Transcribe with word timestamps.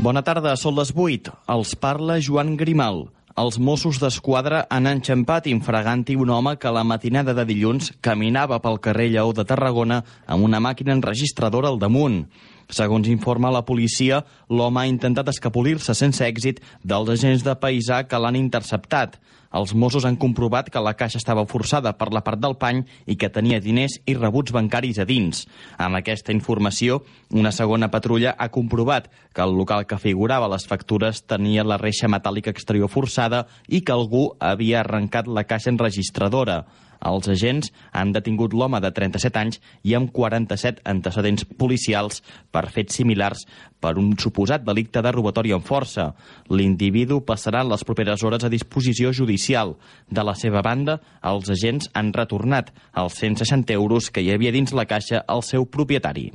Bona 0.00 0.22
tarda, 0.24 0.54
són 0.56 0.78
les 0.78 0.94
8. 0.96 1.28
Els 1.52 1.74
parla 1.76 2.14
Joan 2.24 2.54
Grimal. 2.56 3.02
Els 3.36 3.58
Mossos 3.60 3.98
d'Esquadra 4.00 4.62
han 4.72 4.88
enxampat 4.88 5.44
infraganti 5.52 6.16
un 6.16 6.32
home 6.32 6.54
que 6.56 6.72
la 6.72 6.86
matinada 6.88 7.34
de 7.36 7.44
dilluns 7.44 7.90
caminava 8.00 8.56
pel 8.64 8.80
carrer 8.80 9.10
Lleó 9.12 9.34
de 9.36 9.44
Tarragona 9.44 9.98
amb 10.24 10.46
una 10.48 10.60
màquina 10.64 10.96
enregistradora 10.96 11.68
al 11.68 11.76
damunt. 11.82 12.22
Segons 12.70 13.08
informa 13.10 13.50
la 13.50 13.64
policia, 13.66 14.22
l'home 14.48 14.80
ha 14.80 14.88
intentat 14.90 15.28
escapolir-se 15.32 15.94
sense 15.98 16.22
èxit 16.22 16.62
dels 16.86 17.10
agents 17.10 17.42
de 17.42 17.54
paisà 17.58 18.04
que 18.06 18.18
l'han 18.22 18.38
interceptat. 18.38 19.18
Els 19.50 19.72
Mossos 19.74 20.04
han 20.06 20.14
comprovat 20.14 20.68
que 20.70 20.78
la 20.78 20.92
caixa 20.94 21.18
estava 21.18 21.42
forçada 21.50 21.90
per 21.98 22.12
la 22.14 22.22
part 22.22 22.38
del 22.38 22.54
pany 22.54 22.84
i 23.10 23.16
que 23.18 23.32
tenia 23.34 23.58
diners 23.60 23.96
i 24.06 24.14
rebuts 24.14 24.54
bancaris 24.54 25.00
a 25.02 25.06
dins. 25.08 25.42
Amb 25.74 25.98
aquesta 25.98 26.30
informació, 26.30 27.00
una 27.34 27.50
segona 27.50 27.90
patrulla 27.90 28.36
ha 28.38 28.50
comprovat 28.54 29.08
que 29.34 29.42
el 29.42 29.56
local 29.58 29.88
que 29.90 29.98
figurava 29.98 30.50
les 30.54 30.68
factures 30.70 31.24
tenia 31.26 31.66
la 31.66 31.80
reixa 31.82 32.06
metàl·lica 32.06 32.54
exterior 32.54 32.88
forçada 32.88 33.48
i 33.66 33.82
que 33.82 33.96
algú 33.96 34.28
havia 34.38 34.84
arrencat 34.84 35.26
la 35.26 35.42
caixa 35.50 35.74
enregistradora. 35.74 36.62
Els 37.06 37.28
agents 37.32 37.70
han 37.92 38.12
detingut 38.12 38.54
l'home 38.54 38.80
de 38.82 38.90
37 38.92 39.40
anys 39.40 39.60
i 39.82 39.94
amb 39.96 40.12
47 40.12 40.82
antecedents 40.92 41.46
policials 41.58 42.20
per 42.52 42.66
fets 42.74 43.00
similars 43.00 43.46
per 43.80 43.96
un 43.98 44.12
suposat 44.20 44.64
delicte 44.66 45.02
de 45.02 45.12
robatori 45.16 45.54
amb 45.56 45.64
força. 45.64 46.10
L'individu 46.50 47.22
passarà 47.24 47.64
les 47.64 47.84
properes 47.84 48.24
hores 48.24 48.44
a 48.44 48.52
disposició 48.52 49.14
judicial. 49.16 49.76
De 50.10 50.24
la 50.26 50.36
seva 50.36 50.62
banda, 50.62 51.00
els 51.24 51.48
agents 51.50 51.88
han 51.94 52.12
retornat 52.16 52.74
els 52.92 53.16
160 53.22 53.72
euros 53.78 54.10
que 54.10 54.24
hi 54.24 54.34
havia 54.34 54.52
dins 54.52 54.76
la 54.76 54.88
caixa 54.88 55.24
al 55.26 55.46
seu 55.46 55.66
propietari 55.66 56.30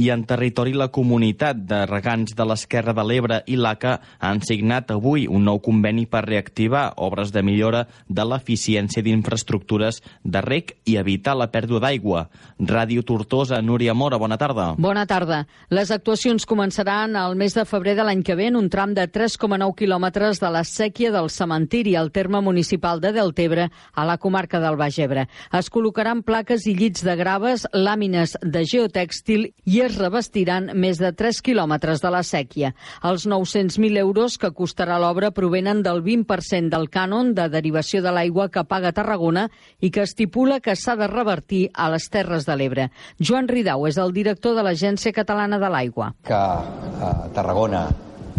i 0.00 0.08
en 0.08 0.22
territori 0.24 0.72
la 0.72 0.88
comunitat 0.88 1.58
de 1.68 1.82
regants 1.84 2.32
de 2.36 2.44
l'Esquerra 2.48 2.94
de 2.96 3.02
l'Ebre 3.04 3.40
i 3.52 3.58
l'ACA 3.60 3.98
han 4.24 4.38
signat 4.40 4.88
avui 4.94 5.26
un 5.28 5.44
nou 5.44 5.58
conveni 5.60 6.06
per 6.08 6.22
reactivar 6.24 6.94
obres 7.04 7.34
de 7.34 7.42
millora 7.44 7.82
de 8.08 8.24
l'eficiència 8.24 9.04
d'infraestructures 9.04 10.00
de 10.24 10.40
rec 10.46 10.72
i 10.88 10.96
evitar 10.96 11.34
la 11.36 11.50
pèrdua 11.52 11.82
d'aigua. 11.84 12.22
Ràdio 12.56 13.04
Tortosa, 13.04 13.60
Núria 13.60 13.92
Mora, 13.92 14.16
bona 14.16 14.38
tarda. 14.40 14.70
Bona 14.78 15.04
tarda. 15.04 15.42
Les 15.68 15.92
actuacions 15.92 16.48
començaran 16.48 17.18
al 17.20 17.36
mes 17.36 17.52
de 17.58 17.66
febrer 17.68 17.98
de 17.98 18.08
l'any 18.08 18.24
que 18.24 18.38
ve 18.38 18.48
en 18.48 18.56
un 18.56 18.70
tram 18.72 18.96
de 18.96 19.04
3,9 19.04 19.76
quilòmetres 19.76 20.40
de 20.40 20.48
la 20.48 20.64
sèquia 20.64 21.12
del 21.12 21.28
cementiri 21.28 21.96
al 21.96 22.08
terme 22.10 22.40
municipal 22.40 23.04
de 23.04 23.12
Deltebre, 23.12 23.68
a 23.92 24.08
la 24.08 24.16
comarca 24.16 24.62
del 24.64 24.80
Baix 24.80 24.96
Ebre. 24.98 25.28
Es 25.52 25.68
col·locaran 25.68 26.24
plaques 26.24 26.64
i 26.64 26.74
llits 26.78 27.04
de 27.04 27.18
graves, 27.20 27.68
làmines 27.76 28.38
de 28.40 28.64
geotèxtil 28.64 29.50
i 29.68 29.80
es 29.84 29.89
es 29.90 29.98
revestiran 29.98 30.70
més 30.78 31.00
de 31.02 31.10
3 31.16 31.40
quilòmetres 31.44 32.02
de 32.02 32.10
la 32.14 32.22
sèquia. 32.26 32.72
Els 33.06 33.26
900.000 33.28 33.98
euros 34.02 34.38
que 34.40 34.52
costarà 34.54 35.00
l'obra 35.02 35.32
provenen 35.34 35.82
del 35.86 36.02
20% 36.06 36.70
del 36.72 36.88
cànon 36.92 37.34
de 37.34 37.48
derivació 37.52 38.02
de 38.04 38.14
l'aigua 38.14 38.48
que 38.54 38.64
paga 38.64 38.94
Tarragona 38.96 39.48
i 39.80 39.90
que 39.90 40.06
estipula 40.06 40.60
que 40.60 40.76
s'ha 40.76 40.96
de 41.00 41.10
revertir 41.10 41.64
a 41.74 41.90
les 41.92 42.06
Terres 42.10 42.46
de 42.46 42.56
l'Ebre. 42.56 42.90
Joan 43.18 43.50
Ridau 43.50 43.88
és 43.90 43.98
el 43.98 44.14
director 44.14 44.54
de 44.56 44.66
l'Agència 44.66 45.14
Catalana 45.16 45.58
de 45.58 45.72
l'Aigua. 45.72 46.12
Que 46.26 46.38
a 46.38 46.62
eh, 46.62 47.16
Tarragona 47.34 47.88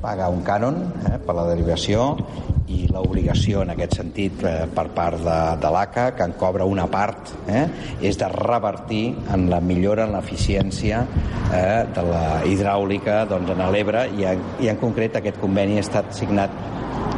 paga 0.02 0.30
un 0.34 0.42
cànon 0.46 0.82
eh, 1.06 1.20
per 1.22 1.36
la 1.38 1.46
derivació 1.52 2.16
i 2.72 2.86
l'obligació 2.92 3.62
en 3.66 3.74
aquest 3.74 3.98
sentit 4.00 4.44
eh, 4.48 4.56
per 4.74 4.88
part 4.96 5.22
de, 5.22 5.38
de 5.62 5.72
l'ACA, 5.76 6.06
que 6.18 6.28
en 6.28 6.36
cobra 6.40 6.68
una 6.68 6.88
part, 6.92 7.34
eh, 7.52 7.66
és 8.02 8.20
de 8.20 8.30
revertir 8.34 9.04
en 9.36 9.48
la 9.52 9.62
millora 9.62 10.08
en 10.08 10.16
l'eficiència 10.16 11.04
eh, 11.04 11.82
de 11.96 12.06
la 12.08 12.26
hidràulica 12.50 13.24
doncs, 13.30 13.54
en 13.56 13.66
l'Ebre 13.74 14.08
i, 14.18 14.28
i 14.66 14.72
en 14.72 14.80
concret 14.82 15.20
aquest 15.20 15.42
conveni 15.42 15.80
ha 15.80 15.86
estat 15.86 16.14
signat 16.18 16.62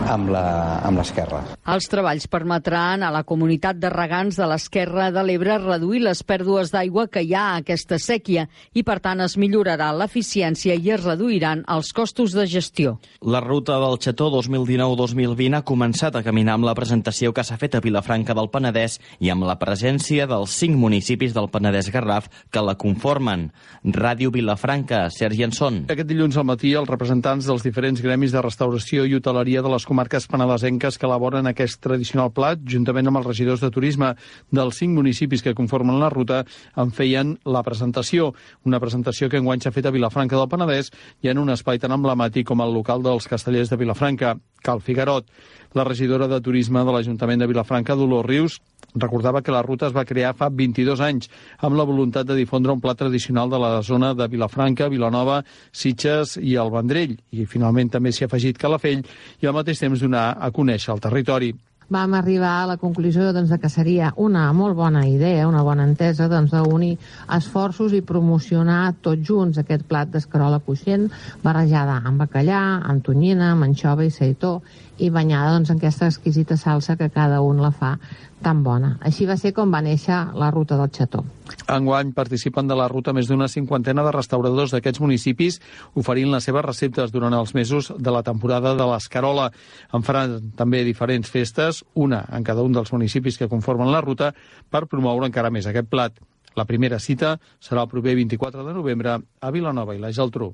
amb 0.10 0.98
l'esquerra. 0.98 1.42
Els 1.74 1.88
treballs 1.90 2.28
permetran 2.32 3.04
a 3.04 3.12
la 3.14 3.24
comunitat 3.24 3.80
de 3.80 3.90
regants 3.94 4.38
de 4.40 4.48
l'esquerra 4.50 5.10
de 5.16 5.24
l'Ebre 5.24 5.58
reduir 5.62 6.04
les 6.04 6.24
pèrdues 6.24 6.74
d'aigua 6.74 7.08
que 7.08 7.24
hi 7.24 7.34
ha 7.34 7.46
a 7.54 7.62
aquesta 7.62 8.00
sèquia 8.02 8.48
i, 8.74 8.84
per 8.84 9.00
tant, 9.04 9.24
es 9.24 9.38
millorarà 9.38 9.92
l'eficiència 9.96 10.76
i 10.76 10.92
es 10.92 11.04
reduiran 11.04 11.64
els 11.72 11.94
costos 11.94 12.36
de 12.36 12.46
gestió. 12.48 12.73
La 13.22 13.40
ruta 13.40 13.76
del 13.78 14.00
Xató 14.02 14.32
2019-2020 14.34 15.60
ha 15.60 15.62
començat 15.62 16.16
a 16.18 16.24
caminar 16.26 16.56
amb 16.58 16.66
la 16.66 16.74
presentació 16.74 17.30
que 17.30 17.44
s'ha 17.46 17.58
fet 17.62 17.76
a 17.78 17.82
Vilafranca 17.84 18.34
del 18.34 18.50
Penedès 18.50 18.96
i 19.22 19.30
amb 19.30 19.46
la 19.46 19.60
presència 19.62 20.26
dels 20.26 20.56
cinc 20.58 20.80
municipis 20.82 21.36
del 21.36 21.52
Penedès 21.54 21.92
Garraf 21.94 22.32
que 22.50 22.64
la 22.66 22.74
conformen. 22.74 23.52
Ràdio 23.86 24.32
Vilafranca, 24.34 25.04
Sergi 25.14 25.46
Anson. 25.46 25.84
Aquest 25.94 26.10
dilluns 26.10 26.40
al 26.40 26.48
matí, 26.50 26.72
els 26.74 26.90
representants 26.90 27.46
dels 27.46 27.62
diferents 27.62 28.02
gremis 28.02 28.34
de 28.34 28.42
restauració 28.42 29.06
i 29.06 29.14
hoteleria 29.20 29.62
de 29.62 29.70
les 29.70 29.86
comarques 29.86 30.26
penedesenques 30.32 30.98
que 30.98 31.06
elaboren 31.06 31.52
aquest 31.52 31.78
tradicional 31.84 32.34
plat, 32.34 32.66
juntament 32.66 33.12
amb 33.12 33.22
els 33.22 33.30
regidors 33.30 33.62
de 33.62 33.70
turisme 33.70 34.16
dels 34.50 34.82
cinc 34.82 34.98
municipis 34.98 35.46
que 35.46 35.54
conformen 35.54 36.02
la 36.02 36.10
ruta, 36.10 36.42
en 36.76 36.90
feien 36.90 37.38
la 37.46 37.62
presentació. 37.62 38.32
Una 38.66 38.82
presentació 38.82 39.30
que 39.30 39.38
enguany 39.38 39.62
s'ha 39.62 39.76
fet 39.76 39.86
a 39.86 39.94
Vilafranca 39.94 40.42
del 40.42 40.50
Penedès 40.50 40.90
i 41.22 41.30
en 41.30 41.38
un 41.38 41.54
espai 41.54 41.78
tan 41.78 41.94
emblemàtic 41.94 42.50
com 42.50 42.63
el 42.64 42.74
local 42.74 43.04
dels 43.04 43.28
castellers 43.30 43.70
de 43.72 43.78
Vilafranca, 43.78 44.36
Cal 44.64 44.82
Figarot. 44.82 45.28
La 45.74 45.84
regidora 45.84 46.28
de 46.30 46.40
Turisme 46.42 46.84
de 46.86 46.94
l'Ajuntament 46.94 47.42
de 47.42 47.48
Vilafranca, 47.50 47.96
Dolors 47.98 48.28
Rius, 48.28 48.60
recordava 48.96 49.42
que 49.42 49.52
la 49.52 49.64
ruta 49.66 49.88
es 49.88 49.96
va 49.96 50.06
crear 50.06 50.36
fa 50.38 50.50
22 50.54 51.02
anys 51.02 51.30
amb 51.58 51.78
la 51.78 51.86
voluntat 51.90 52.28
de 52.30 52.38
difondre 52.38 52.74
un 52.76 52.82
plat 52.82 52.98
tradicional 53.00 53.50
de 53.50 53.60
la 53.60 53.82
zona 53.82 54.14
de 54.14 54.28
Vilafranca, 54.30 54.90
Vilanova, 54.90 55.42
Sitges 55.72 56.38
i 56.38 56.56
el 56.62 56.72
Vendrell. 56.74 57.18
I 57.32 57.48
finalment 57.50 57.90
també 57.90 58.14
s'hi 58.14 58.28
ha 58.28 58.32
afegit 58.32 58.62
Calafell 58.62 59.04
i 59.42 59.50
al 59.50 59.58
mateix 59.58 59.82
temps 59.82 60.02
donar 60.02 60.34
a 60.38 60.52
conèixer 60.54 60.94
el 60.94 61.02
territori 61.02 61.54
vam 61.94 62.16
arribar 62.18 62.54
a 62.64 62.70
la 62.74 62.78
conclusió 62.82 63.30
doncs, 63.36 63.54
que 63.62 63.70
seria 63.70 64.12
una 64.18 64.48
molt 64.58 64.76
bona 64.76 65.06
idea, 65.08 65.48
una 65.48 65.62
bona 65.64 65.86
entesa 65.86 66.28
doncs, 66.32 66.54
d'unir 66.54 66.96
esforços 67.38 67.94
i 67.94 68.02
promocionar 68.02 68.96
tots 69.06 69.22
junts 69.30 69.62
aquest 69.62 69.86
plat 69.90 70.10
d'escarola 70.10 70.60
coixent 70.66 71.10
barrejada 71.44 72.00
amb 72.02 72.26
bacallà, 72.26 72.64
amb 72.82 73.06
tonyina, 73.06 73.52
amb 73.54 73.70
anxova 73.70 74.08
i 74.08 74.12
seitó 74.12 74.58
i 74.98 75.10
banyada 75.10 75.54
doncs, 75.56 75.72
en 75.72 75.80
aquesta 75.82 76.08
exquisita 76.08 76.58
salsa 76.58 76.96
que 76.98 77.10
cada 77.10 77.42
un 77.42 77.62
la 77.62 77.72
fa 77.72 77.98
tan 78.44 78.62
bona. 78.64 78.98
Així 79.02 79.26
va 79.26 79.38
ser 79.40 79.54
com 79.56 79.72
va 79.72 79.82
néixer 79.82 80.18
la 80.36 80.50
ruta 80.52 80.76
del 80.78 80.92
Xató. 80.94 81.24
Enguany 81.72 82.12
participen 82.14 82.68
de 82.68 82.76
la 82.76 82.90
ruta 82.92 83.14
més 83.16 83.30
d'una 83.30 83.48
cinquantena 83.48 84.04
de 84.04 84.12
restauradors 84.12 84.74
d'aquests 84.76 85.02
municipis 85.02 85.60
oferint 85.96 86.32
les 86.34 86.44
seves 86.44 86.66
receptes 86.66 87.14
durant 87.14 87.34
els 87.34 87.56
mesos 87.56 87.94
de 87.98 88.12
la 88.12 88.24
temporada 88.24 88.76
de 88.76 88.90
l'Escarola. 88.90 89.50
En 89.94 90.04
faran 90.04 90.36
també 90.60 90.84
diferents 90.84 91.30
festes, 91.32 91.84
una 91.94 92.26
en 92.32 92.44
cada 92.44 92.62
un 92.62 92.76
dels 92.76 92.92
municipis 92.94 93.40
que 93.40 93.50
conformen 93.50 93.92
la 93.92 94.04
ruta, 94.04 94.34
per 94.70 94.86
promoure 94.92 95.32
encara 95.32 95.54
més 95.54 95.70
aquest 95.70 95.90
plat. 95.90 96.20
La 96.56 96.68
primera 96.70 97.00
cita 97.00 97.40
serà 97.64 97.88
el 97.88 97.90
proper 97.90 98.14
24 98.20 98.68
de 98.68 98.76
novembre 98.76 99.18
a 99.18 99.52
Vilanova 99.56 99.96
i 99.96 100.04
la 100.04 100.12
Geltrú. 100.14 100.54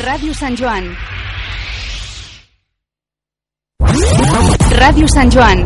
Ràdio 0.00 0.32
Sant 0.34 0.56
Joan 0.56 0.88
Ràdio 4.80 5.06
Sant 5.08 5.30
Joan. 5.30 5.64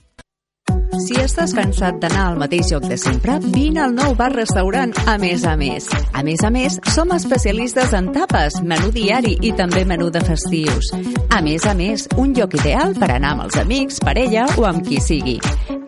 Si 0.96 1.18
estàs 1.20 1.52
cansat 1.52 1.98
d'anar 2.00 2.22
al 2.30 2.38
mateix 2.40 2.70
lloc 2.72 2.86
de 2.88 2.96
sempre, 3.00 3.34
vine 3.52 3.82
al 3.84 3.92
nou 3.94 4.14
bar-restaurant 4.16 4.94
A 5.06 5.18
Més 5.20 5.44
a 5.44 5.54
Més. 5.60 5.88
A 6.16 6.22
més 6.24 6.42
a 6.44 6.50
més, 6.50 6.78
som 6.94 7.12
especialistes 7.12 7.92
en 7.94 8.08
tapes, 8.14 8.56
menú 8.64 8.88
diari 8.94 9.34
i 9.44 9.52
també 9.56 9.84
menú 9.84 10.08
de 10.10 10.22
festius. 10.24 10.90
A 11.34 11.42
més 11.44 11.66
a 11.68 11.74
més, 11.76 12.06
un 12.16 12.32
lloc 12.34 12.56
ideal 12.56 12.94
per 12.98 13.10
anar 13.14 13.34
amb 13.36 13.44
els 13.46 13.58
amics, 13.60 14.00
parella 14.00 14.46
o 14.56 14.64
amb 14.68 14.84
qui 14.86 15.00
sigui. 15.04 15.36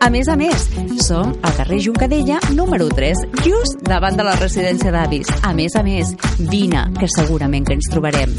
A 0.01 0.09
més 0.13 0.29
a 0.29 0.37
més, 0.37 0.67
som 1.03 1.33
al 1.41 1.55
carrer 1.57 1.81
Juncadella, 1.87 2.37
número 2.53 2.89
3, 2.89 3.25
just 3.41 3.81
davant 3.87 4.17
de 4.17 4.27
la 4.27 4.37
residència 4.37 4.93
d'avis. 4.93 5.31
A 5.41 5.53
més 5.57 5.75
a 5.75 5.83
més, 5.83 6.13
vine, 6.51 6.85
que 6.99 7.09
segurament 7.17 7.65
que 7.65 7.79
ens 7.79 7.89
trobarem. 7.91 8.37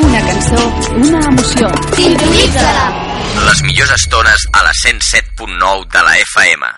Una 0.00 0.26
cançó, 0.26 0.66
una 0.98 1.22
emoció. 1.30 1.72
Sintonitza-la! 1.94 3.09
Les 3.50 3.62
millors 3.66 3.90
estones 3.90 4.44
a 4.52 4.62
la 4.62 4.70
107.9 4.70 5.88
de 5.90 6.02
la 6.06 6.18
FM. 6.18 6.68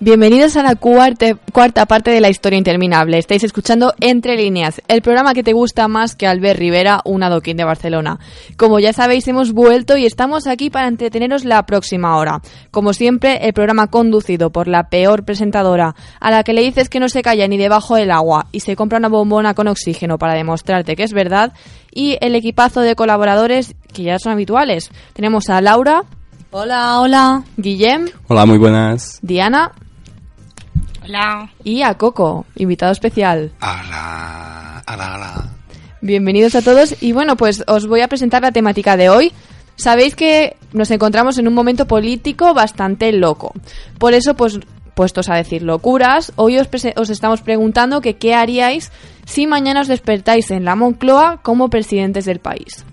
Bienvenidos 0.00 0.56
a 0.56 0.62
la 0.62 0.76
cuarta, 0.76 1.34
cuarta 1.52 1.84
parte 1.86 2.12
de 2.12 2.20
la 2.20 2.28
historia 2.28 2.56
interminable. 2.56 3.18
Estáis 3.18 3.42
escuchando 3.42 3.94
Entre 3.98 4.36
Líneas, 4.36 4.80
el 4.86 5.02
programa 5.02 5.34
que 5.34 5.42
te 5.42 5.52
gusta 5.52 5.88
más 5.88 6.14
que 6.14 6.28
Albert 6.28 6.60
Rivera, 6.60 7.00
un 7.04 7.24
adoquín 7.24 7.56
de 7.56 7.64
Barcelona. 7.64 8.20
Como 8.56 8.78
ya 8.78 8.92
sabéis, 8.92 9.26
hemos 9.26 9.50
vuelto 9.50 9.96
y 9.96 10.06
estamos 10.06 10.46
aquí 10.46 10.70
para 10.70 10.86
entreteneros 10.86 11.44
la 11.44 11.66
próxima 11.66 12.16
hora. 12.16 12.40
Como 12.70 12.92
siempre, 12.92 13.44
el 13.48 13.52
programa 13.52 13.88
conducido 13.88 14.50
por 14.50 14.68
la 14.68 14.88
peor 14.88 15.24
presentadora, 15.24 15.96
a 16.20 16.30
la 16.30 16.44
que 16.44 16.52
le 16.52 16.62
dices 16.62 16.88
que 16.88 17.00
no 17.00 17.08
se 17.08 17.22
calla 17.22 17.48
ni 17.48 17.58
debajo 17.58 17.96
del 17.96 18.12
agua 18.12 18.46
y 18.52 18.60
se 18.60 18.76
compra 18.76 18.98
una 18.98 19.08
bombona 19.08 19.54
con 19.54 19.66
oxígeno 19.66 20.16
para 20.16 20.34
demostrarte 20.34 20.94
que 20.94 21.02
es 21.02 21.12
verdad, 21.12 21.54
y 21.92 22.18
el 22.20 22.36
equipazo 22.36 22.82
de 22.82 22.94
colaboradores 22.94 23.74
que 23.92 24.04
ya 24.04 24.20
son 24.20 24.30
habituales. 24.30 24.92
Tenemos 25.12 25.48
a 25.48 25.60
Laura. 25.60 26.04
Hola, 26.52 27.00
hola. 27.00 27.42
Guillem. 27.56 28.06
Hola, 28.28 28.46
muy 28.46 28.58
buenas. 28.58 29.18
Diana. 29.22 29.72
Hola. 31.08 31.50
Y 31.64 31.82
a 31.82 31.94
Coco, 31.94 32.44
invitado 32.54 32.92
especial. 32.92 33.52
Hola, 33.62 34.82
hola, 34.86 35.14
hola. 35.14 35.48
Bienvenidos 36.02 36.54
a 36.54 36.60
todos 36.60 37.02
y 37.02 37.12
bueno, 37.12 37.36
pues 37.36 37.64
os 37.66 37.86
voy 37.86 38.02
a 38.02 38.08
presentar 38.08 38.42
la 38.42 38.52
temática 38.52 38.98
de 38.98 39.08
hoy. 39.08 39.32
Sabéis 39.76 40.14
que 40.14 40.56
nos 40.74 40.90
encontramos 40.90 41.38
en 41.38 41.48
un 41.48 41.54
momento 41.54 41.86
político 41.86 42.52
bastante 42.52 43.10
loco. 43.12 43.54
Por 43.98 44.12
eso, 44.12 44.34
pues, 44.34 44.60
puestos 44.94 45.30
a 45.30 45.36
decir 45.36 45.62
locuras, 45.62 46.32
hoy 46.36 46.58
os, 46.58 46.68
os 46.96 47.10
estamos 47.10 47.40
preguntando 47.40 48.02
que 48.02 48.16
qué 48.16 48.34
haríais 48.34 48.92
si 49.24 49.46
mañana 49.46 49.80
os 49.80 49.88
despertáis 49.88 50.50
en 50.50 50.64
la 50.64 50.76
Moncloa 50.76 51.40
como 51.42 51.70
presidentes 51.70 52.26
del 52.26 52.40
país. 52.40 52.84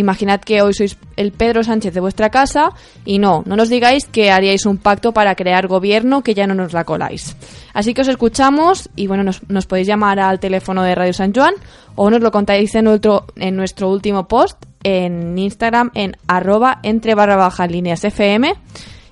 Imaginad 0.00 0.40
que 0.40 0.62
hoy 0.62 0.74
sois 0.74 0.96
el 1.16 1.32
Pedro 1.32 1.62
Sánchez 1.62 1.94
de 1.94 2.00
vuestra 2.00 2.30
casa 2.30 2.70
y 3.04 3.18
no, 3.18 3.42
no 3.46 3.56
nos 3.56 3.68
digáis 3.68 4.06
que 4.06 4.30
haríais 4.30 4.66
un 4.66 4.78
pacto 4.78 5.12
para 5.12 5.34
crear 5.34 5.66
gobierno 5.66 6.22
que 6.22 6.34
ya 6.34 6.46
no 6.46 6.54
nos 6.54 6.72
la 6.72 6.84
coláis. 6.84 7.36
Así 7.72 7.94
que 7.94 8.00
os 8.00 8.08
escuchamos 8.08 8.88
y 8.96 9.06
bueno, 9.06 9.30
nos, 9.48 9.66
podéis 9.66 9.86
llamar 9.86 10.18
al 10.18 10.40
teléfono 10.40 10.82
de 10.82 10.94
Radio 10.94 11.12
San 11.12 11.32
Juan 11.32 11.54
o 11.94 12.10
nos 12.10 12.20
lo 12.20 12.30
contáis 12.30 12.74
en 12.74 12.86
nuestro, 12.86 13.26
en 13.36 13.56
nuestro 13.56 13.88
último 13.88 14.26
post 14.26 14.64
en 14.82 15.38
Instagram 15.38 15.90
en 15.94 16.16
arroba 16.26 16.80
entre 16.82 17.14
barra 17.14 17.36
baja 17.36 17.66
líneas 17.66 18.02
FM. 18.04 18.54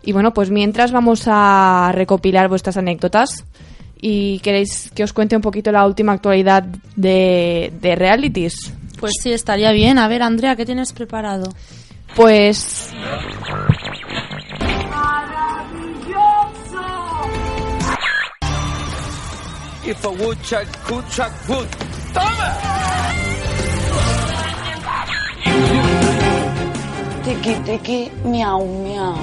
Y 0.03 0.13
bueno, 0.13 0.33
pues 0.33 0.51
mientras 0.51 0.93
vamos 0.93 1.25
a 1.27 1.91
recopilar 1.93 2.49
vuestras 2.49 2.77
anécdotas 2.77 3.45
y 4.01 4.39
queréis 4.41 4.91
que 4.95 5.05
os 5.05 5.13
cuente 5.13 5.37
un 5.37 5.43
poquito 5.43 5.71
la 5.73 5.85
última 5.87 6.13
actualidad 6.13 6.65
de, 6.97 7.73
de 7.81 7.95
realities. 7.97 8.73
Pues 9.01 9.13
sí, 9.23 9.33
estaría 9.33 9.73
bien. 9.73 9.99
A 9.99 10.09
ver, 10.09 10.23
Andrea, 10.23 10.57
¿qué 10.57 10.67
tienes 10.67 10.93
preparado? 10.93 11.55
Pues... 12.15 12.91
If 19.85 20.05
a 20.05 20.11
woodchuck 20.11 20.67
could 20.85 21.05
chuck 21.09 21.33
wood. 21.49 21.67
¡Toma! 22.13 22.49
Tiki 27.25 27.55
tiki, 27.65 28.11
miau 28.25 28.67
miau. 28.67 29.17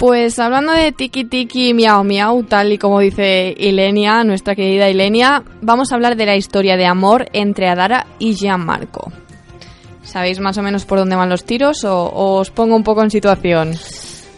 Pues 0.00 0.38
hablando 0.38 0.72
de 0.72 0.92
tiki 0.92 1.24
tiki 1.26 1.74
miau 1.74 2.02
miau, 2.04 2.42
tal 2.44 2.72
y 2.72 2.78
como 2.78 3.00
dice 3.00 3.54
Ilenia, 3.54 4.24
nuestra 4.24 4.54
querida 4.54 4.88
Ilenia, 4.88 5.42
vamos 5.60 5.92
a 5.92 5.94
hablar 5.94 6.16
de 6.16 6.24
la 6.24 6.36
historia 6.36 6.78
de 6.78 6.86
amor 6.86 7.26
entre 7.34 7.68
Adara 7.68 8.06
y 8.18 8.32
Gianmarco. 8.34 9.12
¿Sabéis 10.02 10.40
más 10.40 10.56
o 10.56 10.62
menos 10.62 10.86
por 10.86 10.98
dónde 10.98 11.16
van 11.16 11.28
los 11.28 11.44
tiros 11.44 11.84
o, 11.84 12.06
o 12.06 12.38
os 12.40 12.50
pongo 12.50 12.74
un 12.76 12.82
poco 12.82 13.02
en 13.02 13.10
situación? 13.10 13.74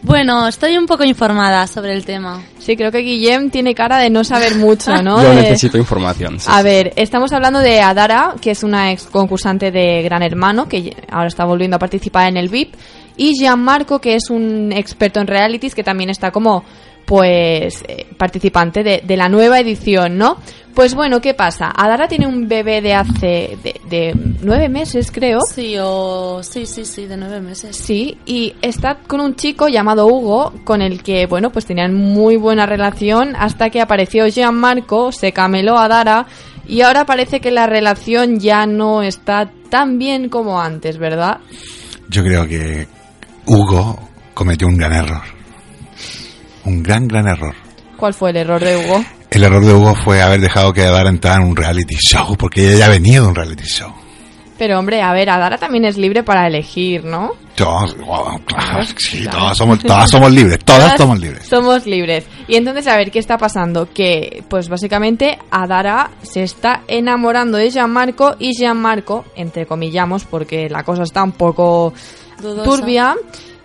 Bueno, 0.03 0.49
estoy 0.49 0.76
un 0.76 0.87
poco 0.87 1.05
informada 1.05 1.64
sobre 1.69 1.93
el 1.93 2.05
tema. 2.05 2.43
Sí, 2.59 2.76
creo 2.76 2.91
que 2.91 2.99
Guillem 2.99 3.50
tiene 3.50 3.73
cara 3.73 3.99
de 3.99 4.11
no 4.11 4.25
saber 4.25 4.56
mucho, 4.56 4.93
¿no? 5.05 5.23
Yo 5.23 5.29
De- 5.29 5.37
necesito 5.37 5.79
información. 5.79 6.41
sí, 6.41 6.49
A 6.50 6.59
sí. 6.59 6.64
ver, 6.64 6.93
estamos 6.97 7.32
hablando 7.32 7.61
de 7.61 7.81
Adara, 7.81 8.35
que 8.41 8.50
es 8.50 8.64
una 8.64 8.91
ex 8.91 9.05
concursante 9.05 9.70
de 9.70 10.03
Gran 10.03 10.25
Hermano, 10.25 10.67
que 10.69 10.97
ahora 11.09 11.29
está 11.29 11.44
volviendo 11.44 11.76
a 11.76 11.79
participar 11.79 12.29
en 12.29 12.37
el 12.37 12.49
VIP, 12.49 12.75
y 13.17 13.35
Gianmarco, 13.35 14.00
que 14.00 14.14
es 14.14 14.31
un 14.31 14.73
experto 14.73 15.20
en 15.20 15.26
realities, 15.26 15.75
que 15.75 15.85
también 15.85 16.11
está 16.11 16.31
como, 16.31 16.64
pues, 17.05 17.82
eh, 17.88 18.06
participante 18.17 18.82
de, 18.82 19.03
de 19.05 19.17
la 19.17 19.29
nueva 19.29 19.61
edición, 19.61 20.17
¿no? 20.19 20.38
Pues 20.75 20.94
bueno, 20.94 21.20
¿qué 21.20 21.35
pasa? 21.35 21.70
Adara 21.76 22.09
tiene 22.09 22.26
un 22.26 22.49
bebé 22.49 22.81
de 22.81 22.94
hace, 22.94 23.59
de, 23.62 23.79
de 23.91 24.14
nueve 24.41 24.70
meses, 24.70 25.11
creo. 25.12 25.41
Sí, 25.55 25.76
o... 25.79 26.43
Sí, 26.43 26.64
sí, 26.64 26.87
sí, 26.87 27.05
de 27.05 27.19
nueve 27.19 27.43
meses. 27.43 27.76
Sí, 27.76 28.17
y 28.25 28.55
está 28.62 28.94
con 29.06 29.20
un 29.20 29.37
chico 29.37 29.69
llamado 29.69 30.06
Hugo, 30.06 30.55
con 30.64 30.81
el 30.81 31.03
que, 31.03 31.26
bueno, 31.26 31.50
pues 31.50 31.67
tenían 31.67 31.94
muy 31.94 32.37
buena 32.37 32.64
relación 32.64 33.37
hasta 33.37 33.69
que 33.69 33.82
apareció 33.82 34.26
Gianmarco, 34.29 35.12
se 35.12 35.32
cameló 35.32 35.76
a 35.76 35.88
Dara 35.88 36.26
y 36.67 36.81
ahora 36.81 37.05
parece 37.05 37.41
que 37.41 37.50
la 37.50 37.67
relación 37.67 38.41
ya 38.41 38.64
no 38.64 39.03
está 39.03 39.50
tan 39.69 39.99
bien 39.99 40.31
como 40.31 40.59
antes, 40.59 40.97
¿verdad? 40.97 41.41
Yo 42.09 42.25
creo 42.25 42.49
que 42.49 42.87
Hugo 43.46 43.98
cometió 44.34 44.66
un 44.68 44.76
gran 44.76 44.92
error. 44.92 45.22
Un 46.64 46.82
gran, 46.82 47.08
gran 47.08 47.26
error. 47.26 47.54
¿Cuál 47.96 48.14
fue 48.14 48.30
el 48.30 48.36
error 48.36 48.62
de 48.62 48.76
Hugo? 48.76 49.04
El 49.30 49.44
error 49.44 49.64
de 49.64 49.72
Hugo 49.72 49.94
fue 49.94 50.20
haber 50.22 50.40
dejado 50.40 50.72
que 50.72 50.82
Adara 50.82 51.08
entrara 51.08 51.42
en 51.42 51.48
un 51.48 51.56
reality 51.56 51.96
show, 51.96 52.36
porque 52.36 52.68
ella 52.68 52.78
ya 52.78 52.88
venía 52.88 53.20
de 53.20 53.26
un 53.26 53.34
reality 53.34 53.64
show. 53.64 53.92
Pero 54.58 54.78
hombre, 54.78 55.02
a 55.02 55.12
ver, 55.12 55.30
Adara 55.30 55.58
también 55.58 55.84
es 55.84 55.96
libre 55.96 56.22
para 56.22 56.46
elegir, 56.46 57.04
¿no? 57.04 57.32
Todos, 57.56 57.96
wow, 57.96 58.38
claro, 58.44 58.84
sí, 58.96 59.26
todas 59.26 59.56
somos, 59.56 59.78
todas 59.80 60.11
somos 60.11 60.30
libres, 60.30 60.58
todas 60.64 60.96
somos 60.96 61.18
libres. 61.18 61.46
Somos 61.46 61.87
libres. 61.87 62.26
Y 62.46 62.56
entonces, 62.56 62.87
a 62.87 62.96
ver, 62.96 63.11
¿qué 63.11 63.18
está 63.18 63.38
pasando? 63.38 63.88
Que, 63.92 64.44
pues 64.49 64.68
básicamente, 64.68 65.38
Adara 65.50 66.11
se 66.22 66.42
está 66.42 66.82
enamorando 66.87 67.58
de 67.58 67.70
Gianmarco 67.70 68.37
y 68.38 68.52
Gianmarco, 68.52 69.25
entre 69.34 69.66
comillamos, 69.66 70.25
porque 70.25 70.68
la 70.68 70.84
cosa 70.84 71.02
está 71.02 71.22
un 71.22 71.32
poco 71.32 71.92
Dudosa. 72.42 72.64
turbia, 72.64 73.16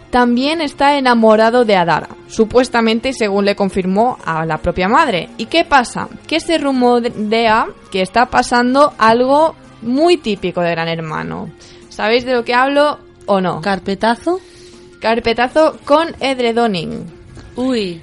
también 0.09 0.61
está 0.61 0.97
enamorado 0.97 1.65
de 1.65 1.75
Adara, 1.75 2.09
supuestamente 2.27 3.11
según 3.11 3.45
le 3.45 3.55
confirmó 3.55 4.17
a 4.23 4.45
la 4.45 4.57
propia 4.59 4.87
madre. 4.87 5.29
¿Y 5.37 5.47
qué 5.47 5.65
pasa? 5.65 6.07
Que 6.27 6.39
se 6.39 6.57
rumorea 6.57 7.67
que 7.91 8.01
está 8.01 8.27
pasando 8.27 8.93
algo 8.97 9.55
muy 9.81 10.17
típico 10.17 10.61
de 10.61 10.71
Gran 10.71 10.87
Hermano. 10.87 11.49
¿Sabéis 11.89 12.25
de 12.25 12.33
lo 12.33 12.45
que 12.45 12.53
hablo 12.53 12.99
o 13.25 13.41
no? 13.41 13.61
¿Carpetazo? 13.61 14.39
Carpetazo 15.01 15.77
con 15.83 16.15
edredoning. 16.19 17.05
Uy. 17.55 18.01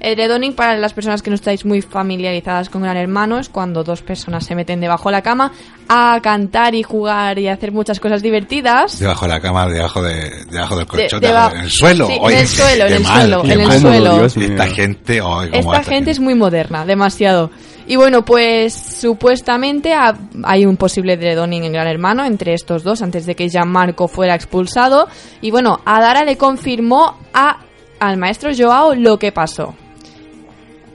Edredoning, 0.00 0.54
para 0.54 0.76
las 0.76 0.92
personas 0.92 1.22
que 1.22 1.30
no 1.30 1.34
estáis 1.34 1.64
muy 1.64 1.82
familiarizadas 1.82 2.70
con 2.70 2.82
Gran 2.82 2.96
Hermano, 2.96 3.38
es 3.38 3.48
cuando 3.48 3.82
dos 3.82 4.02
personas 4.02 4.44
se 4.46 4.54
meten 4.54 4.80
debajo 4.80 5.08
de 5.08 5.12
la 5.14 5.22
cama 5.22 5.52
a 5.88 6.18
cantar 6.22 6.74
y 6.74 6.82
jugar 6.82 7.38
y 7.38 7.48
hacer 7.48 7.72
muchas 7.72 7.98
cosas 8.00 8.22
divertidas. 8.22 8.98
Debajo 8.98 9.24
de 9.26 9.28
la 9.32 9.40
cama, 9.40 9.66
debajo, 9.68 10.02
de, 10.02 10.44
debajo 10.50 10.76
del 10.76 10.86
colchón, 10.86 11.20
De- 11.20 11.28
debajo- 11.28 11.54
en 11.56 11.60
el 11.62 11.70
suelo. 11.70 12.06
sí, 12.06 12.12
en 12.14 12.22
Oye, 12.24 12.40
el 12.40 12.46
suelo, 12.48 12.86
en 12.86 12.92
el 12.92 13.02
mal, 13.02 13.20
suelo, 13.20 13.44
en 13.44 13.60
el 13.60 13.80
suelo. 13.80 14.24
Esta 14.26 14.66
gente, 14.66 15.20
oye, 15.20 15.50
cómo 15.50 15.72
Esta 15.74 15.84
gente 15.90 16.10
es 16.10 16.20
muy 16.20 16.34
moderna, 16.34 16.84
demasiado. 16.84 17.50
Y 17.86 17.96
bueno, 17.96 18.22
pues 18.22 18.74
supuestamente 18.74 19.94
ha- 19.94 20.14
hay 20.44 20.66
un 20.66 20.76
posible 20.76 21.14
edredoning 21.14 21.64
en 21.64 21.72
Gran 21.72 21.86
Hermano 21.86 22.22
entre 22.26 22.52
estos 22.52 22.82
dos 22.84 23.00
antes 23.00 23.24
de 23.24 23.34
que 23.34 23.48
Gianmarco 23.48 24.08
fuera 24.08 24.34
expulsado. 24.34 25.08
Y 25.40 25.50
bueno, 25.50 25.80
Adara 25.86 26.24
le 26.24 26.36
confirmó 26.36 27.16
a, 27.32 27.60
al 27.98 28.18
maestro 28.18 28.50
Joao 28.54 28.94
lo 28.94 29.18
que 29.18 29.32
pasó. 29.32 29.74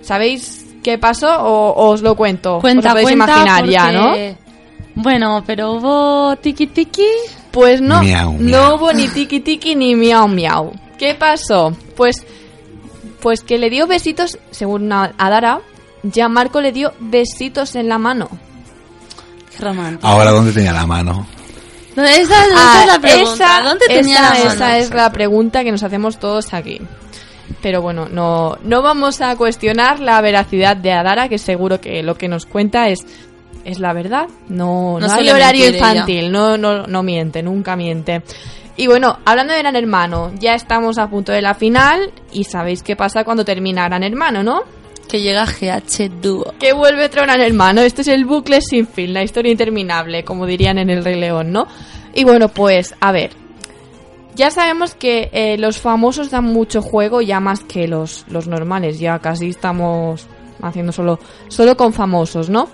¿Sabéis 0.01 0.65
qué 0.83 0.97
pasó 0.97 1.29
o, 1.41 1.69
o 1.71 1.89
os 1.91 2.01
lo 2.01 2.15
cuento? 2.15 2.59
Cuenta, 2.59 2.79
os 2.89 2.95
lo 2.95 3.01
podéis 3.01 3.17
cuenta, 3.17 3.33
imaginar 3.43 3.65
ya, 3.69 3.91
¿no? 3.91 4.13
Bueno, 4.95 5.43
pero 5.45 5.73
hubo 5.73 6.35
tiki 6.37 6.67
tiki. 6.67 7.07
Pues 7.51 7.81
no, 7.81 8.01
Miau, 8.01 8.35
no 8.39 8.75
hubo 8.75 8.93
ni 8.93 9.07
tiki 9.07 9.39
tiki 9.39 9.75
ni 9.75 9.95
miau 9.95 10.27
miau. 10.27 10.71
¿Qué 10.97 11.13
pasó? 11.15 11.75
Pues 11.95 12.25
Pues 13.21 13.41
que 13.41 13.57
le 13.57 13.69
dio 13.69 13.87
besitos, 13.87 14.37
según 14.51 14.91
Adara, 14.91 15.61
ya 16.03 16.27
Marco 16.27 16.59
le 16.59 16.71
dio 16.73 16.91
besitos 16.99 17.75
en 17.75 17.87
la 17.87 17.97
mano. 17.97 18.27
Qué 19.55 19.63
romántico. 19.63 20.05
Ahora, 20.05 20.31
¿dónde 20.31 20.51
tenía 20.51 20.73
la 20.73 20.85
mano? 20.85 21.25
No, 21.95 22.03
esa, 22.03 22.19
esa 22.19 22.43
Ah, 22.57 22.81
es 22.81 22.87
la 22.87 22.99
pregunta. 22.99 23.33
esa- 23.59 23.61
¿Dónde 23.63 23.85
tenía 23.87 24.15
esa- 24.17 24.23
la 24.33 24.39
mano? 24.39 24.51
esa 24.55 24.77
es 24.79 24.89
la 24.93 25.11
pregunta 25.13 25.63
que 25.63 25.71
nos 25.71 25.83
hacemos 25.83 26.19
todos 26.19 26.53
aquí. 26.53 26.81
Pero 27.61 27.81
bueno, 27.81 28.09
no, 28.09 28.57
no 28.63 28.81
vamos 28.81 29.21
a 29.21 29.35
cuestionar 29.37 29.99
la 30.01 30.19
veracidad 30.19 30.75
de 30.75 30.91
Adara, 30.91 31.29
que 31.29 31.37
seguro 31.37 31.79
que 31.79 32.03
lo 32.03 32.15
que 32.17 32.27
nos 32.27 32.45
cuenta 32.45 32.89
es, 32.89 33.05
es 33.65 33.79
la 33.79 33.93
verdad. 33.93 34.27
No, 34.49 34.99
No 34.99 35.07
no, 35.07 35.13
hay 35.13 35.29
horario 35.29 35.69
infantil, 35.69 36.31
no, 36.31 36.57
no, 36.57 36.87
no 36.87 37.03
miente, 37.03 37.41
nunca 37.41 37.75
miente. 37.75 38.21
Y 38.75 38.87
bueno, 38.87 39.19
hablando 39.25 39.53
de 39.53 39.59
Gran 39.59 39.75
Hermano, 39.75 40.31
ya 40.39 40.55
estamos 40.55 40.97
a 40.97 41.07
punto 41.07 41.31
de 41.31 41.41
la 41.41 41.53
final 41.53 42.11
y 42.31 42.43
sabéis 42.45 42.81
qué 42.81 42.95
pasa 42.95 43.23
cuando 43.23 43.45
termina 43.45 43.85
Gran 43.85 44.03
Hermano, 44.03 44.41
¿no? 44.41 44.63
Que 45.07 45.21
llega 45.21 45.45
GH 45.45 46.09
Dúo. 46.21 46.53
Que 46.59 46.73
vuelve 46.73 47.05
otro 47.05 47.21
Gran 47.21 47.39
Hermano. 47.39 47.81
Este 47.81 48.01
es 48.01 48.07
el 48.07 48.25
bucle 48.25 48.61
sin 48.61 48.87
fin, 48.87 49.13
la 49.13 49.21
historia 49.21 49.51
interminable, 49.51 50.23
como 50.23 50.47
dirían 50.47 50.79
en 50.79 50.89
el 50.89 51.03
Rey 51.03 51.19
León, 51.19 51.51
¿no? 51.51 51.67
Y 52.15 52.23
bueno, 52.23 52.49
pues, 52.49 52.95
a 52.99 53.11
ver. 53.11 53.31
Ya 54.35 54.49
sabemos 54.49 54.95
que 54.95 55.29
eh, 55.31 55.57
los 55.59 55.77
famosos 55.77 56.31
dan 56.31 56.45
mucho 56.45 56.81
juego 56.81 57.21
ya 57.21 57.39
más 57.39 57.59
que 57.59 57.87
los, 57.87 58.25
los 58.29 58.47
normales. 58.47 58.97
Ya 58.97 59.19
casi 59.19 59.49
estamos 59.49 60.25
haciendo 60.63 60.91
solo, 60.91 61.19
solo 61.49 61.77
con 61.77 61.93
famosos, 61.93 62.49
¿no? 62.49 62.69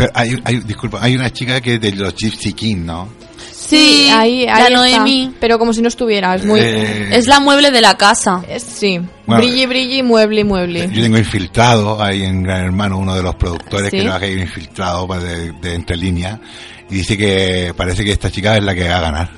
Pero 0.00 0.12
hay, 0.14 0.40
hay, 0.44 0.56
disculpa, 0.60 0.98
hay 1.02 1.14
una 1.14 1.30
chica 1.30 1.60
que 1.60 1.74
es 1.74 1.80
de 1.80 1.92
los 1.92 2.14
Gypsy 2.14 2.52
King, 2.54 2.84
¿no? 2.86 3.08
Sí, 3.52 4.08
ahí, 4.10 4.46
la 4.46 4.54
ahí 4.56 4.62
está. 4.64 4.70
Noemi. 4.70 5.34
Pero 5.38 5.58
como 5.58 5.72
si 5.72 5.80
no 5.82 5.88
estuviera, 5.88 6.34
es 6.34 6.44
muy... 6.44 6.58
Eh, 6.60 7.10
Es 7.12 7.26
la 7.26 7.38
mueble 7.38 7.70
de 7.70 7.80
la 7.80 7.96
casa. 7.96 8.42
es- 8.48 8.62
sí, 8.64 8.98
Bueno, 9.26 9.42
brilli, 9.42 9.66
brilli, 9.66 10.02
mueble, 10.02 10.42
mueble. 10.44 10.88
Yo 10.92 11.02
tengo 11.02 11.18
infiltrado 11.18 12.02
ahí 12.02 12.24
en 12.24 12.42
Gran 12.42 12.64
Hermano, 12.64 12.98
uno 12.98 13.14
de 13.14 13.22
los 13.22 13.34
productores 13.36 13.90
¿Sí? 13.90 13.98
que 13.98 14.04
lo 14.04 14.14
ha 14.14 14.26
infiltrado 14.26 15.06
para 15.06 15.22
de, 15.22 15.52
de 15.52 15.74
entre 15.74 15.96
líneas, 15.96 16.38
y 16.90 16.94
dice 16.94 17.16
que 17.16 17.72
parece 17.76 18.02
que 18.04 18.10
esta 18.10 18.30
chica 18.30 18.56
es 18.56 18.64
la 18.64 18.74
que 18.74 18.88
va 18.88 18.96
a 18.96 19.00
ganar. 19.00 19.30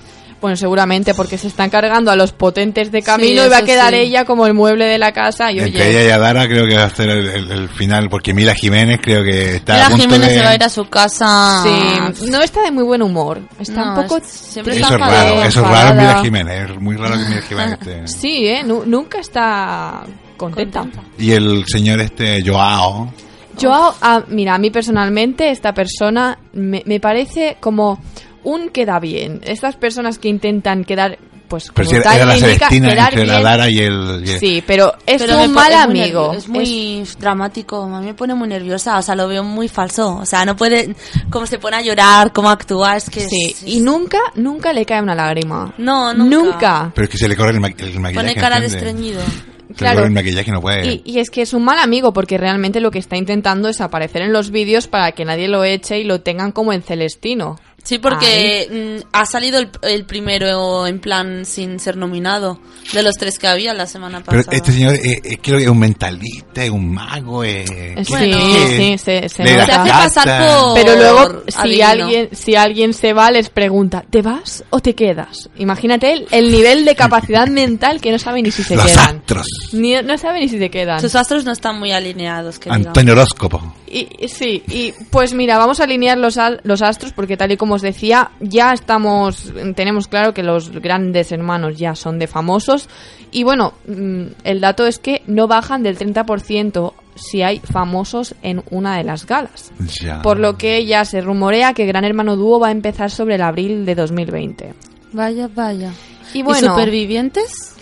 Bueno, 0.43 0.57
seguramente 0.57 1.15
porque 1.15 1.39
se 1.39 1.47
están 1.47 1.71
cargando 1.71 2.11
a 2.11 2.17
los 2.17 2.33
potentes 2.33 2.93
de 2.93 3.01
camino 3.01 3.41
Sí, 3.43 3.47
y 3.47 3.51
va 3.51 3.59
a 3.59 3.63
quedar 3.65 3.95
sí. 3.95 4.01
ella 4.01 4.25
como 4.27 4.47
el 4.47 4.53
mueble 4.55 4.85
de 4.85 4.99
la 4.99 5.13
casa 5.13 5.51
y 5.53 5.61
Entre 5.61 5.81
oye... 5.81 5.91
ella 6.01 6.09
y 6.09 6.11
Adara 6.11 6.47
creo 6.49 6.67
que 6.67 6.75
va 6.77 6.83
a 6.85 6.91
ser 6.91 7.09
el, 7.11 7.29
el- 7.31 7.51
el 7.53 7.69
final, 7.71 8.11
porque 8.11 8.35
Mila 8.35 8.55
Jiménez 8.55 8.99
creo 9.01 9.23
que 9.23 9.55
está 9.57 9.77
a 9.77 9.79
La 9.79 9.89
punto 9.91 10.03
Jiménez 10.03 10.29
de... 10.29 10.35
se 10.35 10.43
va 10.43 10.51
a 10.51 10.55
ir 10.57 10.65
a 10.65 10.69
su 10.69 10.85
casa. 10.89 11.63
Sí, 11.63 12.27
no 12.29 12.43
está 12.43 12.61
de 12.63 12.73
muy 12.73 12.83
buen 12.83 13.01
humor. 13.03 13.41
Está 13.59 13.85
No, 13.85 13.95
un 13.95 14.03
poco. 14.03 14.17
es- 14.19 14.27
siempre 14.27 14.75
Eso 14.75 14.83
está 14.83 14.95
es 14.97 15.01
raro, 15.01 15.13
enfadada. 15.15 15.47
eso 15.47 15.61
es 15.63 15.69
raro 15.69 15.95
Mila. 15.95 16.23
Jiménez, 16.23 16.71
es 16.71 16.81
muy 16.81 16.97
raro 16.97 17.15
que 17.15 17.25
Mila 17.29 17.43
Jiménez 17.43 17.79
esté... 17.81 18.07
Sí, 18.09 18.47
¿eh? 18.49 18.63
Nu- 18.65 18.83
nunca 18.85 19.21
está 19.21 20.03
contenta. 20.37 20.85
Y 21.19 21.31
el 21.33 21.65
señor 21.69 22.01
este, 22.01 22.43
Joao, 22.45 23.13
Yo, 23.59 23.71
ah, 24.03 24.23
mira, 24.27 24.57
a 24.57 24.59
mí 24.59 24.71
personalmente, 24.73 25.51
esta 25.51 25.73
persona 25.73 26.37
me, 26.53 26.83
me 26.85 26.99
parece 26.99 27.59
como 27.61 28.01
un 28.45 28.69
queda 28.71 28.99
bien. 29.01 29.41
Estas 29.45 29.77
personas 29.77 30.19
que 30.19 30.29
intentan 30.29 30.85
quedar, 30.85 31.19
pues, 31.49 31.65
como 31.71 31.75
pero 31.75 31.89
si 31.89 31.95
era, 31.97 32.05
tal 32.05 32.17
era 32.17 32.27
la 32.27 32.37
indica, 32.39 32.69
quedar 32.69 33.13
entre 33.13 33.27
la. 33.27 33.41
Dara 33.43 33.71
y 33.71 33.79
el... 33.79 34.23
y 34.27 34.31
el- 34.31 34.39
Sí, 34.39 34.65
pero 34.67 34.95
es 35.07 35.23
Pero 35.23 35.43
un 35.43 35.53
mal 35.53 35.73
es 35.73 35.89
muy 35.89 36.01
amigo. 36.01 36.33
Es 36.33 36.49
muy 36.49 37.05
dramático, 37.19 37.83
a 37.83 38.01
mí 38.01 38.07
me 38.07 38.15
pone 38.15 38.35
muy 38.35 38.49
nerviosa, 38.49 38.99
o 38.99 39.03
sea, 39.03 39.15
lo 39.15 39.29
veo 39.29 39.45
muy 39.45 39.69
falso, 39.69 40.17
o 40.17 40.27
sea, 40.27 40.45
no 40.45 40.57
puede, 40.57 40.95
cómo 41.31 41.47
se 41.47 41.59
pone 41.59 41.77
a 41.77 41.83
llorar, 41.83 42.33
cómo 42.33 42.51
actúa, 42.51 42.97
es 42.97 43.09
que... 43.11 43.21
Sí, 43.21 43.55
es- 43.55 43.63
y 43.67 43.81
nunca, 43.81 44.19
nunca 44.35 44.73
le 44.73 44.85
cae 44.87 45.01
una 45.03 45.15
lágrima. 45.15 45.75
No, 45.79 46.13
nunca. 46.15 46.37
Nunca. 46.37 46.93
Pero 46.95 47.05
es 47.05 47.11
que 47.11 47.19
se 47.19 47.29
le 47.29 47.37
corre 47.37 47.51
el, 47.53 47.61
ma- 47.61 47.69
el 47.69 48.01
maquillaje. 48.01 48.15
Pone 48.15 48.35
cara 48.35 48.61
de 48.61 48.67
estreñido. 48.67 49.21
Se 49.23 49.29
le 49.29 49.75
Claro. 49.79 49.97
corre 50.01 50.09
el 50.09 50.13
maquillaje 50.13 50.51
y 50.51 50.53
no 50.53 50.61
puede... 50.61 50.87
Y, 50.87 51.03
y 51.07 51.19
es 51.19 51.31
que 51.31 51.41
es 51.41 51.55
un 51.55 51.65
mal 51.65 51.79
amigo 51.79 52.13
porque 52.13 52.37
realmente 52.37 52.79
lo 52.81 52.91
que 52.91 52.99
está 52.99 53.17
intentando 53.17 53.69
es 53.71 53.81
aparecer 53.81 54.21
en 54.21 54.31
los 54.33 54.51
vídeos 54.51 54.87
para 54.87 55.13
que 55.13 55.25
nadie 55.25 55.49
lo 55.49 55.65
eche 55.65 55.99
y 55.99 56.05
lo 56.05 56.21
tengan 56.21 56.53
como 56.53 56.75
en 56.75 56.83
Celestino. 56.83 57.59
Sí, 57.85 57.99
porque 57.99 58.99
mm, 59.03 59.09
ha 59.13 59.27
salido 59.27 59.59
el, 59.59 59.69
el 59.83 60.05
primero 60.05 60.87
en 60.87 61.01
plan 61.01 61.45
sin 61.45 61.81
ser 61.81 61.97
nominado, 61.97 62.61
de 62.93 63.03
los 63.03 63.17
tres 63.17 63.39
que 63.41 63.49
había 63.49 63.75
la 63.75 63.87
semana 63.87 64.23
Pero 64.25 64.39
pasada. 64.39 64.57
este 64.57 64.73
señor 64.73 64.95
eh, 64.95 65.21
eh, 65.25 65.39
creo 65.43 65.59
que 65.59 65.65
es 65.65 65.69
un 65.71 65.79
mentalista, 65.81 66.63
es 66.65 66.71
un 66.71 66.93
mago, 66.95 67.43
eh, 67.43 67.65
Sí, 68.05 68.15
¿qué- 68.15 68.77
sí, 68.77 68.99
se, 68.99 69.19
hace 69.19 69.91
pasar 69.91 70.47
por- 70.47 70.75
Pero 70.75 70.95
luego, 70.97 71.43
si 71.49 71.55
adivino. 71.59 71.87
alguien, 71.87 72.29
si 72.33 72.55
alguien 72.55 72.95
se 72.95 73.13
va, 73.13 73.31
les 73.33 73.49
pregunta, 73.51 74.05
¿te 74.09 74.23
vas 74.23 74.63
o 74.71 74.79
te 74.81 74.95
quedas? 74.95 75.51
Imagínate 75.57 76.13
el, 76.13 76.29
el 76.31 76.53
nivel 76.53 76.85
de 76.85 76.95
capacidad 76.95 77.47
mental 77.49 78.01
que 78.01 78.13
no 78.13 78.19
sabe 78.21 78.43
ni 78.43 78.53
si 78.53 78.63
se 78.63 78.77
Los 78.77 78.87
quedan. 78.87 79.17
astros. 79.17 79.47
Ni, 79.73 79.95
no 80.03 80.17
sabe 80.19 80.39
ni 80.41 80.49
si 80.49 80.59
se 80.59 80.71
quedan. 80.71 81.01
Sus 81.01 81.15
astros 81.17 81.45
no 81.45 81.51
están 81.53 81.79
muy 81.81 81.91
alineados, 81.91 82.59
que 82.61 82.67
digamos. 82.71 82.87
Antonio 82.87 83.13
Horóscopo. 83.15 83.75
Y, 83.95 84.09
sí, 84.29 84.63
y 84.69 84.93
pues 85.11 85.35
mira, 85.35 85.59
vamos 85.59 85.81
a 85.81 85.85
alinear 85.85 86.17
los, 86.17 86.39
al- 86.39 86.61
los 86.65 86.81
astros 86.81 87.13
porque 87.13 87.37
tal 87.37 87.53
y 87.53 87.57
como 87.59 87.72
os 87.75 87.83
decía, 87.83 88.31
ya 88.41 88.73
estamos, 88.73 89.53
tenemos 89.75 90.09
claro 90.09 90.35
que 90.35 90.43
los 90.43 90.71
grandes 90.71 91.33
hermanos 91.33 91.77
ya 91.77 91.95
son 91.95 92.19
de 92.19 92.27
famosos 92.27 92.89
y 93.31 93.45
bueno, 93.45 93.75
mm, 93.87 94.23
el 94.45 94.61
dato 94.61 94.87
es 94.87 94.99
que 94.99 95.23
no 95.27 95.47
bajan 95.47 95.83
del 95.83 95.99
30% 95.99 96.93
si 97.15 97.43
hay 97.43 97.59
famosos 97.61 98.35
en 98.43 98.63
una 98.71 98.97
de 98.97 99.05
las 99.05 99.27
galas. 99.27 99.73
Ya. 100.01 100.23
Por 100.23 100.39
lo 100.39 100.57
que 100.57 100.87
ya 100.87 101.05
se 101.05 101.21
rumorea 101.21 101.75
que 101.75 101.87
Gran 101.87 102.05
Hermano 102.05 102.37
Dúo 102.37 102.59
va 102.59 102.69
a 102.69 102.73
empezar 102.73 103.11
sobre 103.11 103.35
el 103.35 103.43
abril 103.43 103.85
de 103.85 103.95
2020. 103.95 104.75
Vaya, 105.13 105.49
vaya. 105.55 105.93
Y 106.33 106.43
bueno, 106.43 106.69
supervivientes? 106.69 107.73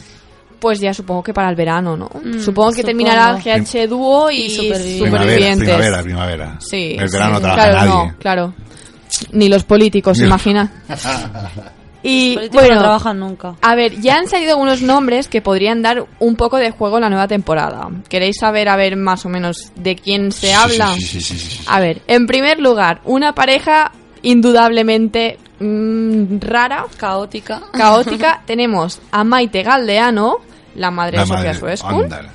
pues 0.61 0.79
ya 0.79 0.93
supongo 0.95 1.23
que 1.23 1.33
para 1.33 1.49
el 1.49 1.57
verano, 1.57 1.97
¿no? 1.97 2.07
Mm, 2.07 2.39
supongo 2.39 2.71
que 2.71 2.83
supongo. 2.83 2.87
terminará 2.87 3.39
GH 3.39 3.89
Dúo 3.89 4.31
y, 4.31 4.43
Y 4.43 4.51
Supervivientes. 4.51 5.01
Primavera, 5.01 5.57
primavera, 5.57 6.03
primavera. 6.03 6.57
Sí. 6.61 6.97
El 6.99 7.09
verano 7.09 7.37
sí. 7.37 7.43
trabaja 7.43 7.71
claro, 7.71 7.75
nadie. 7.75 8.11
No, 8.11 8.19
claro. 8.19 8.55
Ni 9.33 9.49
los 9.49 9.65
políticos, 9.65 10.19
imagina. 10.23 10.71
Y 12.03 12.35
Los 12.37 12.49
bueno, 12.49 12.77
no 12.77 12.81
trabajan 12.81 13.19
nunca. 13.21 13.57
a 13.61 13.75
ver, 13.75 14.01
ya 14.01 14.17
han 14.17 14.27
salido 14.27 14.53
algunos 14.53 14.81
nombres 14.81 15.29
que 15.29 15.43
podrían 15.43 15.83
dar 15.83 16.07
un 16.19 16.35
poco 16.35 16.57
de 16.57 16.71
juego 16.71 16.97
en 16.97 17.03
la 17.03 17.11
nueva 17.11 17.29
temporada. 17.29 17.91
¿Queréis 18.09 18.39
saber, 18.41 18.71
a 18.71 18.77
ver, 18.77 18.97
más 18.97 19.27
o 19.27 19.29
menos 19.29 19.71
de 19.77 19.97
quién 19.97 20.33
se 20.33 20.47
Sí, 20.47 20.53
habla? 20.55 20.95
sí, 20.95 21.03
sí, 21.03 21.21
sí, 21.21 21.39
sí, 21.39 21.57
sí. 21.59 21.65
A 21.67 21.79
ver, 21.79 22.01
en 22.07 22.27
primer 22.27 22.59
lugar, 22.59 23.03
una 23.05 23.35
pareja 23.35 23.93
indudablemente 24.23 25.37
mm, 25.59 26.39
rara, 26.41 26.87
Caótica. 26.97 27.61
caótica. 27.71 28.41
Tenemos 28.47 28.99
a 29.13 29.23
Maite 29.23 29.63
Galdeano, 29.63 30.39
la 30.77 30.91
madre 30.91 31.19
La 31.19 31.25
de 31.25 31.55
Sofía 31.55 31.87
ándale. 31.87 32.29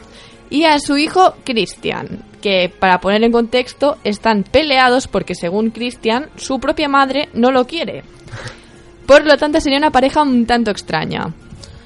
y 0.51 0.65
a 0.65 0.77
su 0.77 0.95
hijo 0.95 1.33
Cristian, 1.43 2.19
que 2.45 2.69
para 2.69 2.99
poner 2.99 3.23
en 3.23 3.31
contexto 3.31 3.97
están 4.03 4.43
peleados 4.43 5.07
porque 5.07 5.33
según 5.33 5.71
Cristian 5.71 6.29
su 6.35 6.59
propia 6.59 6.87
madre 6.87 7.27
no 7.33 7.49
lo 7.49 7.65
quiere. 7.65 8.03
Por 9.07 9.25
lo 9.25 9.35
tanto 9.35 9.59
sería 9.59 9.79
una 9.79 9.89
pareja 9.89 10.21
un 10.21 10.45
tanto 10.45 10.69
extraña. 10.69 11.33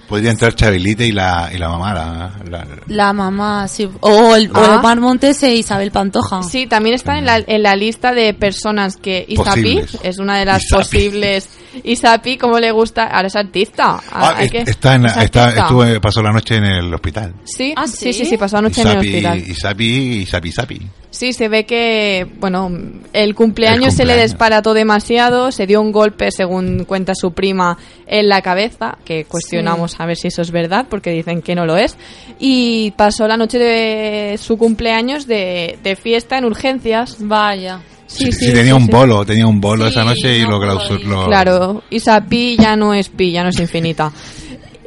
Podría 0.10 0.32
entrar 0.32 0.56
Chabelita 0.56 1.04
y 1.06 1.12
la, 1.12 1.50
y 1.54 1.58
la 1.60 1.70
mamá. 1.70 1.94
La, 1.94 2.32
la- 2.50 2.68
La 2.88 3.14
mamá, 3.14 3.68
sí. 3.68 3.88
O 4.02 4.36
el, 4.36 4.50
o 4.52 4.54
Ah. 4.56 4.74
el 4.76 4.82
Mar 4.82 5.00
Montes 5.00 5.42
e 5.44 5.54
Isabel 5.56 5.92
Pantoja. 5.92 6.42
Sí, 6.44 6.66
también 6.66 6.96
está 6.96 7.18
en 7.20 7.26
la, 7.26 7.44
en 7.46 7.62
la 7.62 7.76
lista 7.76 8.12
de 8.14 8.34
personas 8.34 8.98
que 8.98 9.24
Isapi 9.28 9.82
es 10.04 10.18
una 10.18 10.40
de 10.40 10.46
las 10.46 10.64
Isapi. 10.64 10.84
posibles. 10.84 11.50
Isapi, 11.84 12.38
como 12.38 12.58
le 12.60 12.72
gusta, 12.72 13.04
ahora 13.04 13.28
es 13.28 13.36
artista. 13.36 14.00
Ah, 14.12 14.34
Hay 14.38 14.46
es- 14.48 14.52
que- 14.52 14.62
está 14.72 14.96
en 14.96 15.04
la- 15.04 15.10
es 15.10 15.18
está, 15.26 15.44
artista. 15.44 15.62
estuvo, 15.66 15.86
eh, 15.86 16.00
pasó 16.02 16.24
la 16.24 16.32
noche 16.32 16.56
en 16.56 16.66
el 16.66 16.92
hospital. 16.94 17.36
Sí, 17.44 17.74
Ah, 17.78 17.86
sí, 17.86 18.12
sí, 18.12 18.14
¿sí? 18.14 18.26
sí, 18.26 18.38
pasó 18.38 18.58
anoche 18.58 18.82
en 18.82 18.88
el 18.88 18.94
Isapi, 18.94 19.08
hospital. 19.10 19.38
Isapi, 19.52 19.86
Isapi, 20.24 20.50
Isapi. 20.50 20.88
Sí, 21.12 21.34
se 21.34 21.48
ve 21.50 21.66
que, 21.66 22.28
bueno, 22.40 22.70
el 23.14 23.34
cumpleaños, 23.36 23.86
El 23.88 23.92
se 23.92 23.98
le 24.06 24.14
cumpleaños. 24.14 24.32
desparató 24.32 24.74
demasiado, 24.76 25.52
se 25.52 25.66
dio 25.68 25.82
un 25.82 25.92
golpe, 25.92 26.32
según 26.32 26.86
cuenta 26.86 27.14
su 27.16 27.32
prima, 27.34 27.78
en 28.08 28.30
la 28.30 28.42
cabeza, 28.42 28.98
que 29.06 29.26
cuestionamos 29.26 29.99
a 30.00 30.06
ver 30.06 30.16
si 30.16 30.30
eso 30.30 30.42
es 30.42 30.50
verdad, 30.50 30.88
porque 30.90 31.12
dicen 31.12 31.42
que 31.42 31.54
no 31.54 31.66
lo 31.66 31.78
es, 31.78 31.98
y 32.40 32.92
pasó 32.92 33.28
la 33.28 33.38
noche 33.38 33.60
de 33.60 34.38
su 34.38 34.58
cumpleaños 34.58 35.28
de, 35.28 35.78
de 35.84 35.96
fiesta 35.96 36.38
en 36.38 36.46
urgencias. 36.46 37.18
Vaya. 37.20 37.82
Sí, 38.08 38.32
sí, 38.32 38.52
tenía 38.52 38.76
un 38.76 38.88
bolo, 38.88 39.24
tenía 39.24 39.46
un 39.46 39.62
bolo 39.62 39.86
esa 39.86 40.04
noche 40.04 40.38
y 40.38 40.42
lo 40.42 40.60
clausuró. 40.60 41.28
Claro, 41.28 41.84
Isa 41.92 42.20
Pi 42.22 42.58
ya 42.58 42.76
no 42.76 42.94
es 42.94 43.10
Pi, 43.10 43.34
ya 43.34 43.44
no 43.44 43.50
es 43.50 43.60
infinita. 43.60 44.12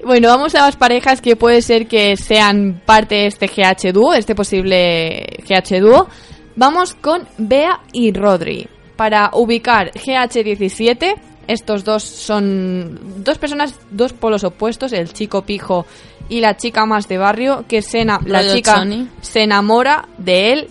Bueno, 0.04 0.26
vamos 0.26 0.52
a 0.56 0.62
las 0.62 0.74
parejas 0.74 1.20
que 1.20 1.36
puede 1.36 1.62
ser 1.62 1.86
que 1.86 2.16
sean 2.16 2.82
parte 2.84 3.14
de 3.14 3.26
este 3.28 3.46
GH 3.46 3.92
dúo, 3.92 4.14
este 4.14 4.34
posible 4.34 5.24
GH 5.48 5.80
dúo. 5.80 6.08
Vamos 6.56 6.94
con 6.94 7.22
Bea 7.38 7.78
y 7.92 8.12
Rodri. 8.12 8.66
Para 8.96 9.30
ubicar 9.34 9.92
GH17, 9.92 11.14
estos 11.48 11.84
dos 11.84 12.02
son 12.02 12.98
dos 13.24 13.38
personas, 13.38 13.78
dos 13.90 14.12
polos 14.12 14.44
opuestos, 14.44 14.92
el 14.92 15.12
chico 15.12 15.42
pijo 15.42 15.86
y 16.28 16.40
la 16.40 16.56
chica 16.56 16.86
más 16.86 17.08
de 17.08 17.18
barrio, 17.18 17.64
que 17.68 17.82
se 17.82 18.04
la 18.04 18.52
chica 18.52 18.86
se 19.20 19.42
enamora 19.42 20.08
de 20.18 20.52
él 20.52 20.68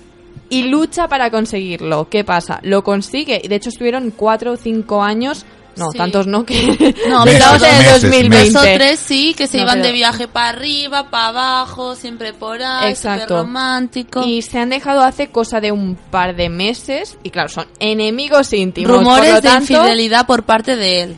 y 0.50 0.64
lucha 0.64 1.08
para 1.08 1.32
conseguirlo. 1.32 2.10
¿Qué 2.10 2.24
pasa? 2.24 2.60
Lo 2.64 2.84
consigue. 2.84 3.42
y 3.44 3.48
De 3.48 3.56
hecho, 3.56 3.70
estuvieron 3.70 4.12
cuatro 4.12 4.54
o 4.54 4.58
cinco 4.58 5.02
años 5.02 5.46
No, 5.76 5.90
Sí. 5.92 5.98
tantos 5.98 6.28
no, 6.28 6.46
que 6.46 6.96
No, 7.10 7.24
meses, 7.26 8.02
2020. 8.02 8.52
Dos 8.52 8.56
o 8.62 8.64
tres 8.64 9.00
sí, 9.00 9.34
que 9.36 9.48
se 9.48 9.58
No, 9.58 9.64
iban 9.64 9.76
pero- 9.76 9.88
de 9.88 9.94
viaje 9.94 10.28
para 10.28 10.50
arriba, 10.50 11.10
para 11.10 11.28
abajo, 11.28 11.96
siempre 11.96 12.34
por 12.34 12.62
ahí, 12.62 12.90
Exacto. 12.92 13.40
romántico. 13.44 14.24
Y 14.26 14.42
se 14.42 14.60
han 14.60 14.70
dejado 14.70 15.02
hace 15.02 15.28
cosa 15.30 15.62
de 15.62 15.72
un 15.72 15.96
par 15.96 16.36
de 16.36 16.50
meses. 16.50 17.18
Y 17.24 17.30
claro, 17.30 17.50
son 17.50 17.68
enemigos 17.80 18.52
íntimos. 18.54 18.98
Rumores 18.98 19.26
por 19.26 19.36
lo 19.36 19.42
de 19.42 19.48
tanto, 19.48 19.74
infidelidad 19.74 20.26
por 20.28 20.44
parte 20.44 20.76
de 20.76 21.02
él. 21.04 21.16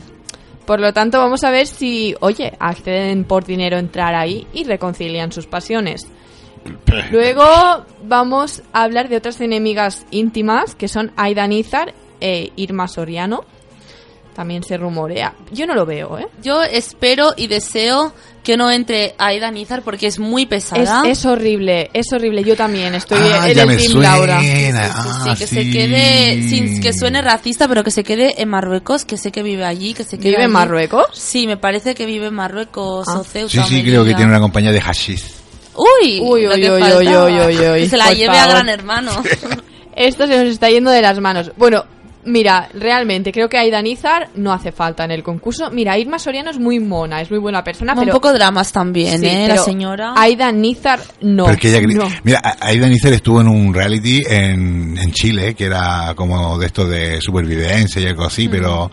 Por 0.65 0.79
lo 0.79 0.93
tanto, 0.93 1.17
vamos 1.17 1.43
a 1.43 1.50
ver 1.50 1.67
si, 1.67 2.15
oye, 2.22 2.53
acceden 2.60 3.25
por 3.25 3.43
dinero 3.45 3.75
a 3.75 3.79
entrar 3.79 4.15
ahí 4.15 4.48
y 4.53 4.63
reconcilian 4.63 5.31
sus 5.31 5.45
pasiones. 5.45 6.07
Luego 7.12 7.43
vamos 8.03 8.62
a 8.72 8.83
hablar 8.83 9.10
de 9.10 9.17
otras 9.17 9.41
enemigas 9.41 10.05
íntimas 10.12 10.75
que 10.75 10.88
son 10.88 11.12
Aida 11.17 11.45
Nizar 11.48 11.93
e 12.22 12.51
Irma 12.55 12.88
Soriano. 12.88 13.43
También 14.35 14.63
se 14.63 14.77
rumorea. 14.77 15.33
Yo 15.51 15.67
no 15.67 15.75
lo 15.75 15.85
veo, 15.85 16.17
¿eh? 16.17 16.27
Yo 16.41 16.63
espero 16.63 17.33
y 17.37 17.47
deseo 17.47 18.13
que 18.43 18.57
no 18.57 18.71
entre 18.71 19.13
Aida 19.19 19.51
Nizar 19.51 19.83
porque 19.83 20.07
es 20.07 20.17
muy 20.19 20.41
Es, 20.43 20.47
pesada. 20.49 21.03
es 21.07 21.23
horrible, 21.25 21.89
es 21.93 22.11
horrible. 22.11 22.43
Yo 22.43 22.55
también 22.55 22.95
estoy 22.95 23.19
Ah, 23.21 23.49
en 23.49 23.57
el 23.59 23.77
team 23.77 23.79
suena. 23.91 24.17
Laura. 24.17 24.39
Ah, 24.41 25.35
Sí, 25.35 25.39
que 25.39 25.47
se 25.47 25.71
quede, 25.71 26.41
sin 26.49 26.81
que 26.81 26.93
suene 26.93 27.21
racista, 27.21 27.67
pero 27.67 27.83
que 27.83 27.91
se 27.91 28.03
quede 28.03 28.41
en 28.41 28.49
Marruecos, 28.49 29.05
que 29.05 29.17
sé 29.17 29.31
que 29.31 29.43
vive 29.43 29.63
allí, 29.63 29.93
que 29.93 30.03
se 30.03 30.17
quede 30.17 30.31
¿Vive 30.31 30.43
en. 30.45 30.51
Marruecos? 30.51 31.05
Sí, 31.13 31.45
me 31.47 31.57
parece 31.57 31.93
que 31.95 32.05
vive 32.05 32.27
en 32.27 32.33
Marruecos 32.33 33.07
Ah. 33.07 33.19
o 33.19 33.23
Ceuta. 33.23 33.63
Sí, 33.65 33.75
sí, 33.77 33.83
creo 33.83 34.03
que 34.03 34.15
tiene 34.15 34.31
una 34.31 34.39
compañía 34.39 34.71
de 34.71 34.81
hashish. 34.81 35.23
Uy, 35.75 36.19
Uy, 36.21 36.47
uy, 36.47 36.69
uy, 36.69 36.69
uy, 36.69 37.07
uy, 37.07 37.39
uy, 37.39 37.57
uy, 37.67 37.79
Que 37.81 37.89
se 37.89 37.97
la 37.97 38.07
por 38.07 38.15
lleve 38.15 38.37
a. 38.37 38.47
Gran 38.47 38.69
Hermano. 38.69 39.11
Esto 39.95 40.25
se 40.27 40.37
nos 40.43 40.47
está 40.53 40.69
yendo 40.69 40.89
de 40.91 41.01
las 41.01 41.19
manos. 41.19 41.51
Bueno, 41.55 41.85
mira, 42.25 42.69
realmente 42.73 43.31
creo 43.31 43.49
que 43.49 43.57
Aida 43.57 43.81
Nizar 43.81 44.29
no 44.35 44.51
hace 44.53 44.71
falta 44.71 45.03
en 45.05 45.11
el 45.11 45.23
concurso. 45.23 45.69
Mira, 45.71 45.97
Irma 45.97 46.19
Soriano 46.19 46.51
es 46.51 46.59
muy 46.59 46.79
mona, 46.79 47.21
es 47.21 47.29
muy 47.29 47.39
buena 47.39 47.63
persona, 47.63 47.93
Un 47.93 47.99
pero... 47.99 48.13
poco 48.13 48.31
dramas 48.33 48.71
también, 48.71 49.19
Sí, 49.19 49.27
¿eh? 49.27 49.45
La 49.47 49.57
señora. 49.57 50.13
Aida 50.15 50.51
Nizar 50.51 50.99
no. 51.21 51.47
Ella. 51.49 51.81
Mira, 52.23 52.39
A- 52.43 52.67
Aida 52.67 52.87
Nícer 52.87 53.13
estuvo 53.13 53.41
en 53.41 53.47
un 53.47 53.73
reality 53.73 54.21
en, 54.27 54.97
en 54.97 55.11
Chile, 55.11 55.53
que 55.55 55.65
era 55.65 56.13
como 56.15 56.57
de 56.57 56.65
esto 56.67 56.87
de 56.87 57.19
supervivencia 57.21 58.01
y 58.01 58.05
algo 58.07 58.23
Mm. 58.23 58.27
así, 58.27 58.47
pero... 58.49 58.91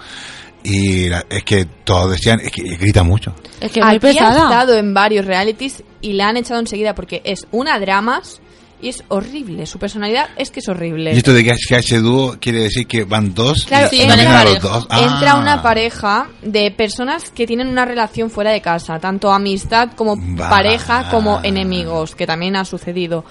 Y 0.63 1.09
la- 1.09 1.25
es 1.31 1.43
que 1.43 1.65
todos 1.85 2.11
decían, 2.11 2.39
es 2.41 2.51
que 2.53 2.63
grita 2.77 3.03
mucho. 3.03 3.35
Es 3.61 3.73
que 3.73 3.81
es 3.81 3.87
muy 3.87 3.97
Aquí 3.97 4.07
ha 4.09 4.11
pesada. 4.13 4.43
estado 4.45 4.77
en 4.77 4.93
varios 4.93 5.25
realities 5.25 5.83
y 6.03 6.13
la 6.13 6.29
han 6.29 6.37
echado 6.37 6.61
enseguida 6.61 6.95
porque 6.95 7.23
es 7.25 7.47
una 7.51 7.79
dramas 7.81 8.43
y 8.83 8.89
es 8.89 9.03
horrible. 9.09 9.67
Su 9.67 9.79
personalidad 9.79 10.29
es 10.37 10.51
que 10.51 10.61
es 10.61 10.69
horrible. 10.69 11.13
Y 11.15 11.19
esto 11.19 11.33
de 11.33 11.45
que 11.45 11.51
H- 11.53 11.61
que 11.69 11.77
H 11.77 11.99
dúo 12.01 12.37
quiere 12.41 12.61
decir 12.61 12.87
que 12.87 13.05
van 13.05 13.35
dos 13.35 13.65
Claro, 13.65 13.89
y 13.93 13.97
sí, 14.01 14.07
van 14.09 14.21
a 14.21 14.45
los 14.45 14.61
dos. 14.61 14.87
Ah. 14.91 15.01
Entra 15.01 15.37
una 15.37 15.63
pareja 15.63 16.29
de 16.43 16.71
personas 16.71 17.31
que 17.31 17.47
tienen 17.47 17.69
una 17.69 17.85
relación 17.85 18.31
fuera 18.31 18.51
de 18.51 18.61
casa, 18.61 18.99
tanto 18.99 19.33
amistad 19.33 19.91
como 19.95 20.17
pareja 20.37 21.09
como 21.11 21.41
enemigos, 21.43 22.15
que 22.15 22.27
también 22.27 22.57
ha 22.57 22.65
sucedido. 22.65 23.25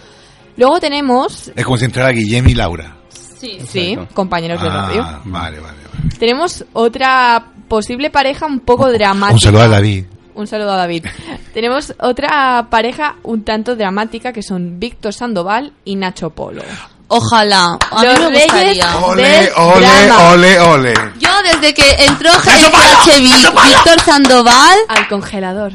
Luego 0.57 0.79
tenemos, 0.79 1.51
Es 1.55 1.63
como 1.65 1.77
si 1.77 1.85
entrara 1.85 2.09
Guillem 2.11 2.47
y 2.49 2.53
Laura. 2.53 2.95
Sí, 3.39 3.57
sí, 3.65 3.97
compañeros 4.13 4.61
de 4.61 4.69
radio. 4.69 5.01
Ah, 5.01 5.21
vale, 5.23 5.59
vale. 5.59 5.77
Tenemos 6.19 6.65
otra 6.73 7.53
posible 7.69 8.09
pareja 8.09 8.45
un 8.45 8.59
poco 8.59 8.91
dramática. 8.91 9.33
Un 9.35 9.39
saludo 9.39 9.61
a 9.61 9.67
David. 9.69 10.03
Un 10.39 10.47
saludo 10.47 10.71
a 10.71 10.77
David. 10.77 11.05
Tenemos 11.53 11.93
otra 11.99 12.67
pareja 12.69 13.15
un 13.23 13.43
tanto 13.43 13.75
dramática 13.75 14.31
que 14.31 14.41
son 14.41 14.79
Víctor 14.79 15.13
Sandoval 15.13 15.73
y 15.83 15.97
Nacho 15.97 16.29
Polo. 16.29 16.61
Ojalá. 17.09 17.77
A 17.91 18.05
Los 18.05 18.17
mí 18.19 18.25
me 18.25 18.29
reyes 18.29 18.45
gustaría. 18.45 18.97
Ole, 18.99 19.23
del 19.27 19.49
ole, 19.57 20.05
drama. 20.05 20.29
ole, 20.31 20.59
ole. 20.61 20.93
Yo 21.19 21.29
desde 21.43 21.73
que 21.73 21.91
entró 22.05 22.31
GH 22.31 23.19
Víctor 23.19 23.99
Sandoval, 24.05 24.77
Al 24.87 25.09
congelador. 25.09 25.73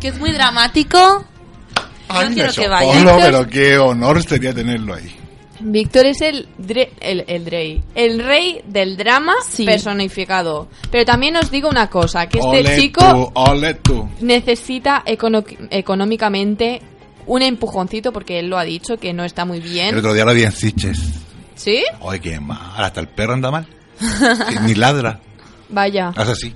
que 0.00 0.08
es 0.08 0.18
muy 0.18 0.32
dramático, 0.32 1.24
Ay, 2.08 2.28
quiero 2.34 2.48
Nacho 2.48 2.60
que 2.62 2.68
vaya. 2.68 2.92
Polo, 2.92 3.16
pero 3.20 3.46
qué 3.46 3.78
honor 3.78 4.20
sería 4.24 4.52
tenerlo 4.52 4.94
ahí. 4.94 5.16
Víctor 5.64 6.06
es 6.06 6.20
el, 6.20 6.48
dre- 6.58 6.90
el, 7.00 7.24
el 7.28 7.46
rey, 7.46 7.82
el 7.94 8.24
rey 8.24 8.62
del 8.66 8.96
drama 8.96 9.32
Sí. 9.48 9.64
personificado. 9.64 10.68
Pero 10.90 11.04
también 11.04 11.36
os 11.36 11.50
digo 11.50 11.68
una 11.68 11.88
cosa, 11.88 12.26
que 12.28 12.38
este 12.38 12.50
ole 12.50 12.76
chico 12.78 13.00
tú, 13.00 13.30
ole 13.34 13.74
tú. 13.74 14.08
necesita 14.20 15.02
económicamente 15.06 16.82
un 17.26 17.42
empujoncito 17.42 18.12
porque 18.12 18.38
él 18.40 18.48
lo 18.48 18.58
ha 18.58 18.64
dicho 18.64 18.96
que 18.96 19.12
no 19.12 19.24
está 19.24 19.44
muy 19.44 19.58
El 19.58 19.62
bien. 19.64 19.96
otro 19.96 20.14
día 20.14 20.24
lo 20.24 20.34
vi 20.34 20.42
en. 20.44 20.52
¿Sí? 21.54 21.84
Oye, 22.00 22.20
qué 22.20 22.40
mal. 22.40 22.58
Hasta 22.76 23.00
el 23.00 23.08
perro 23.08 23.34
anda 23.34 23.50
mal. 23.50 23.66
Ni 24.66 24.74
ladra. 24.74 25.20
Vaya. 25.68 26.12
Hace 26.16 26.32
así. 26.32 26.54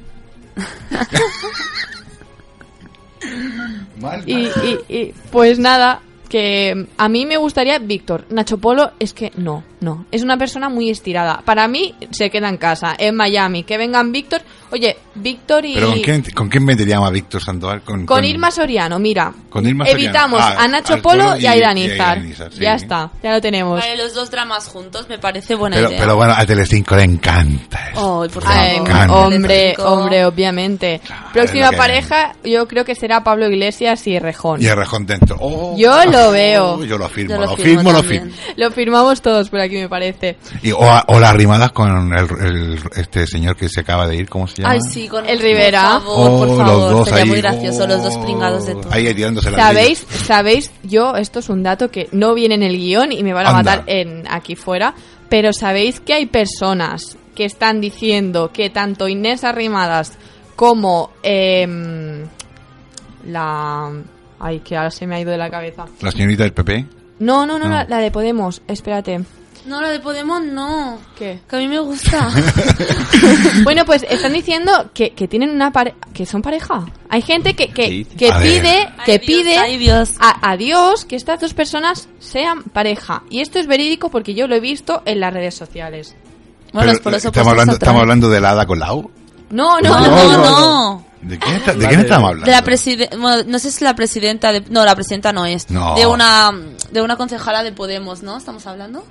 mal, 4.00 4.22
Y, 4.26 4.34
mal. 4.34 4.52
y- 4.88 4.94
y, 4.96 5.14
pues 5.30 5.58
nada, 5.58 6.00
que 6.26 6.86
a 6.96 7.08
mí 7.08 7.26
me 7.26 7.36
gustaría 7.36 7.78
Víctor. 7.78 8.26
Nacho 8.30 8.58
Polo 8.58 8.92
es 8.98 9.12
que 9.12 9.32
no, 9.36 9.62
no. 9.80 10.06
Es 10.10 10.22
una 10.22 10.36
persona 10.36 10.68
muy 10.68 10.90
estirada. 10.90 11.42
Para 11.44 11.68
mí 11.68 11.94
se 12.10 12.30
queda 12.30 12.48
en 12.48 12.56
casa, 12.56 12.94
en 12.98 13.14
Miami. 13.14 13.64
Que 13.64 13.78
vengan 13.78 14.12
Víctor. 14.12 14.42
Oye, 14.70 14.96
Víctor 15.14 15.64
y... 15.64 15.74
Pero 15.74 15.88
¿con 15.90 16.00
quién, 16.00 16.22
¿con 16.34 16.48
quién 16.48 16.64
meteríamos 16.64 17.08
a 17.08 17.12
Víctor 17.12 17.42
Sandoval? 17.42 17.82
Con, 17.82 18.04
Con 18.04 18.24
Irma 18.24 18.50
Soriano, 18.50 18.98
mira. 18.98 19.32
Con 19.48 19.66
Irma 19.66 19.84
Soriano. 19.86 20.02
Evitamos 20.04 20.40
Ah, 20.42 20.56
a 20.58 20.68
Nacho 20.68 20.94
al 20.94 21.00
Polo 21.00 21.36
y, 21.36 21.42
y- 21.42 21.46
a 21.46 21.56
Irán 21.56 21.78
Izar. 21.78 22.18
Iranizar, 22.18 22.52
sí. 22.52 22.60
Ya 22.60 22.74
está, 22.74 23.10
ya 23.22 23.32
lo 23.32 23.40
tenemos. 23.40 23.78
Vale, 23.80 23.96
los 23.96 24.12
dos 24.14 24.30
dramas 24.30 24.66
juntos 24.68 25.08
me 25.08 25.18
parece 25.18 25.54
buena 25.54 25.76
Pero, 25.76 25.88
idea. 25.90 26.00
pero 26.00 26.16
bueno, 26.16 26.34
a 26.36 26.44
Telecinco 26.44 26.96
le 26.96 27.04
encanta 27.04 27.90
eso. 27.92 28.22
Ay, 28.22 28.28
por 28.28 28.42
Ay, 28.46 28.72
favor. 28.76 28.88
Can. 28.90 29.10
hombre, 29.10 29.74
hombre, 29.78 30.24
obviamente. 30.26 31.00
Próxima 31.32 31.66
lo 31.66 31.70
que- 31.70 31.76
pareja, 31.76 32.32
yo 32.44 32.66
creo 32.68 32.84
que 32.84 32.94
será 32.94 33.22
Pablo 33.22 33.48
Iglesias 33.48 34.06
y 34.06 34.18
Rejón. 34.18 34.60
Y 34.62 34.68
rejón 34.68 35.06
dentro. 35.06 35.36
Oh, 35.40 35.76
Yo 35.78 36.04
lo 36.06 36.32
veo. 36.32 36.84
Yo 36.84 36.98
lo 36.98 37.08
firmo, 37.08 37.34
Yo 37.34 37.40
lo, 37.40 37.46
lo 37.46 37.56
firmo, 37.56 37.80
firmo 37.80 37.92
lo 37.92 38.02
firmo. 38.02 38.32
Lo 38.56 38.70
firmamos 38.70 39.22
todos 39.22 39.48
por 39.48 39.60
aquí, 39.60 39.76
me 39.76 39.88
parece. 39.88 40.36
Y, 40.62 40.72
o, 40.72 40.82
a- 40.82 41.04
o 41.08 41.20
las 41.20 41.34
rimadas 41.34 41.72
con 41.72 42.12
el, 42.12 42.46
el- 42.46 42.80
este 42.96 43.26
señor 43.26 43.56
que 43.56 43.68
se 43.68 43.80
acaba 43.80 44.06
de 44.06 44.16
ir, 44.16 44.28
¿cómo 44.28 44.46
se 44.48 44.55
llama? 44.62 44.74
Ay, 44.74 44.80
sí, 44.90 45.08
con 45.08 45.26
El 45.26 45.38
Rivera. 45.40 46.00
Por 46.04 46.14
favor, 46.14 46.30
Oh, 46.30 46.38
por 46.38 46.48
los 46.48 46.56
favor. 46.58 46.90
dos 46.92 47.08
Sería 47.08 47.22
ahí, 47.24 47.28
muy 47.28 47.38
gracioso, 47.40 47.86
los 47.86 48.02
dos 48.02 48.14
oh, 48.16 48.22
pringados 48.22 48.66
de 48.66 48.74
todo. 48.74 48.88
Ahí 48.92 49.14
tirándose 49.14 49.50
la 49.50 49.58
¿Sabéis? 49.58 50.06
¿Sabéis? 50.24 50.70
Yo, 50.82 51.16
esto 51.16 51.38
es 51.40 51.48
un 51.48 51.62
dato 51.62 51.90
que 51.90 52.08
no 52.12 52.34
viene 52.34 52.54
en 52.56 52.62
el 52.62 52.76
guion 52.76 53.12
y 53.12 53.22
me 53.22 53.32
van 53.32 53.46
a 53.46 53.50
Anda. 53.50 53.58
matar 53.62 53.84
en 53.86 54.24
aquí 54.30 54.56
fuera, 54.56 54.94
pero 55.28 55.52
¿sabéis 55.52 56.00
que 56.00 56.14
hay 56.14 56.26
personas 56.26 57.16
que 57.34 57.44
están 57.44 57.80
diciendo 57.80 58.50
que 58.52 58.70
tanto 58.70 59.08
Inés 59.08 59.44
Arrimadas 59.44 60.12
como 60.56 61.10
em, 61.22 62.24
la... 63.26 63.90
Ay, 64.38 64.60
que 64.60 64.76
ahora 64.76 64.90
se 64.90 65.06
me 65.06 65.16
ha 65.16 65.20
ido 65.20 65.30
de 65.30 65.38
la 65.38 65.50
cabeza. 65.50 65.86
La 66.00 66.10
señorita 66.10 66.42
del 66.42 66.52
PP. 66.52 66.86
No, 67.20 67.46
no, 67.46 67.58
no, 67.58 67.64
No. 67.66 67.70
La, 67.74 67.84
la 67.84 67.98
de 67.98 68.10
Podemos, 68.10 68.60
espérate. 68.68 69.20
No, 69.66 69.80
la 69.80 69.90
de 69.90 70.00
Podemos 70.00 70.42
no. 70.42 70.98
¿Qué? 71.18 71.40
Que 71.48 71.56
a 71.56 71.58
mí 71.58 71.68
me 71.68 71.78
gusta. 71.80 72.28
Bueno, 73.64 73.84
pues 73.84 74.04
están 74.08 74.32
diciendo 74.32 74.90
que, 74.94 75.10
que 75.10 75.26
tienen 75.28 75.50
una 75.50 75.72
pareja, 75.72 75.96
que 76.12 76.26
son 76.26 76.42
pareja. 76.42 76.84
Hay 77.08 77.22
gente 77.22 77.54
que, 77.54 77.68
que, 77.68 78.04
que 78.04 78.30
A 78.30 78.38
ver. 78.38 78.46
pide, 78.62 78.88
que 79.04 79.12
Ay, 79.12 79.18
Dios, 79.18 79.26
pide 79.26 79.58
ay, 79.58 79.76
Dios. 79.78 80.10
A, 80.20 80.50
a 80.50 80.56
Dios 80.56 81.04
que 81.04 81.16
estas 81.16 81.40
dos 81.40 81.54
personas 81.54 82.08
sean 82.18 82.62
pareja. 82.64 83.22
Y 83.30 83.40
esto 83.40 83.58
es 83.58 83.66
verídico 83.66 84.10
porque 84.10 84.34
yo 84.34 84.46
lo 84.46 84.54
he 84.54 84.60
visto 84.60 85.02
en 85.04 85.20
las 85.20 85.32
redes 85.32 85.54
sociales. 85.54 86.14
Bueno, 86.72 86.92
Pero, 86.92 87.02
por 87.02 87.14
eso 87.14 87.28
estamos, 87.28 87.48
hablando, 87.50 87.72
estamos 87.74 88.00
hablando 88.02 88.28
de 88.28 88.40
la 88.40 88.50
hada 88.50 88.66
con 88.66 88.78
la 88.78 88.92
U. 88.94 89.10
No, 89.50 89.80
no, 89.80 89.88
No, 89.88 90.00
no. 90.00 90.08
no, 90.08 90.28
no, 90.28 90.60
no. 90.60 91.06
¿De 91.22 91.38
quién, 91.38 91.56
está- 91.56 91.72
de 91.74 91.88
quién 91.88 92.00
estamos 92.00 92.28
hablando? 92.28 92.46
De 92.46 92.52
la 92.52 92.62
presidenta, 92.62 93.16
bueno, 93.16 93.42
no 93.48 93.58
sé 93.58 93.70
si 93.72 93.82
la 93.82 93.94
presidenta 93.96 94.52
de, 94.52 94.60
no, 94.68 94.84
la 94.84 94.94
presidenta 94.94 95.32
no 95.32 95.46
es. 95.46 95.70
No. 95.70 95.94
De 95.94 96.06
una, 96.06 96.52
de 96.92 97.00
una 97.02 97.16
concejala 97.16 97.62
de 97.62 97.72
Podemos, 97.72 98.22
¿no? 98.22 98.36
¿Estamos 98.36 98.66
hablando? 98.66 99.04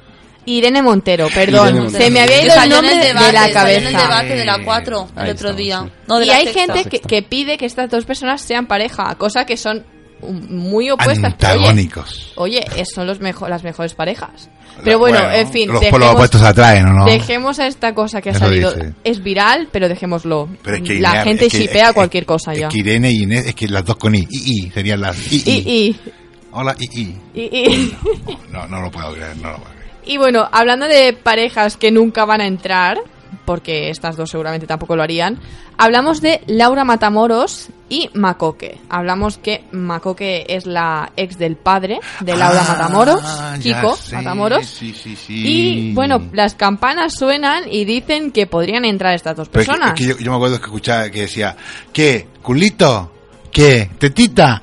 Irene 0.45 0.81
Montero, 0.81 1.27
perdón. 1.34 1.67
Irene 1.69 1.81
Montero. 1.81 2.03
Se 2.05 2.12
me 2.12 2.19
había 2.21 2.43
ido 2.43 2.53
el 2.63 2.69
nombre 2.69 2.95
de- 2.97 3.05
debate, 3.05 3.25
de 3.27 3.31
la 3.34 3.41
en 3.43 3.47
el 3.47 3.53
cabeza. 3.53 4.01
debate 4.01 4.36
de 4.36 4.45
la 4.45 4.63
4 4.63 5.08
el 5.17 5.21
otro 5.21 5.31
estamos, 5.34 5.58
día. 5.58 5.89
No, 6.08 6.19
de 6.19 6.25
Y 6.25 6.27
la 6.29 6.36
hay 6.38 6.47
sexta. 6.47 6.73
gente 6.77 6.99
que, 6.99 7.21
pide 7.23 7.58
que 7.58 7.65
estas 7.65 7.89
dos 7.89 8.05
personas 8.05 8.41
sean 8.41 8.67
pareja, 8.67 9.15
cosa 9.15 9.45
que 9.45 9.58
son 9.58 9.84
um, 10.21 10.39
muy 10.49 10.89
opuestas. 10.91 11.34
Antagónicos. 11.34 12.34
Oye, 12.36 12.63
oye, 12.73 12.86
son 12.86 13.08
los 13.08 13.19
mejo- 13.19 13.47
las 13.49 13.63
mejores 13.63 13.93
parejas. 13.93 14.49
Pero 14.84 14.99
bueno, 14.99 15.17
en 15.31 15.49
fin, 15.49 15.69
Los 15.69 15.79
dejemos- 15.79 15.91
polos 16.01 16.13
opuestos 16.15 16.41
se 16.41 16.47
atraen, 16.47 16.86
¿o 16.88 16.91
no? 16.93 17.05
Dejemos 17.05 17.60
a 17.60 17.67
esta 17.67 17.95
cosa 17.95 18.19
que 18.21 18.29
ha 18.29 18.31
Eso 18.34 18.41
salido. 18.41 18.73
dice. 18.73 18.93
Es 19.05 19.23
viral, 19.23 19.69
pero 19.71 19.88
dejémoslo. 19.88 20.49
Pero 20.63 20.75
es 20.77 20.84
que 20.84 20.99
la 20.99 21.23
gente 21.23 21.45
es 21.45 21.51
que- 21.53 21.60
shipea 21.60 21.88
es- 21.89 21.93
cualquier 21.93 22.25
cosa 22.25 22.51
es 22.51 22.60
ya. 22.60 22.67
que 22.67 22.79
Irene 22.79 23.10
y 23.10 23.23
Inés, 23.23 23.45
es 23.47 23.55
que 23.55 23.69
las 23.69 23.86
dos 23.86 23.95
con 23.95 24.13
I. 24.13 24.27
I, 24.29 24.65
I 24.67 24.71
serían 24.71 24.99
las 24.99 25.17
I, 25.31 25.43
I. 25.49 25.99
Hola, 26.51 26.75
I, 26.77 26.99
I. 27.01 27.15
y. 27.39 27.95
No, 28.51 28.67
no 28.67 28.81
lo 28.81 28.91
puedo 28.91 29.13
creer, 29.13 29.36
no 29.38 29.51
lo 29.51 29.58
puedo 29.60 29.69
creer. 29.71 29.85
Y 30.06 30.18
bueno, 30.18 30.48
hablando 30.52 30.88
de 30.88 31.13
parejas 31.13 31.78
que 31.78 31.91
nunca 31.91 32.26
van 32.26 32.41
a 32.41 32.48
entrar, 32.48 33.00
porque 33.46 33.89
estas 33.89 34.15
dos 34.15 34.30
seguramente 34.30 34.68
tampoco 34.68 34.96
lo 34.96 35.04
harían. 35.04 35.39
Hablamos 35.78 36.22
de 36.22 36.41
Laura 36.48 36.86
Matamoros 36.86 37.68
y 37.89 38.10
Macoque. 38.13 38.80
Hablamos 38.89 39.38
que 39.38 39.65
Macoque 39.72 40.46
es 40.48 40.65
la 40.65 41.12
ex 41.18 41.38
del 41.38 41.58
padre 41.58 42.00
de 42.22 42.36
Laura 42.36 42.62
Ah, 42.65 42.72
Matamoros, 42.72 43.22
Kiko 43.62 43.96
sé, 43.98 44.15
Matamoros. 44.15 44.65
Sí, 44.65 44.94
sí, 44.94 45.15
sí. 45.18 45.34
Y 45.89 45.94
bueno, 45.94 46.30
las 46.32 46.56
campanas 46.56 47.13
suenan 47.15 47.63
y 47.70 47.84
dicen 47.84 48.32
que 48.32 48.48
podrían 48.48 48.86
entrar 48.86 49.13
estas 49.15 49.36
dos 49.36 49.50
Pero 49.50 49.62
es 49.63 49.68
que- 49.68 49.72
personas. 49.74 50.00
es 50.00 50.06
que 50.08 50.13
yo, 50.13 50.18
yo 50.24 50.32
me 50.32 50.38
acuerdo 50.38 50.58
que 50.60 50.65
escuchaba 50.65 51.10
que 51.10 51.22
decía, 51.22 51.58
¿qué? 51.91 52.28
¿Culito? 52.41 53.12
¿Qué? 53.52 53.89
¿Tetita? 54.00 54.62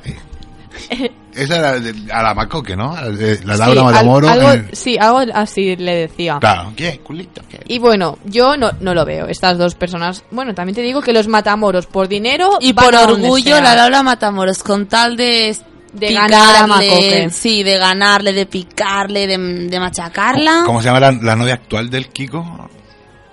Esa 1.34 1.56
era 1.56 1.72
de- 1.78 2.12
a 2.12 2.22
la 2.22 2.34
Macoque, 2.34 2.76
¿no? 2.76 2.94
De- 2.94 3.40
La 3.44 3.54
Sí, 3.54 3.60
Laura 3.74 3.98
al- 3.98 4.08
algo, 4.28 4.52
en- 4.52 4.68
sí, 4.72 4.98
algo 4.98 5.20
así 5.34 5.76
le 5.76 5.94
decía. 6.08 6.38
Claro, 6.40 6.72
¿qué? 6.76 6.98
¿Culito? 7.02 7.40
¿Qué? 7.48 7.60
Y 7.68 7.78
bueno, 7.78 8.18
yo 8.24 8.56
no, 8.56 8.70
no 8.80 8.92
lo 8.94 9.04
veo. 9.04 9.26
Estas 9.28 9.56
dos 9.58 9.74
personas. 9.74 10.24
Bueno, 10.30 10.54
también 10.54 10.74
te 10.76 10.82
digo 10.82 11.00
que 11.00 11.12
los 11.12 11.28
matamoros 11.28 11.86
por 11.86 12.08
dinero 12.08 12.58
Y 12.60 12.72
por 12.74 12.94
orgullo, 12.94 13.56
sea. 13.56 13.60
la 13.62 13.74
Laura 13.74 14.02
Matamoros, 14.02 14.62
con 14.62 14.86
tal 14.86 15.16
de. 15.16 15.56
De 15.92 16.06
picarle, 16.08 16.36
ganar 16.36 16.56
a 16.56 16.66
Macoque. 16.66 17.28
Sí, 17.30 17.62
de 17.62 17.76
ganarle, 17.76 18.32
de 18.32 18.46
picarle, 18.46 19.26
de, 19.26 19.36
de 19.68 19.78
machacarla. 19.80 20.62
¿Cómo 20.64 20.80
se 20.80 20.86
llama 20.86 21.00
la, 21.00 21.12
la 21.12 21.36
novia 21.36 21.52
actual 21.54 21.90
del 21.90 22.08
Kiko? 22.08 22.70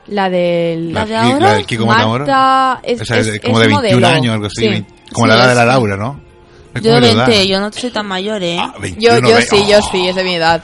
La 0.08 0.30
del. 0.30 0.92
La, 0.94 1.06
Ki- 1.06 1.12
la 1.40 1.54
del 1.54 1.66
Kiko 1.66 1.86
Matamoros. 1.86 2.28
Es, 2.84 3.00
Esa 3.02 3.18
es- 3.20 3.28
es 3.28 3.40
como 3.42 3.62
es 3.62 3.68
de 3.68 3.68
21 3.68 3.76
modelo. 4.02 4.08
años, 4.08 4.34
algo 4.34 4.46
así. 4.48 4.68
Sí. 4.76 4.86
Como 5.14 5.26
Sí, 5.28 5.30
la 5.30 5.36
edad 5.38 5.50
de 5.50 5.56
la 5.56 5.66
Laura, 5.66 5.96
¿no? 5.98 6.22
Yo 6.76 6.82
como 6.94 7.00
la 7.00 7.08
edad. 7.10 7.28
20, 7.28 7.48
yo 7.48 7.60
no 7.60 7.72
soy 7.72 7.90
tan 7.92 8.06
mayor, 8.08 8.44
¿eh? 8.44 8.58
Yo, 8.58 8.80
21, 8.80 9.30
yo 9.30 9.36
ve- 9.36 9.42
sí, 9.46 9.66
yo 9.70 9.80
sí, 9.92 10.08
es 10.08 10.16
de 10.16 10.24
mi 10.24 10.36
edad. 10.36 10.64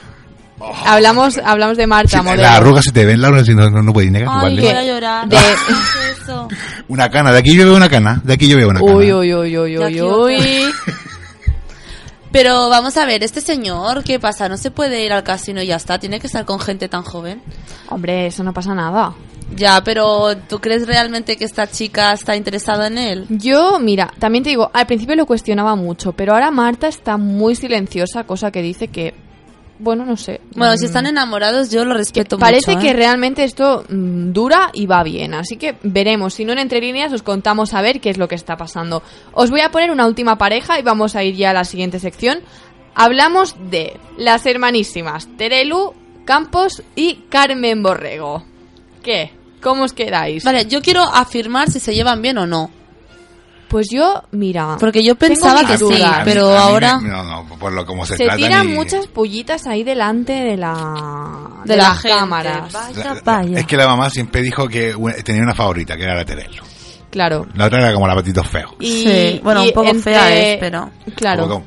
Hablamos, 0.86 1.36
hablamos 1.44 1.76
de 1.76 1.86
Marta, 1.86 2.18
Sí, 2.18 2.24
modelo. 2.24 2.42
las 2.42 2.52
arrugas 2.56 2.84
se 2.84 2.92
te 2.92 3.04
ven, 3.04 3.20
Laura, 3.20 3.44
si 3.44 3.54
no, 3.54 3.68
no, 3.68 3.82
no 3.82 3.92
puedes 3.92 4.10
negar. 4.10 4.28
Ay, 4.32 4.58
voy 4.58 4.68
a 4.68 4.84
llorar. 4.84 5.28
De- 5.28 5.36
¿Qué 5.36 5.42
es 5.52 6.18
eso? 6.22 6.48
Una 6.88 7.10
cana, 7.10 7.30
de 7.32 7.38
aquí 7.38 7.54
yo 7.54 7.64
veo 7.66 7.76
una 7.76 7.88
cana, 7.90 8.20
de 8.24 8.32
aquí 8.32 8.48
yo 8.48 8.56
veo 8.56 8.70
una 8.70 8.80
cana. 8.80 8.92
Uy, 8.92 9.12
uy, 9.12 9.34
uy, 9.34 9.58
uy, 9.58 9.78
uy, 9.78 10.00
uy. 10.00 10.64
Pero 12.32 12.68
vamos 12.68 12.96
a 12.96 13.06
ver, 13.06 13.22
este 13.22 13.40
señor, 13.40 14.02
¿qué 14.04 14.18
pasa? 14.18 14.48
¿No 14.48 14.56
se 14.56 14.70
puede 14.70 15.04
ir 15.04 15.12
al 15.12 15.22
casino 15.22 15.62
y 15.62 15.66
ya 15.66 15.76
está? 15.76 15.98
¿Tiene 15.98 16.20
que 16.20 16.26
estar 16.26 16.44
con 16.44 16.60
gente 16.60 16.88
tan 16.88 17.02
joven? 17.02 17.40
Hombre, 17.88 18.26
eso 18.26 18.42
no 18.42 18.52
pasa 18.52 18.74
nada. 18.74 19.14
Ya, 19.54 19.82
pero 19.84 20.36
¿tú 20.48 20.58
crees 20.60 20.86
realmente 20.86 21.36
que 21.36 21.44
esta 21.44 21.66
chica 21.68 22.12
está 22.12 22.34
interesada 22.36 22.88
en 22.88 22.98
él? 22.98 23.26
Yo, 23.28 23.78
mira, 23.78 24.12
también 24.18 24.42
te 24.44 24.50
digo, 24.50 24.70
al 24.72 24.86
principio 24.86 25.14
lo 25.16 25.26
cuestionaba 25.26 25.76
mucho, 25.76 26.12
pero 26.12 26.32
ahora 26.34 26.50
Marta 26.50 26.88
está 26.88 27.16
muy 27.16 27.54
silenciosa, 27.54 28.24
cosa 28.24 28.50
que 28.50 28.60
dice 28.60 28.88
que, 28.88 29.14
bueno, 29.78 30.04
no 30.04 30.16
sé. 30.16 30.40
Bueno, 30.56 30.76
si 30.76 30.84
Mm, 30.84 30.88
están 30.88 31.06
enamorados 31.06 31.70
yo 31.70 31.84
lo 31.84 31.94
respeto 31.94 32.38
Parece 32.38 32.72
mucho. 32.72 32.82
que 32.82 32.90
¿eh? 32.90 32.94
realmente 32.94 33.44
esto 33.44 33.84
mm, 33.88 34.32
dura 34.32 34.70
y 34.72 34.86
va 34.86 35.02
bien, 35.02 35.34
así 35.34 35.56
que 35.56 35.76
veremos. 35.82 36.34
Si 36.34 36.44
no 36.44 36.52
en 36.52 36.58
entre 36.58 36.80
líneas 36.80 37.12
os 37.12 37.22
contamos 37.22 37.72
a 37.74 37.82
ver 37.82 38.00
qué 38.00 38.10
es 38.10 38.18
lo 38.18 38.26
que 38.26 38.34
está 38.34 38.56
pasando. 38.56 39.02
Os 39.32 39.50
voy 39.50 39.60
a 39.60 39.70
poner 39.70 39.90
una 39.90 40.06
última 40.06 40.38
pareja 40.38 40.78
y 40.78 40.82
vamos 40.82 41.14
a 41.14 41.22
ir 41.22 41.36
ya 41.36 41.50
a 41.50 41.54
la 41.54 41.64
siguiente 41.64 42.00
sección. 42.00 42.40
Hablamos 42.94 43.54
de 43.70 43.98
las 44.16 44.44
hermanísimas 44.46 45.28
Terelu, 45.36 45.92
Campos 46.24 46.82
y 46.96 47.24
Carmen 47.28 47.82
Borrego. 47.82 48.42
¿Qué? 49.02 49.35
¿Cómo 49.62 49.84
os 49.84 49.92
quedáis? 49.92 50.44
Vale, 50.44 50.66
yo 50.66 50.80
quiero 50.82 51.02
afirmar 51.02 51.70
si 51.70 51.80
se 51.80 51.94
llevan 51.94 52.22
bien 52.22 52.38
o 52.38 52.46
no. 52.46 52.70
Pues 53.68 53.88
yo, 53.90 54.22
mira. 54.30 54.76
Porque 54.78 55.02
yo 55.02 55.16
pensaba 55.16 55.64
que 55.66 55.76
sí, 55.76 55.82
dudas. 55.84 56.20
pero 56.24 56.46
A 56.46 56.52
mí 56.52 56.56
ahora... 56.56 56.98
me- 57.00 57.08
no, 57.08 57.24
no, 57.24 57.58
por 57.58 57.72
lo 57.72 57.84
como 57.84 58.06
se, 58.06 58.16
Se 58.16 58.24
tratan 58.24 58.38
tiran 58.38 58.68
y- 58.70 58.74
muchas 58.74 59.08
pullitas 59.08 59.66
ahí 59.66 59.82
delante 59.82 60.32
de 60.32 60.56
la 60.56 61.62
De 61.64 61.76
la 61.76 61.88
las 61.88 62.00
cámaras. 62.02 62.72
Vaya, 62.72 63.04
La- 63.04 63.14
la- 63.14 63.20
vaya. 63.24 63.58
Es 63.58 63.66
que 63.66 63.76
la 63.76 63.88
mamá 63.88 64.08
siempre 64.08 64.40
dijo 64.42 64.68
que 64.68 64.94
tenía 65.24 65.42
una 65.42 65.54
favorita, 65.54 65.96
que 65.96 66.04
era 66.04 66.14
la 66.14 66.24
Terelu. 66.24 66.62
Claro. 67.10 67.46
La 67.54 67.66
otra 67.66 67.80
era 67.80 67.94
como 67.94 68.06
la 68.06 68.14
patito 68.14 68.44
feo. 68.44 68.74
Y, 68.80 68.86
Sí, 69.04 69.40
bueno, 69.42 69.64
y 69.64 69.68
un 69.68 69.72
poco 69.72 69.88
entre- 69.88 70.02
fea 70.14 70.36
es, 70.52 70.58
pero... 70.58 70.90
Claro. 71.14 71.46
Un 71.46 71.64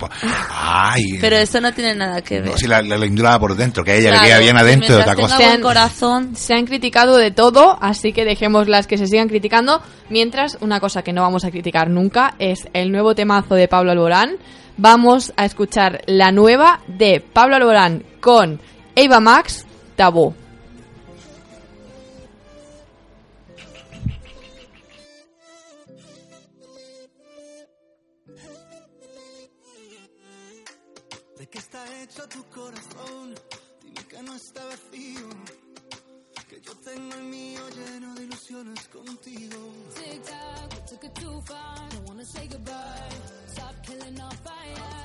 Ay, 0.51 1.17
Pero 1.19 1.37
eso 1.37 1.59
no 1.61 1.73
tiene 1.73 1.95
nada 1.95 2.21
que 2.21 2.41
ver. 2.41 2.51
no, 2.51 2.57
si 2.57 2.67
la, 2.67 2.81
la, 2.81 3.39
por 3.39 3.55
dentro, 3.55 3.83
que 3.83 3.91
a 3.91 3.95
ella 3.95 4.09
Claro, 4.11 4.23
le 4.23 4.29
queda 4.29 4.39
bien 4.39 4.57
adentro, 4.57 4.95
mientras 4.95 5.01
otra 5.15 5.15
cosa. 5.23 5.37
Se 5.37 5.45
han- 5.45 5.61
corazón... 5.61 6.35
Se 6.35 6.53
han 6.53 6.65
criticado 6.65 7.17
de 7.17 7.31
todo, 7.31 7.77
así 7.81 8.13
que 8.13 8.25
dejémoslas 8.25 8.85
que 8.85 8.97
se 8.97 9.07
sigan 9.07 9.27
criticando. 9.27 9.81
Mientras, 10.09 10.57
una 10.61 10.79
cosa 10.79 11.01
que 11.01 11.13
no 11.13 11.21
vamos 11.23 11.45
a 11.45 11.51
criticar 11.51 11.89
nunca 11.89 12.35
es 12.37 12.67
el 12.73 12.91
nuevo 12.91 13.15
temazo 13.15 13.55
de 13.55 13.67
Pablo 13.67 13.91
Alborán. 13.91 14.37
Vamos 14.77 15.33
a 15.35 15.45
escuchar 15.45 16.01
la 16.05 16.31
nueva 16.31 16.81
de 16.87 17.21
Pablo 17.21 17.55
Alborán 17.55 18.03
con 18.21 18.61
Eva 18.95 19.19
Max, 19.19 19.65
Tabú. 19.95 20.33
Say 42.33 42.47
goodbye. 42.47 43.15
Stop 43.47 43.75
killing 43.85 44.19
our 44.21 44.35
fire. 44.47 44.95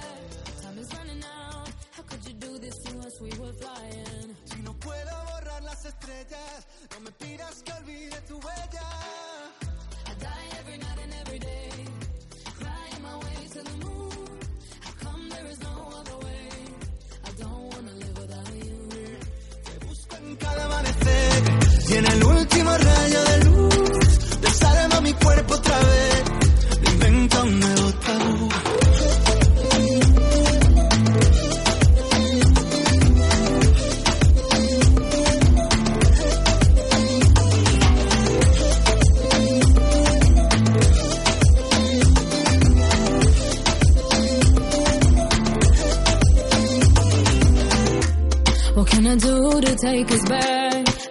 Time 0.63 0.79
is 0.79 0.91
running 0.95 1.23
out. 1.25 1.69
How 1.97 2.03
could 2.03 2.23
you 2.27 2.35
do 2.35 2.59
this 2.59 2.77
to 2.85 2.99
us? 3.07 3.21
We 3.21 3.31
were 3.41 3.53
flying. 3.53 4.37
Si 4.45 4.61
no 4.63 4.73
puedo 4.75 5.15
borrar 5.31 5.63
las 5.63 5.85
estrellas, 5.85 6.67
no 6.93 7.01
me 7.01 7.11
pidas 7.13 7.63
que 7.63 7.73
olvide 7.73 8.21
tu 8.29 8.37
huella. 8.41 9.24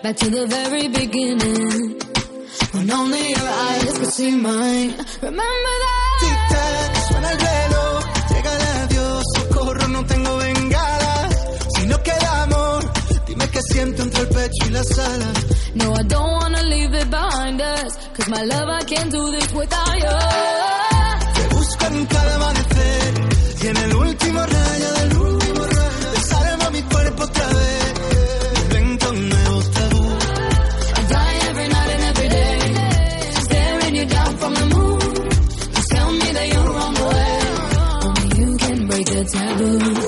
Back? 0.03 0.15
To 0.17 0.29
the 0.29 0.45
very 0.47 0.87
beginning. 0.89 1.99
When 2.73 2.91
only 2.91 3.29
your 3.29 3.49
eyes 3.67 3.97
could 3.97 4.13
see 4.13 4.31
mine. 4.35 4.93
Remember 5.21 5.75
that? 5.85 6.19
Suena 7.07 7.29
el 7.31 7.39
reloj, 7.47 8.03
llega 8.29 8.51
el 8.53 8.63
adiós, 8.83 9.23
socorro, 9.35 9.87
no 9.87 10.05
tengo 10.05 10.37
bengala. 10.37 11.29
Si 11.75 11.87
no 11.87 11.97
queda 12.03 12.43
amor, 12.43 12.83
dime 13.27 13.47
qué 13.49 13.61
siento 13.71 14.03
entre 14.03 14.21
el 14.21 14.27
pecho 14.27 14.65
y 14.67 14.69
las 14.71 14.99
alas. 14.99 15.37
No, 15.75 15.93
I 15.93 16.03
don't 16.03 16.31
wanna 16.39 16.63
leave 16.63 16.93
it 16.93 17.09
behind 17.09 17.61
us. 17.61 17.97
Cause 18.15 18.29
my 18.29 18.43
love, 18.43 18.69
I 18.69 18.83
can't 18.85 19.11
do 19.11 19.31
this 19.31 19.53
without 19.53 19.95
you. 19.95 20.17
Te 21.35 21.55
busco 21.55 21.85
en 21.85 22.05
cada 22.07 22.35
amanecer 22.35 23.13
y 23.63 23.67
en 23.67 23.77
el 23.77 23.95
último 23.95 24.39
rayo 24.45 24.93
de 24.93 25.02
taboo. 39.33 40.02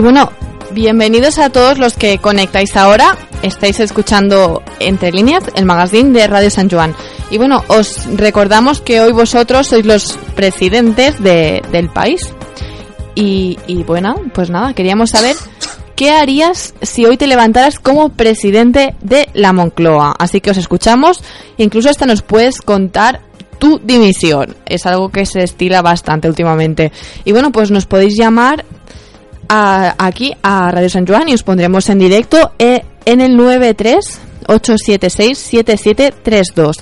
Y 0.00 0.02
bueno, 0.02 0.32
bienvenidos 0.70 1.38
a 1.38 1.50
todos 1.50 1.76
los 1.76 1.92
que 1.92 2.16
conectáis 2.16 2.74
ahora. 2.74 3.18
Estáis 3.42 3.80
escuchando 3.80 4.62
Entre 4.78 5.12
Líneas, 5.12 5.44
el 5.56 5.66
magazine 5.66 6.18
de 6.18 6.26
Radio 6.26 6.48
San 6.48 6.70
Juan. 6.70 6.94
Y 7.30 7.36
bueno, 7.36 7.62
os 7.68 8.06
recordamos 8.16 8.80
que 8.80 9.02
hoy 9.02 9.12
vosotros 9.12 9.66
sois 9.66 9.84
los 9.84 10.16
presidentes 10.34 11.22
de- 11.22 11.62
del 11.70 11.90
país. 11.90 12.30
Y, 13.14 13.58
y 13.66 13.82
bueno, 13.82 14.14
pues 14.32 14.48
nada, 14.48 14.72
queríamos 14.72 15.10
saber 15.10 15.36
qué 15.96 16.12
harías 16.12 16.72
si 16.80 17.04
hoy 17.04 17.18
te 17.18 17.26
levantaras 17.26 17.78
como 17.78 18.08
presidente 18.08 18.94
de 19.02 19.28
la 19.34 19.52
Moncloa. 19.52 20.14
Así 20.18 20.40
que 20.40 20.50
os 20.52 20.56
escuchamos, 20.56 21.22
incluso 21.58 21.90
hasta 21.90 22.06
nos 22.06 22.22
puedes 22.22 22.62
contar 22.62 23.20
tu 23.58 23.78
dimisión. 23.84 24.56
Es 24.64 24.86
algo 24.86 25.10
que 25.10 25.26
se 25.26 25.42
estila 25.42 25.82
bastante 25.82 26.26
últimamente. 26.26 26.90
Y 27.26 27.32
bueno, 27.32 27.52
pues 27.52 27.70
nos 27.70 27.84
podéis 27.84 28.16
llamar 28.16 28.64
a- 29.50 29.94
aquí 29.98 30.32
a 30.42 30.70
Radio 30.70 30.88
San 30.88 31.04
Juan 31.06 31.28
y 31.28 31.34
os 31.34 31.42
pondremos 31.42 31.88
en 31.90 31.98
directo 31.98 32.52
eh, 32.58 32.84
en 33.04 33.20
el 33.20 33.36
93 33.36 34.20
876 34.46 35.36
7732. 35.38 36.76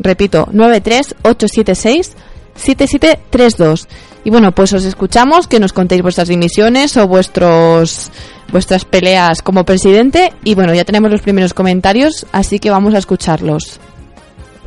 Repito, 0.00 0.48
93 0.50 1.14
876 1.22 2.16
7732. 2.54 3.86
Y 4.24 4.30
bueno, 4.30 4.52
pues 4.52 4.72
os 4.72 4.84
escuchamos 4.84 5.46
que 5.46 5.60
nos 5.60 5.72
contéis 5.72 6.02
vuestras 6.02 6.28
dimisiones 6.28 6.96
o 6.96 7.06
vuestros 7.06 8.10
vuestras 8.50 8.84
peleas 8.84 9.42
como 9.42 9.64
presidente 9.64 10.32
y 10.42 10.54
bueno, 10.54 10.74
ya 10.74 10.84
tenemos 10.84 11.10
los 11.10 11.20
primeros 11.20 11.52
comentarios, 11.54 12.26
así 12.32 12.58
que 12.58 12.70
vamos 12.70 12.94
a 12.94 12.98
escucharlos. 12.98 13.78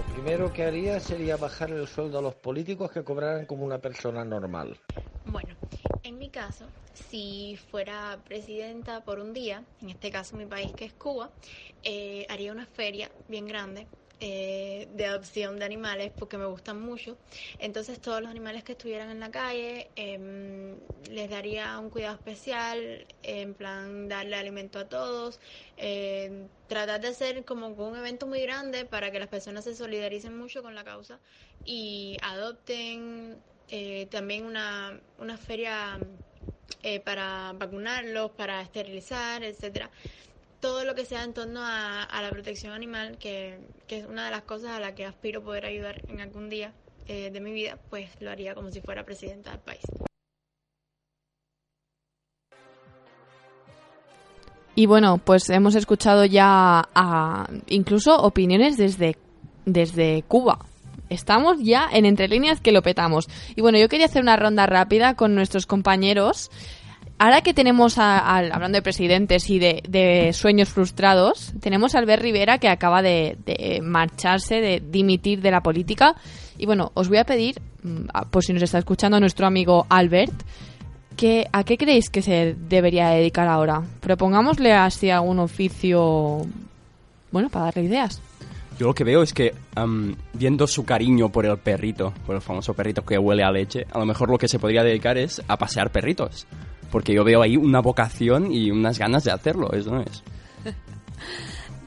Lo 0.08 0.14
primero 0.24 0.54
que 0.54 0.64
haría 0.66 1.00
sería 1.00 1.36
bajar 1.36 1.72
el 1.72 1.88
sueldo 1.88 2.20
a 2.20 2.22
los 2.22 2.36
políticos 2.36 2.92
que 2.92 3.04
cobraran 3.04 3.46
como 3.46 3.66
una 3.66 3.80
persona 3.80 4.24
normal. 4.24 4.78
Bueno, 5.26 5.50
en 6.04 6.18
mi 6.20 6.30
caso, 6.30 6.66
si 6.94 7.58
fuera 7.70 8.22
presidenta 8.26 9.04
por 9.04 9.20
un 9.20 9.34
día, 9.34 9.66
en 9.82 9.90
este 9.90 10.12
caso 10.12 10.36
mi 10.36 10.46
país 10.46 10.74
que 10.74 10.86
es 10.86 10.94
Cuba, 10.94 11.32
eh, 11.84 12.26
haría 12.30 12.52
una 12.52 12.66
feria 12.66 13.12
bien 13.28 13.48
grande 13.48 13.88
eh, 14.24 14.88
de 14.94 15.06
adopción 15.08 15.58
de 15.58 15.66
animales 15.66 16.12
porque 16.16 16.38
me 16.38 16.46
gustan 16.46 16.80
mucho. 16.80 17.18
Entonces 17.58 18.00
todos 18.00 18.22
los 18.22 18.30
animales 18.30 18.64
que 18.64 18.74
estuvieran 18.74 19.10
en 19.10 19.20
la 19.20 19.32
calle 19.32 19.90
em, 19.96 20.78
les 21.10 21.28
daría 21.30 21.80
un 21.80 21.90
cuidado 21.90 22.16
especial, 22.18 23.08
en 23.24 23.56
plan 23.56 24.08
darle 24.08 24.36
alimento 24.36 24.78
a 24.78 24.88
todos, 24.88 25.40
em, 25.76 26.50
tratar 26.68 27.02
de 27.02 27.08
hacer 27.08 27.46
como 27.46 27.70
un 27.70 27.98
evento 27.98 28.28
muy 28.28 28.42
grande 28.44 28.86
para 28.86 29.12
que 29.12 29.18
las 29.20 29.28
personas 29.28 29.64
se 29.64 29.76
solidaricen 29.76 30.38
mucho 30.38 30.62
con 30.62 30.76
la 30.76 30.84
causa 30.84 31.20
y 31.64 32.18
adopten 32.22 33.44
eh, 33.70 34.06
también 34.12 34.46
una, 34.46 35.02
una 35.18 35.38
feria 35.38 36.00
eh, 36.84 37.00
para 37.00 37.54
vacunarlos, 37.54 38.32
para 38.32 38.62
esterilizar, 38.62 39.44
etcétera. 39.44 39.90
Todo 40.60 40.86
lo 40.86 40.94
que 40.96 41.06
sea 41.06 41.24
en 41.24 41.34
torno 41.34 41.62
a, 41.64 42.08
la 42.22 42.30
protección 42.30 42.74
animal, 42.74 43.18
que, 43.18 43.60
que 43.88 44.00
es 44.00 44.06
una 44.06 44.26
de 44.26 44.32
las 44.32 44.44
cosas 44.44 44.72
a 44.72 44.80
la 44.80 44.94
que 44.94 45.06
aspiro 45.06 45.44
poder 45.44 45.66
ayudar 45.66 46.02
en 46.08 46.22
algún 46.22 46.50
día 46.50 46.74
eh, 47.08 47.32
de 47.32 47.40
mi 47.40 47.52
vida, 47.52 47.78
pues 47.90 48.10
lo 48.20 48.30
haría 48.30 48.54
como 48.54 48.72
si 48.72 48.80
fuera 48.80 49.04
presidenta 49.04 49.52
del 49.52 49.60
país. 49.60 49.82
Y 54.76 54.86
bueno, 54.86 55.18
pues 55.18 55.50
hemos 55.50 55.76
escuchado 55.76 56.26
ya 56.26 56.88
incluso 57.68 58.16
opiniones 58.16 58.78
desde, 58.78 59.18
desde 59.66 60.24
Cuba. 60.28 60.60
Estamos 61.12 61.58
ya 61.62 61.88
en 61.92 62.06
entre 62.06 62.28
líneas 62.28 62.62
que 62.62 62.72
lo 62.72 62.82
petamos. 62.82 63.28
Y 63.56 63.62
bueno, 63.62 63.78
yo 63.78 63.90
quería 63.90 64.06
hacer 64.08 64.22
una 64.22 64.38
ronda 64.38 64.66
rápida 64.66 65.16
con 65.16 65.36
nuestros 65.36 65.66
compañeros. 65.66 66.50
Ahora 67.20 67.42
que 67.42 67.54
tenemos, 67.54 67.98
a- 68.00 68.18
al- 68.18 68.52
hablando 68.52 68.78
de 68.78 68.82
presidentes 68.82 69.50
y 69.50 69.60
de, 69.60 70.32
sueños 70.34 70.70
frustrados, 70.70 71.54
tenemos 71.60 71.94
a 71.94 72.00
Albert 72.00 72.24
Rivera 72.24 72.58
que 72.58 72.68
acaba 72.70 73.02
de, 73.04 73.38
de 73.46 73.80
marcharse, 73.84 74.56
de 74.62 74.80
dimitir 74.80 75.42
de 75.42 75.52
la 75.52 75.62
política. 75.62 76.16
Y 76.58 76.66
bueno, 76.66 76.92
os 76.96 77.10
voy 77.10 77.18
a 77.20 77.24
pedir, 77.26 77.62
mm, 77.84 78.06
a- 78.14 78.26
por 78.26 78.44
si 78.44 78.54
nos 78.54 78.64
está 78.64 78.80
escuchando 78.80 79.20
nuestro 79.20 79.46
amigo 79.46 79.86
Albert, 79.90 80.34
que, 81.18 81.46
¿a 81.52 81.64
qué 81.64 81.78
creéis 81.78 82.10
que 82.10 82.22
se 82.24 82.56
debería 82.58 83.10
dedicar 83.10 83.48
ahora? 83.48 83.84
Propongámosle 84.00 84.74
así 84.74 85.10
algún 85.12 85.38
oficio, 85.40 86.48
bueno, 87.32 87.50
para 87.50 87.66
darle 87.66 87.84
ideas. 87.84 88.20
Yo 88.82 88.88
lo 88.88 88.96
que 88.96 89.04
veo 89.04 89.22
es 89.22 89.32
que, 89.32 89.54
viendo 90.34 90.66
su 90.66 90.84
cariño 90.86 91.32
por 91.32 91.46
el 91.46 91.56
perrito, 91.60 92.16
por 92.26 92.34
el 92.34 92.42
famoso 92.42 92.74
perrito 92.74 93.06
que 93.06 93.16
huele 93.16 93.44
a 93.44 93.52
leche, 93.52 93.86
a 93.92 94.00
lo 94.00 94.08
mejor 94.08 94.32
lo 94.32 94.40
que 94.40 94.48
se 94.48 94.58
podría 94.58 94.84
dedicar 94.84 95.20
es 95.20 95.40
a 95.48 95.56
pasear 95.56 95.92
perritos. 95.92 96.48
Porque 96.90 97.14
yo 97.14 97.24
veo 97.24 97.44
ahí 97.44 97.58
una 97.58 97.80
vocación 97.80 98.52
y 98.52 98.72
unas 98.72 98.98
ganas 98.98 99.24
de 99.24 99.30
hacerlo, 99.30 99.72
eso 99.72 99.92
no 99.92 100.02
es. 100.02 100.24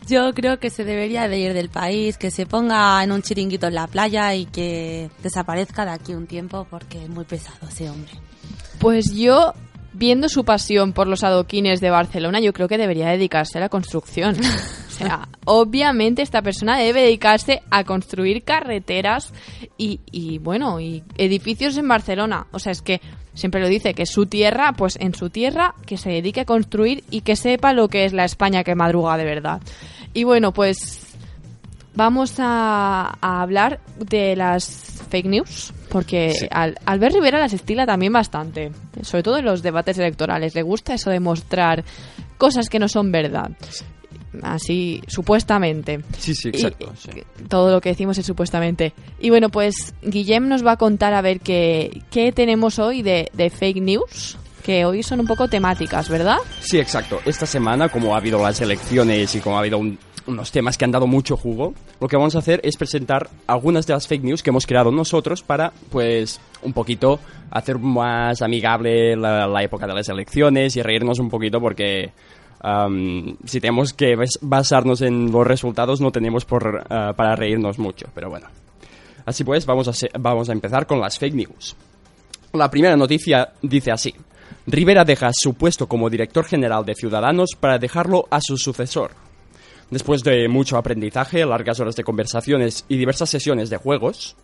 Yo 0.07 0.33
creo 0.35 0.61
que 0.61 0.71
se 0.71 0.85
debería 0.85 1.27
de 1.27 1.39
ir 1.41 1.53
del 1.53 1.69
país, 1.69 2.17
que 2.17 2.31
se 2.31 2.47
ponga 2.47 3.03
en 3.03 3.11
un 3.11 3.23
chiringuito 3.23 3.67
en 3.67 3.75
la 3.75 3.89
playa 3.89 4.33
y 4.37 4.45
que 4.47 5.11
desaparezca 5.21 5.85
de 5.85 5.91
aquí 5.91 6.15
un 6.15 6.29
tiempo 6.29 6.65
porque 6.71 7.03
es 7.03 7.09
muy 7.09 7.25
pesado 7.25 7.67
ese 7.69 7.91
hombre. 7.91 8.13
Pues 8.79 9.13
yo, 9.13 9.53
viendo 9.95 10.29
su 10.29 10.45
pasión 10.45 10.93
por 10.93 11.07
los 11.07 11.25
adoquines 11.25 11.81
de 11.81 11.91
Barcelona, 11.91 12.41
yo 12.41 12.53
creo 12.53 12.69
que 12.69 12.79
debería 12.79 13.09
dedicarse 13.09 13.59
a 13.59 13.63
la 13.63 13.69
construcción. 13.69 14.37
O 14.95 14.97
sea, 14.97 15.29
obviamente 15.45 16.23
esta 16.23 16.41
persona 16.41 16.79
debe 16.79 17.03
dedicarse 17.03 17.63
a 17.69 17.83
construir 17.83 18.45
carreteras 18.45 19.33
y, 19.77 19.99
y, 20.13 20.39
bueno, 20.39 20.79
y 20.79 21.03
edificios 21.19 21.77
en 21.79 21.89
Barcelona. 21.89 22.47
O 22.53 22.61
sea, 22.61 22.71
es 22.71 22.81
que 22.81 23.01
siempre 23.35 23.61
lo 23.61 23.67
dice, 23.67 23.93
que 23.93 24.07
su 24.07 24.27
tierra, 24.27 24.73
pues 24.77 24.97
en 25.01 25.13
su 25.13 25.31
tierra, 25.31 25.75
que 25.85 25.97
se 25.97 26.11
dedique 26.11 26.43
a 26.43 26.45
construir 26.45 27.03
y 27.11 27.23
que 27.23 27.35
sepa 27.35 27.73
lo 27.73 27.89
que 27.89 28.05
es 28.05 28.13
la 28.13 28.25
España 28.25 28.63
que 28.63 28.77
madruga 28.77 29.17
de 29.17 29.25
verdad. 29.25 29.61
Y 30.13 30.23
bueno, 30.23 30.53
pues 30.53 31.17
vamos 31.97 32.37
a, 32.39 33.19
a 33.21 33.43
hablar 33.43 33.81
de 33.99 34.37
las 34.37 35.03
fake 35.11 35.27
news, 35.27 35.73
porque 35.95 36.33
Sí. 36.37 36.47
al, 36.51 36.77
Albert 36.87 37.15
Rivera 37.15 37.39
las 37.39 37.53
estila 37.53 37.87
también 37.87 38.13
bastante, 38.13 38.73
sobre 39.03 39.23
todo 39.23 39.39
en 39.39 39.45
los 39.45 39.63
debates 39.63 39.97
electorales. 39.97 40.57
Le 40.57 40.63
gusta 40.63 40.93
eso 40.95 41.09
de 41.09 41.21
mostrar 41.21 41.85
cosas 42.37 42.69
que 42.69 42.81
no 42.81 42.89
son 42.89 43.13
verdad. 43.13 43.53
Así, 44.43 45.01
supuestamente. 45.07 46.01
Sí, 46.19 46.35
sí, 46.35 46.49
Y- 46.53 46.57
exacto. 46.57 46.93
sí. 46.99 47.11
Todo 47.49 47.71
lo 47.71 47.81
que 47.81 47.91
decimos 47.91 48.19
es 48.19 48.27
supuestamente. 48.27 48.93
Y 49.21 49.31
bueno, 49.31 49.49
pues 49.49 49.95
Guillem 50.03 50.49
nos 50.49 50.67
va 50.67 50.73
a 50.73 50.77
contar 50.77 51.15
a 51.15 51.23
ver 51.23 51.39
qué, 51.39 52.03
qué 52.11 52.33
tenemos 52.33 52.81
hoy 52.81 53.03
de, 53.03 53.31
de 53.33 53.49
fake 53.51 53.81
news, 53.81 54.37
que 54.65 54.85
hoy 54.85 55.05
son 55.05 55.21
un 55.21 55.27
poco 55.29 55.47
temáticas, 55.47 56.09
¿verdad? 56.09 56.39
Sí, 56.61 56.81
exacto. 56.81 57.21
Esta 57.25 57.47
semana, 57.47 57.89
como 57.89 58.15
ha 58.15 58.19
habido 58.19 58.43
las 58.43 58.61
elecciones 58.61 59.33
y 59.37 59.39
como 59.41 59.57
ha 59.57 59.61
habido 59.61 59.79
un- 59.79 59.97
unos 60.27 60.51
temas 60.53 60.79
que 60.79 60.85
han 60.85 60.91
dado 60.91 61.07
mucho 61.07 61.37
jugo, 61.37 61.75
lo 62.01 62.09
que 62.09 62.17
vamos 62.17 62.35
a 62.35 62.39
hacer 62.39 62.61
es 62.65 62.77
presentar 62.77 63.29
algunas 63.47 63.87
de 63.87 63.93
las 63.95 64.07
fake 64.09 64.25
news 64.25 64.43
que 64.43 64.51
hemos 64.51 64.67
creado 64.67 64.91
nosotros 64.91 65.43
para, 65.43 65.73
pues, 65.91 66.41
un 66.63 66.73
poquito 66.73 67.21
hacer 67.51 67.79
más 67.79 68.41
amigable 68.43 69.17
la, 69.17 69.63
época 69.63 69.87
de 69.87 69.95
las 69.95 70.09
elecciones 70.09 70.77
y 70.77 70.83
reírnos 70.83 71.19
un 71.19 71.29
poquito 71.29 71.61
porque 71.61 72.13
si 73.45 73.61
tenemos 73.61 73.93
que 73.93 74.17
bas- 74.17 74.39
basarnos 74.41 75.03
en 75.03 75.31
los 75.31 75.47
resultados 75.47 76.01
no 76.01 76.11
tenemos 76.11 76.45
por, 76.47 76.85
ah, 76.89 77.13
para 77.15 77.37
reírnos 77.37 77.79
mucho, 77.79 78.07
pero 78.15 78.31
bueno. 78.31 78.47
Así 79.27 79.45
pues, 79.45 79.67
vamos 79.67 79.89
a, 79.89 79.93
se- 79.93 80.11
vamos 80.19 80.49
a 80.49 80.53
empezar 80.53 80.87
con 80.87 81.01
las 81.01 81.19
fake 81.19 81.35
news. 81.35 81.77
La 82.55 82.71
primera 82.71 82.97
noticia 82.97 83.53
dice 83.61 83.91
así. 83.91 84.15
Rivera 84.67 85.05
deja 85.05 85.31
su 85.35 85.53
puesto 85.55 85.87
como 85.87 86.09
director 86.09 86.45
general 86.47 86.85
de 86.87 86.95
Ciudadanos 86.95 87.51
para 87.59 87.79
dejarlo 87.79 88.27
a 88.31 88.39
su 88.41 88.57
sucesor. 88.57 89.11
Después 89.91 90.23
de 90.23 90.49
mucho 90.49 90.77
aprendizaje, 90.77 91.45
largas 91.45 91.79
horas 91.81 91.97
de 91.97 92.05
conversaciones 92.05 92.85
y 92.89 92.97
diversas 92.97 93.31
sesiones 93.31 93.71
de 93.71 93.77
juegos, 93.77 94.37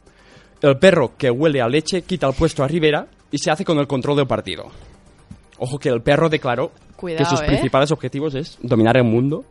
el 0.63 0.79
perro 0.79 1.13
que 1.17 1.31
huele 1.31 1.61
a 1.61 1.69
leche 1.69 2.03
quita 2.03 2.29
el 2.29 2.35
puesto 2.35 2.63
a 2.63 2.69
Rivera 2.69 3.07
y 3.31 3.39
se 3.39 3.51
hace 3.51 3.65
con 3.65 3.79
el 3.79 3.87
control 3.87 4.19
del 4.19 4.27
partido. 4.27 4.71
Ojo 5.59 5.79
que 5.79 5.89
el 5.89 6.03
perro 6.03 6.29
declaró 6.29 6.71
Cuidado, 6.97 7.25
que 7.25 7.31
sus 7.31 7.41
¿eh? 7.43 7.47
principales 7.47 7.91
objetivos 7.91 8.35
es 8.35 8.59
dominar 8.63 8.97
el 8.97 9.05
mundo 9.05 9.45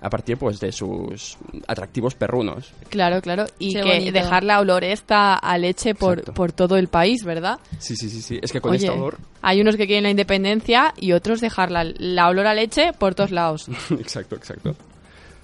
a 0.00 0.10
partir 0.10 0.36
pues 0.36 0.60
de 0.60 0.72
sus 0.72 1.38
atractivos 1.66 2.14
perrunos. 2.14 2.72
Claro, 2.90 3.20
claro. 3.22 3.46
Y 3.58 3.74
Qué 3.74 3.80
que 3.80 3.88
bonito. 3.94 4.12
dejar 4.12 4.44
la 4.44 4.60
olor 4.60 4.84
esta 4.84 5.34
a 5.34 5.58
leche 5.58 5.94
por, 5.94 6.22
por 6.34 6.52
todo 6.52 6.76
el 6.76 6.88
país, 6.88 7.24
¿verdad? 7.24 7.58
Sí, 7.78 7.96
sí, 7.96 8.10
sí, 8.10 8.20
sí. 8.20 8.38
Es 8.42 8.52
que 8.52 8.60
con 8.60 8.72
Oye, 8.72 8.86
este 8.86 8.90
olor... 8.98 9.18
hay 9.42 9.60
unos 9.60 9.76
que 9.76 9.86
quieren 9.86 10.04
la 10.04 10.10
independencia 10.10 10.92
y 10.98 11.12
otros 11.12 11.40
dejar 11.40 11.70
la, 11.70 11.84
la 11.96 12.28
olor 12.28 12.46
a 12.46 12.54
leche 12.54 12.92
por 12.92 13.14
todos 13.14 13.30
lados. 13.30 13.68
exacto, 13.90 14.36
exacto. 14.36 14.76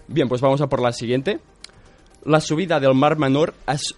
Bien, 0.09 0.29
pues 0.29 0.41
vamos 0.41 0.61
a 0.61 0.67
por 0.69 0.81
la 0.83 0.93
siguiente. 0.93 1.38
La 2.25 2.41
subida 2.41 2.79
del 2.79 2.95
mar 2.95 3.19
menor, 3.19 3.53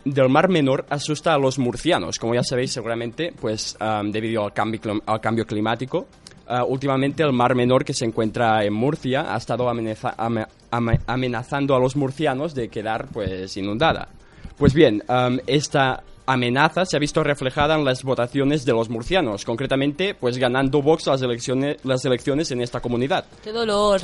del 0.04 0.28
mar 0.30 0.48
menor 0.48 0.86
asusta 0.88 1.34
a 1.34 1.38
los 1.38 1.58
murcianos, 1.58 2.18
como 2.18 2.34
ya 2.34 2.42
sabéis 2.42 2.72
seguramente, 2.72 3.34
pues 3.38 3.76
debido 4.06 4.44
al 4.44 4.52
cambio, 4.54 4.80
al 5.06 5.20
cambio 5.20 5.46
climático. 5.46 6.06
ah, 6.46 6.64
últimamente 6.64 7.22
el 7.22 7.32
mar 7.32 7.54
menor 7.54 7.84
que 7.84 7.94
se 7.94 8.04
encuentra 8.04 8.62
en 8.64 8.72
Murcia 8.74 9.34
ha 9.34 9.36
estado 9.38 9.66
amenaza- 9.68 10.14
ame- 10.18 10.46
ame- 10.70 11.00
amenazando 11.06 11.74
a 11.74 11.78
los 11.78 11.96
murcianos 11.96 12.54
de 12.54 12.68
quedar 12.68 13.08
pues 13.12 13.56
inundada. 13.56 14.08
Pues 14.58 14.72
bien, 14.74 15.02
esta 15.46 16.02
amenaza 16.26 16.84
se 16.86 16.96
ha 16.96 17.00
visto 17.00 17.22
reflejada 17.24 17.74
en 17.76 17.84
las 17.84 18.02
votaciones 18.02 18.64
de 18.66 18.72
los 18.72 18.88
murcianos, 18.90 19.44
concretamente 19.44 20.14
pues 20.14 20.36
ganando 20.38 20.80
Vox 20.82 21.06
las 21.06 21.20
elecciones, 21.22 21.78
las 21.84 22.04
elecciones 22.04 22.50
en 22.50 22.60
esta 22.62 22.80
comunidad. 22.80 23.24
¡Qué 23.42 23.50
dolor! 23.52 24.00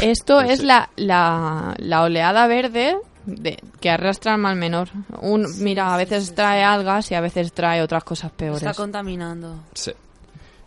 Esto 0.00 0.36
Pues 0.36 0.50
es 0.50 0.60
sí. 0.60 0.66
la, 0.66 0.88
la, 0.96 1.74
la 1.78 2.02
oleada 2.02 2.46
verde 2.46 2.96
de, 3.26 3.58
que 3.80 3.90
arrastra 3.90 4.34
al 4.34 4.40
mal 4.40 4.56
menor. 4.56 4.88
Un, 5.20 5.46
mira, 5.62 5.92
a 5.92 5.96
veces 5.96 6.34
trae 6.34 6.62
algas 6.62 7.10
y 7.10 7.14
a 7.14 7.20
veces 7.20 7.52
trae 7.52 7.82
otras 7.82 8.02
cosas 8.04 8.32
peores. 8.32 8.62
Está 8.62 8.74
contaminando. 8.74 9.56
Sí. 9.74 9.92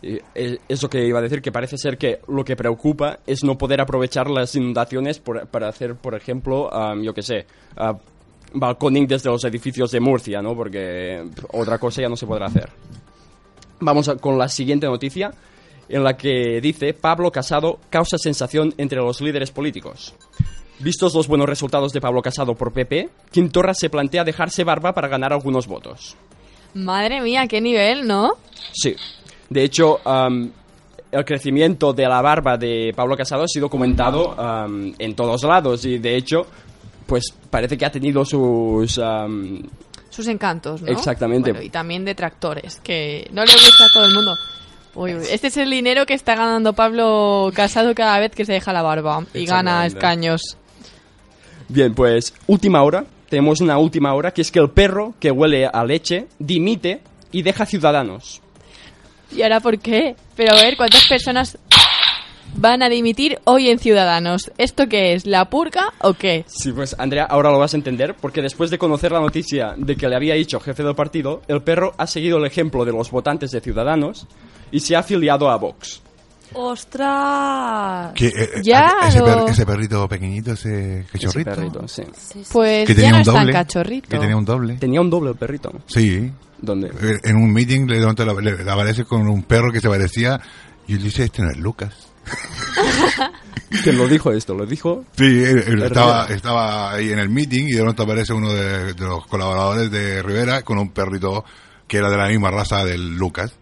Y 0.02 0.20
es 0.34 0.60
es 0.68 0.82
lo 0.82 0.88
que 0.88 1.04
iba 1.06 1.18
a 1.18 1.22
decir, 1.22 1.42
que 1.42 1.50
parece 1.50 1.76
ser 1.78 1.98
que 1.98 2.20
lo 2.28 2.44
que 2.44 2.54
preocupa 2.54 3.18
es 3.26 3.42
no 3.42 3.56
poder 3.58 3.80
aprovechar 3.80 4.28
las 4.30 4.54
inundaciones 4.54 5.18
por- 5.18 5.46
para 5.48 5.68
hacer, 5.68 5.96
por 5.96 6.14
ejemplo, 6.14 6.72
am, 6.72 7.02
yo 7.02 7.12
qué 7.14 7.22
sé, 7.22 7.46
ah, 7.76 7.94
balconing 8.52 9.06
desde 9.06 9.30
los 9.30 9.42
edificios 9.44 9.90
de 9.90 10.00
Murcia, 10.00 10.40
¿no? 10.42 10.54
Porque 10.54 11.24
otra 11.52 11.78
cosa 11.78 12.02
ya 12.02 12.08
no 12.08 12.16
se 12.16 12.26
podrá 12.26 12.46
hacer. 12.46 12.70
Vamos 13.80 14.08
a- 14.08 14.16
con 14.16 14.38
la 14.38 14.48
siguiente 14.48 14.86
noticia, 14.86 15.32
en 15.88 16.04
la 16.04 16.16
que 16.16 16.60
dice 16.60 16.94
Pablo 16.94 17.30
Casado 17.30 17.78
causa 17.90 18.18
sensación 18.18 18.74
entre 18.78 18.98
los 18.98 19.20
líderes 19.20 19.50
políticos. 19.50 20.14
Vistos 20.78 21.14
los 21.14 21.26
buenos 21.26 21.48
resultados 21.48 21.92
de 21.92 22.00
Pablo 22.00 22.20
Casado 22.20 22.54
por 22.54 22.72
PP, 22.72 23.08
Quintorra 23.30 23.72
se 23.72 23.88
plantea 23.88 24.24
dejarse 24.24 24.62
barba 24.62 24.92
para 24.92 25.08
ganar 25.08 25.32
algunos 25.32 25.66
votos. 25.66 26.16
Madre 26.74 27.20
mía, 27.22 27.46
qué 27.48 27.60
nivel, 27.60 28.06
¿no? 28.06 28.32
Sí. 28.72 28.94
De 29.48 29.64
hecho, 29.64 30.00
am, 30.04 30.50
el 31.10 31.24
crecimiento 31.24 31.94
de 31.94 32.06
la 32.06 32.20
barba 32.20 32.58
de 32.58 32.92
Pablo 32.94 33.16
Casado 33.16 33.44
ha 33.44 33.48
sido 33.48 33.70
comentado 33.70 34.38
am, 34.38 34.92
en 34.98 35.14
todos 35.14 35.42
lados 35.44 35.84
y 35.86 35.98
de 35.98 36.16
hecho, 36.16 36.46
pues 37.06 37.32
parece 37.48 37.78
que 37.78 37.86
ha 37.86 37.90
tenido 37.90 38.24
sus... 38.24 38.98
am, 38.98 39.62
Sus 40.10 40.26
encantos, 40.28 40.82
¿no? 40.82 40.88
Exactamente. 40.88 41.52
Bueno, 41.52 41.64
y 41.64 41.70
también 41.70 42.04
detractores, 42.04 42.80
que 42.80 43.26
no 43.32 43.44
le 43.44 43.52
gusta 43.52 43.86
a 43.86 43.92
todo 43.94 44.04
el 44.04 44.14
mundo. 44.14 44.34
Uy, 44.96 45.14
uy, 45.14 45.24
Este 45.30 45.48
es 45.48 45.56
el 45.58 45.70
dinero 45.70 46.06
que 46.06 46.14
está 46.14 46.34
ganando 46.34 46.72
Pablo 46.72 47.52
Casado 47.54 47.94
cada 47.94 48.18
vez 48.18 48.32
que 48.32 48.46
se 48.46 48.52
deja 48.52 48.72
la 48.72 48.80
barba 48.80 49.24
y 49.34 49.44
gana 49.44 49.84
escaños. 49.84 50.56
Bien, 51.68 51.94
pues 51.94 52.34
última 52.46 52.82
hora. 52.82 53.04
Tenemos 53.28 53.60
una 53.60 53.76
última 53.76 54.14
hora 54.14 54.30
que 54.30 54.40
es 54.40 54.50
que 54.50 54.60
el 54.60 54.70
perro 54.70 55.14
que 55.20 55.30
huele 55.30 55.66
a 55.66 55.84
leche 55.84 56.28
dimite 56.38 57.02
y 57.32 57.42
deja 57.42 57.66
ciudadanos. 57.66 58.40
¿Y 59.34 59.42
ahora 59.42 59.60
por 59.60 59.78
qué? 59.78 60.16
Pero 60.34 60.54
a 60.54 60.62
ver, 60.62 60.76
¿cuántas 60.76 61.06
personas 61.06 61.58
van 62.54 62.82
a 62.82 62.88
dimitir 62.88 63.38
hoy 63.44 63.68
en 63.68 63.78
Ciudadanos? 63.78 64.52
¿Esto 64.56 64.88
qué 64.88 65.12
es? 65.12 65.26
¿La 65.26 65.50
purga 65.50 65.92
o 66.00 66.14
qué? 66.14 66.44
Sí, 66.46 66.72
pues 66.72 66.94
Andrea, 66.98 67.24
ahora 67.24 67.50
lo 67.50 67.58
vas 67.58 67.74
a 67.74 67.76
entender, 67.76 68.14
porque 68.14 68.40
después 68.40 68.70
de 68.70 68.78
conocer 68.78 69.10
la 69.10 69.20
noticia 69.20 69.74
de 69.76 69.96
que 69.96 70.08
le 70.08 70.16
había 70.16 70.34
dicho 70.34 70.60
jefe 70.60 70.84
del 70.84 70.94
partido, 70.94 71.42
el 71.48 71.62
perro 71.62 71.94
ha 71.98 72.06
seguido 72.06 72.38
el 72.38 72.46
ejemplo 72.46 72.84
de 72.84 72.92
los 72.92 73.10
votantes 73.10 73.50
de 73.50 73.60
Ciudadanos 73.60 74.28
y 74.70 74.80
se 74.80 74.96
ha 74.96 75.00
afiliado 75.00 75.48
a 75.50 75.56
Vox. 75.56 76.02
¡Ostras! 76.54 78.12
Que, 78.14 78.26
eh, 78.28 78.32
eh, 78.56 78.60
Ya 78.62 78.92
ese, 79.08 79.20
per- 79.22 79.48
ese 79.48 79.66
perrito 79.66 80.08
pequeñito, 80.08 80.52
ese 80.52 81.04
cachorrito. 81.12 81.50
perrito, 81.50 81.88
sí. 81.88 82.02
Pues 82.52 82.86
que 82.86 82.94
ya 82.94 83.00
tenía 83.02 83.10
no 83.10 83.16
un 83.16 83.20
es 83.22 83.26
tan 83.26 83.34
doble. 83.36 83.52
cachorrito. 83.52 84.08
Que 84.08 84.18
tenía 84.18 84.36
un 84.36 84.44
doble. 84.44 84.74
Tenía 84.76 85.00
un 85.00 85.10
doble 85.10 85.30
el 85.30 85.36
perrito. 85.36 85.72
Sí. 85.86 86.30
¿Dónde? 86.58 86.88
Eh, 86.88 87.18
En 87.24 87.36
un 87.36 87.52
meeting 87.52 87.86
le, 87.86 88.00
le, 88.00 88.64
le 88.64 88.70
aparece 88.70 89.04
con 89.04 89.28
un 89.28 89.42
perro 89.42 89.70
que 89.72 89.80
se 89.80 89.88
parecía 89.88 90.40
y 90.86 90.94
él 90.94 91.02
dice, 91.02 91.24
este 91.24 91.42
no 91.42 91.50
es 91.50 91.58
Lucas. 91.58 91.94
¿Quién 93.82 93.98
lo 93.98 94.06
dijo 94.08 94.32
esto? 94.32 94.54
¿Lo 94.54 94.64
dijo? 94.66 95.04
Sí, 95.16 95.24
él- 95.24 95.64
él 95.66 95.72
El 95.74 95.82
estaba, 95.82 96.26
estaba 96.26 96.92
ahí 96.94 97.10
en 97.10 97.18
el 97.18 97.28
meeting 97.28 97.64
y 97.66 97.72
de 97.72 97.82
pronto 97.82 98.04
aparece 98.04 98.32
uno 98.32 98.52
de, 98.52 98.94
de 98.94 99.04
los 99.04 99.26
colaboradores 99.26 99.90
de 99.90 100.22
Rivera 100.22 100.62
con 100.62 100.78
un 100.78 100.90
perrito 100.90 101.44
que 101.86 101.98
era 101.98 102.08
de 102.08 102.16
la 102.16 102.28
misma 102.28 102.50
raza 102.50 102.84
del 102.84 103.16
Lucas 103.16 103.52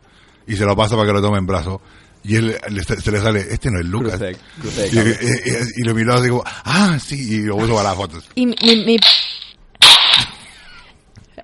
y 0.46 0.56
se 0.56 0.64
lo 0.64 0.76
pasa 0.76 0.96
para 0.96 1.06
que 1.08 1.12
lo 1.14 1.22
tome 1.22 1.38
en 1.38 1.46
brazo. 1.46 1.80
Y 2.26 2.36
él 2.36 2.56
le- 2.70 2.82
se 2.84 3.10
le 3.12 3.20
sale, 3.20 3.40
este 3.50 3.70
no 3.70 3.78
es 3.80 3.84
Lucas. 3.86 4.14
Y, 4.14 4.18
cabrón. 4.18 5.14
y- 5.20 5.50
y- 5.50 5.62
y 5.76 5.82
lo 5.84 5.94
miró 5.94 6.14
así 6.14 6.28
como, 6.30 6.42
ah, 6.46 6.98
sí, 6.98 7.34
y 7.36 7.42
lo 7.42 7.56
puso 7.58 7.74
para 7.74 7.90
las 7.90 7.96
fotos. 7.96 8.24
Y 8.34 8.46
mi, 8.46 8.54
mi- 8.86 8.96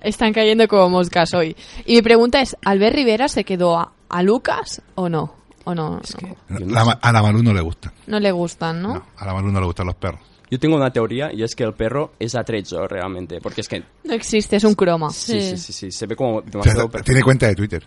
Están 0.00 0.32
cayendo 0.32 0.66
como 0.68 0.88
moscas 0.88 1.34
hoy. 1.34 1.54
Y 1.84 1.96
mi 1.96 2.02
pregunta 2.02 2.40
es, 2.40 2.56
¿Albert 2.64 2.94
Rivera 2.96 3.28
se 3.28 3.44
quedó 3.44 3.78
a, 3.78 3.92
a 4.08 4.22
Lucas 4.22 4.80
o 4.94 5.08
no? 5.10 5.34
¿O 5.64 5.74
no? 5.74 6.00
no. 6.48 6.58
La 6.60 6.84
ma- 6.86 6.98
a 7.02 7.12
la 7.12 7.22
Malú 7.22 7.42
no 7.42 7.52
le 7.52 7.60
gusta. 7.60 7.92
No 8.06 8.18
le 8.18 8.32
gustan, 8.32 8.80
¿no? 8.80 9.04
A 9.18 9.26
la 9.26 9.34
Malú 9.34 9.52
no 9.52 9.60
le 9.60 9.66
gustan 9.66 9.86
los 9.86 9.96
perros. 9.96 10.20
Yo 10.50 10.58
tengo 10.58 10.76
una 10.76 10.90
teoría 10.90 11.30
y 11.32 11.42
es 11.42 11.54
que 11.54 11.64
el 11.64 11.74
perro 11.74 12.12
es 12.18 12.34
atrecho 12.34 12.88
realmente, 12.88 13.40
porque 13.42 13.60
es 13.60 13.68
que... 13.68 13.84
No 14.04 14.14
existe, 14.14 14.56
es 14.56 14.64
un 14.64 14.74
croma. 14.74 15.10
Sí, 15.10 15.38
sí, 15.50 15.58
sí, 15.58 15.72
sí, 15.72 15.90
se 15.92 16.06
ve 16.06 16.16
como 16.16 16.38
O 16.38 16.40
sea, 16.42 16.50
demasiado 16.50 16.88
perfecto. 16.88 17.04
tiene 17.04 17.22
cuenta 17.22 17.46
de 17.46 17.54
Twitter. 17.54 17.84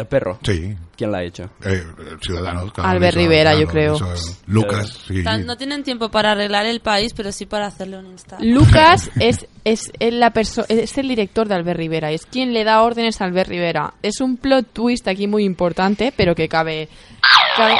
¿El 0.00 0.06
perro? 0.06 0.38
Sí. 0.42 0.74
¿Quién 0.96 1.12
la 1.12 1.18
ha 1.18 1.24
hecho? 1.24 1.50
Eh, 1.64 1.84
Ciudadanos. 2.22 2.72
claro, 2.72 2.90
Albert 2.90 3.16
Rivera, 3.16 3.54
yo 3.54 3.66
creo. 3.66 3.98
Lucas, 4.46 4.98
sí. 5.06 5.22
No 5.44 5.56
tienen 5.56 5.82
tiempo 5.82 6.10
para 6.10 6.32
arreglar 6.32 6.64
el 6.64 6.80
país, 6.80 7.12
pero 7.14 7.32
sí 7.32 7.44
para 7.44 7.66
hacerle 7.66 7.98
un 7.98 8.06
Insta. 8.06 8.38
Lucas 8.40 9.10
es, 9.20 9.46
es, 9.64 9.92
el 9.98 10.20
la 10.20 10.32
es 10.68 10.98
el 10.98 11.08
director 11.08 11.48
de 11.48 11.54
Albert 11.54 11.78
Rivera, 11.78 12.10
es 12.10 12.24
quien 12.24 12.54
le 12.54 12.64
da 12.64 12.82
órdenes 12.82 13.20
a 13.20 13.26
Albert 13.26 13.50
Rivera. 13.50 13.92
Es 14.02 14.20
un 14.20 14.38
plot 14.38 14.72
twist 14.72 15.06
aquí 15.06 15.26
muy 15.26 15.44
importante, 15.44 16.14
pero 16.16 16.34
que 16.34 16.48
cabe, 16.48 16.88
cabe, 17.56 17.74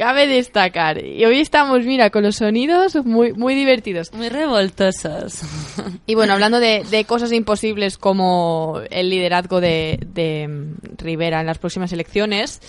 cabe 0.00 0.26
destacar. 0.26 1.04
Y 1.04 1.22
hoy 1.26 1.40
estamos, 1.40 1.84
mira, 1.84 2.08
con 2.08 2.22
los 2.22 2.36
sonidos 2.36 2.96
muy, 3.04 3.34
muy 3.34 3.54
divertidos. 3.54 4.12
Muy 4.14 4.30
revoltosos. 4.30 5.42
Y 6.06 6.14
bueno, 6.14 6.32
hablando 6.32 6.58
de, 6.58 6.82
de 6.90 7.04
cosas 7.04 7.30
imposibles 7.32 7.96
como 7.98 8.80
el 8.90 9.10
liderazgo 9.10 9.60
de, 9.60 10.00
de 10.12 10.48
mm, 10.48 10.96
Rivera 10.98 11.40
en 11.40 11.46
las 11.46 11.58
próximas 11.58 11.92
elecciones, 11.92 12.60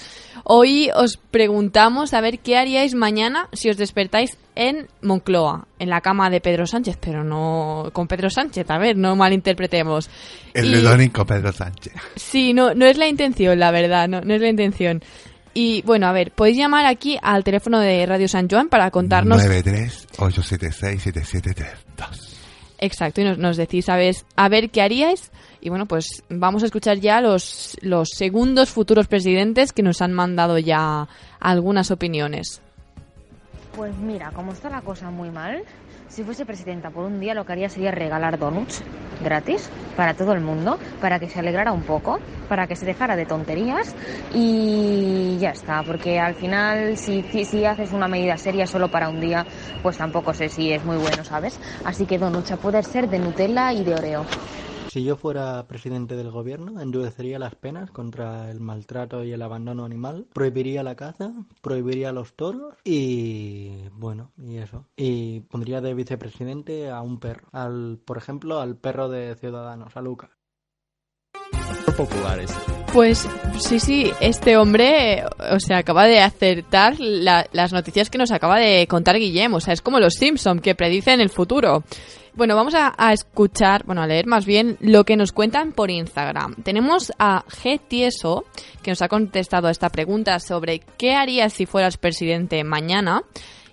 hoy 0.44 0.90
os 0.96 1.18
preguntamos 1.18 2.14
a 2.14 2.22
ver 2.22 2.40
qué 2.40 2.58
haríais 2.58 2.94
mañana 2.94 3.48
si 3.54 3.70
os 3.70 3.78
despertáis 3.78 4.38
en 4.56 4.88
Moncloa, 5.02 5.68
en 5.80 5.90
la 5.90 6.02
cama 6.02 6.30
de 6.30 6.42
Pedro 6.42 6.68
Sánchez, 6.68 6.98
pero 7.00 7.24
no 7.24 7.90
con 7.94 8.08
Pedro 8.08 8.30
Sánchez, 8.30 8.70
a 8.70 8.78
ver, 8.78 8.98
no 8.98 9.16
malinterpretemos. 9.16 10.10
El 10.54 10.66
Y- 10.68 11.10
Pedro 11.26 11.52
Sánchez. 11.52 11.94
Sí, 12.16 12.54
no, 12.54 12.74
no 12.76 12.86
es 12.86 12.98
la 12.98 13.08
intención, 13.08 13.58
la 13.60 13.72
verdad, 13.72 14.08
no, 14.08 14.22
no 14.22 14.34
es 14.36 14.42
la 14.42 14.50
intención. 14.50 15.02
Y 15.54 15.82
bueno, 15.84 16.08
a 16.08 16.14
ver, 16.14 16.32
podéis 16.32 16.58
llamar 16.58 16.86
aquí 16.86 17.18
al 17.22 17.44
teléfono 17.44 17.80
de 17.80 18.06
Radio 18.06 18.28
San 18.28 18.50
Juan 18.50 18.70
para 18.70 18.90
contarnos 18.90 19.44
93-876-7732. 19.46 22.38
Exacto, 22.78 23.22
y 23.22 23.26
nos, 23.26 23.38
nos 23.38 23.58
decís 23.58 23.90
a 23.90 23.96
ver, 23.96 24.16
a 24.36 24.50
ver 24.50 24.72
qué 24.72 24.82
haríais. 24.82 25.32
Y 25.60 25.70
bueno, 25.70 25.86
pues 25.86 26.24
vamos 26.30 26.64
a 26.64 26.66
escuchar 26.66 26.98
ya 26.98 27.22
los, 27.22 27.78
los 27.82 28.10
segundos 28.10 28.72
futuros 28.72 29.08
presidentes 29.08 29.74
que 29.74 29.84
nos 29.84 30.02
han 30.02 30.14
mandado 30.14 30.58
ya 30.58 31.08
algunas 31.40 31.92
opiniones. 31.92 32.62
Pues 33.76 33.96
mira, 33.98 34.32
como 34.32 34.54
está 34.54 34.70
la 34.70 34.82
cosa 34.82 35.12
muy 35.12 35.30
mal, 35.30 35.62
si 36.12 36.24
fuese 36.24 36.46
presidenta 36.46 36.90
por 36.90 37.06
un 37.06 37.20
día 37.20 37.34
lo 37.34 37.46
que 37.46 37.54
haría 37.54 37.70
sería 37.70 37.92
regalar 37.92 38.38
donuts 38.38 38.84
gratis 39.24 39.70
para 39.96 40.14
todo 40.14 40.34
el 40.34 40.42
mundo, 40.42 40.78
para 41.00 41.20
que 41.20 41.30
se 41.30 41.40
alegrara 41.40 41.72
un 41.72 41.84
poco, 41.84 42.20
para 42.50 42.68
que 42.68 42.76
se 42.76 42.86
dejara 42.86 43.16
de 43.16 43.26
tonterías 43.26 43.96
y 44.34 45.38
ya 45.40 45.52
está, 45.52 45.84
porque 45.84 46.20
al 46.20 46.36
final 46.36 46.98
si, 46.98 47.22
si, 47.24 47.66
haces 47.66 47.94
una 47.94 48.08
medida 48.08 48.38
seria 48.38 48.66
solo 48.68 48.90
para 48.90 49.10
un 49.10 49.22
día, 49.22 49.46
pues 49.84 49.98
tampoco 49.98 50.34
sé 50.34 50.50
si 50.50 50.72
es 50.72 50.84
muy 50.84 50.98
bueno, 50.98 51.24
¿sabes? 51.24 51.60
Así 51.86 52.06
que 52.06 52.18
donuts 52.18 52.52
a 52.52 52.58
poder 52.58 52.84
ser 52.84 53.10
de 53.10 53.20
Nutella 53.20 53.72
y 53.74 53.84
de 53.84 53.96
Oreo. 53.96 54.26
Si 54.92 55.06
yo 55.06 55.16
fuera 55.16 55.66
presidente 55.68 56.18
del 56.18 56.32
gobierno, 56.32 56.82
endurecería 56.82 57.40
las 57.40 57.56
penas 57.56 57.92
contra 57.92 58.52
el 58.52 58.60
maltrato 58.60 59.24
y 59.24 59.32
el 59.32 59.42
abandono 59.42 59.86
animal, 59.86 60.28
prohibiría 60.34 60.84
la 60.84 60.96
caza, 60.96 61.32
prohibiría 61.62 62.12
los 62.12 62.34
toros 62.34 62.76
y 62.84 63.88
bueno, 63.94 64.34
y 64.38 64.58
eso. 64.58 64.86
Y 64.98 65.40
pondría 65.42 65.80
de 65.80 65.94
vicepresidente 65.94 66.90
a 66.90 67.00
un 67.00 67.22
perro, 67.22 67.48
al 67.54 68.00
por 68.04 68.18
ejemplo, 68.18 68.60
al 68.60 68.76
perro 68.76 69.08
de 69.08 69.36
Ciudadanos, 69.36 69.96
a 69.96 70.02
Lucas. 70.02 70.32
popular 71.96 72.40
ese. 72.40 72.56
Pues 72.94 73.28
sí, 73.60 73.80
sí, 73.80 74.12
este 74.20 74.58
hombre, 74.58 75.24
o 75.52 75.60
sea, 75.60 75.78
acaba 75.80 76.06
de 76.06 76.20
acertar 76.20 76.96
la- 77.00 77.46
las 77.54 77.72
noticias 77.72 78.10
que 78.10 78.18
nos 78.18 78.32
acaba 78.32 78.58
de 78.60 78.88
contar 78.88 79.18
Guillem. 79.18 79.54
O 79.54 79.60
sea, 79.62 79.74
es 79.74 79.82
como 79.82 80.00
los 80.00 80.14
Simpson 80.16 80.60
que 80.60 80.76
predicen 80.76 81.22
el 81.22 81.30
futuro. 81.30 81.84
Bueno, 82.34 82.56
vamos 82.56 82.74
a, 82.76 82.94
a 82.98 83.12
escuchar, 83.12 83.84
bueno, 83.86 84.02
a 84.02 84.08
leer 84.08 84.26
más 84.26 84.46
bien 84.46 84.78
lo 84.80 85.04
que 85.04 85.18
nos 85.18 85.32
cuentan 85.34 85.74
por 85.74 85.92
Instagram. 85.92 86.56
Tenemos 86.64 87.12
a 87.20 87.44
G. 87.46 87.80
Tieso, 87.86 88.46
que 88.82 88.92
nos 88.92 89.02
ha 89.02 89.10
contestado 89.10 89.68
a 89.68 89.72
esta 89.72 89.90
pregunta 89.90 90.40
sobre 90.40 90.80
qué 90.98 91.14
harías 91.14 91.54
si 91.54 91.66
fueras 91.66 91.98
presidente 91.98 92.64
mañana. 92.64 93.24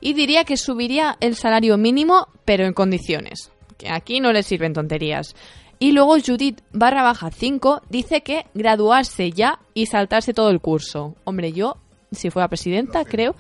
Y 0.01 0.15
diría 0.15 0.45
que 0.45 0.57
subiría 0.57 1.17
el 1.21 1.35
salario 1.35 1.77
mínimo, 1.77 2.29
pero 2.45 2.67
en 2.67 2.73
condiciones. 2.73 3.51
Que 3.77 3.91
aquí 3.91 4.21
no 4.21 4.33
le 4.33 4.43
sirven 4.43 4.73
tonterías. 4.73 5.35
Y 5.79 5.93
luego 5.93 6.17
Judith 6.19 6.61
barra 6.73 7.03
baja 7.03 7.31
5 7.31 7.83
dice 7.89 8.23
que 8.23 8.47
graduarse 8.55 9.31
ya 9.31 9.61
y 9.75 9.87
saltarse 9.87 10.35
todo 10.35 10.51
el 10.51 10.61
curso. 10.61 11.15
Hombre, 11.25 11.53
yo, 11.53 11.77
si 12.11 12.31
fuera 12.31 12.49
presidenta, 12.49 13.05
creo, 13.05 13.37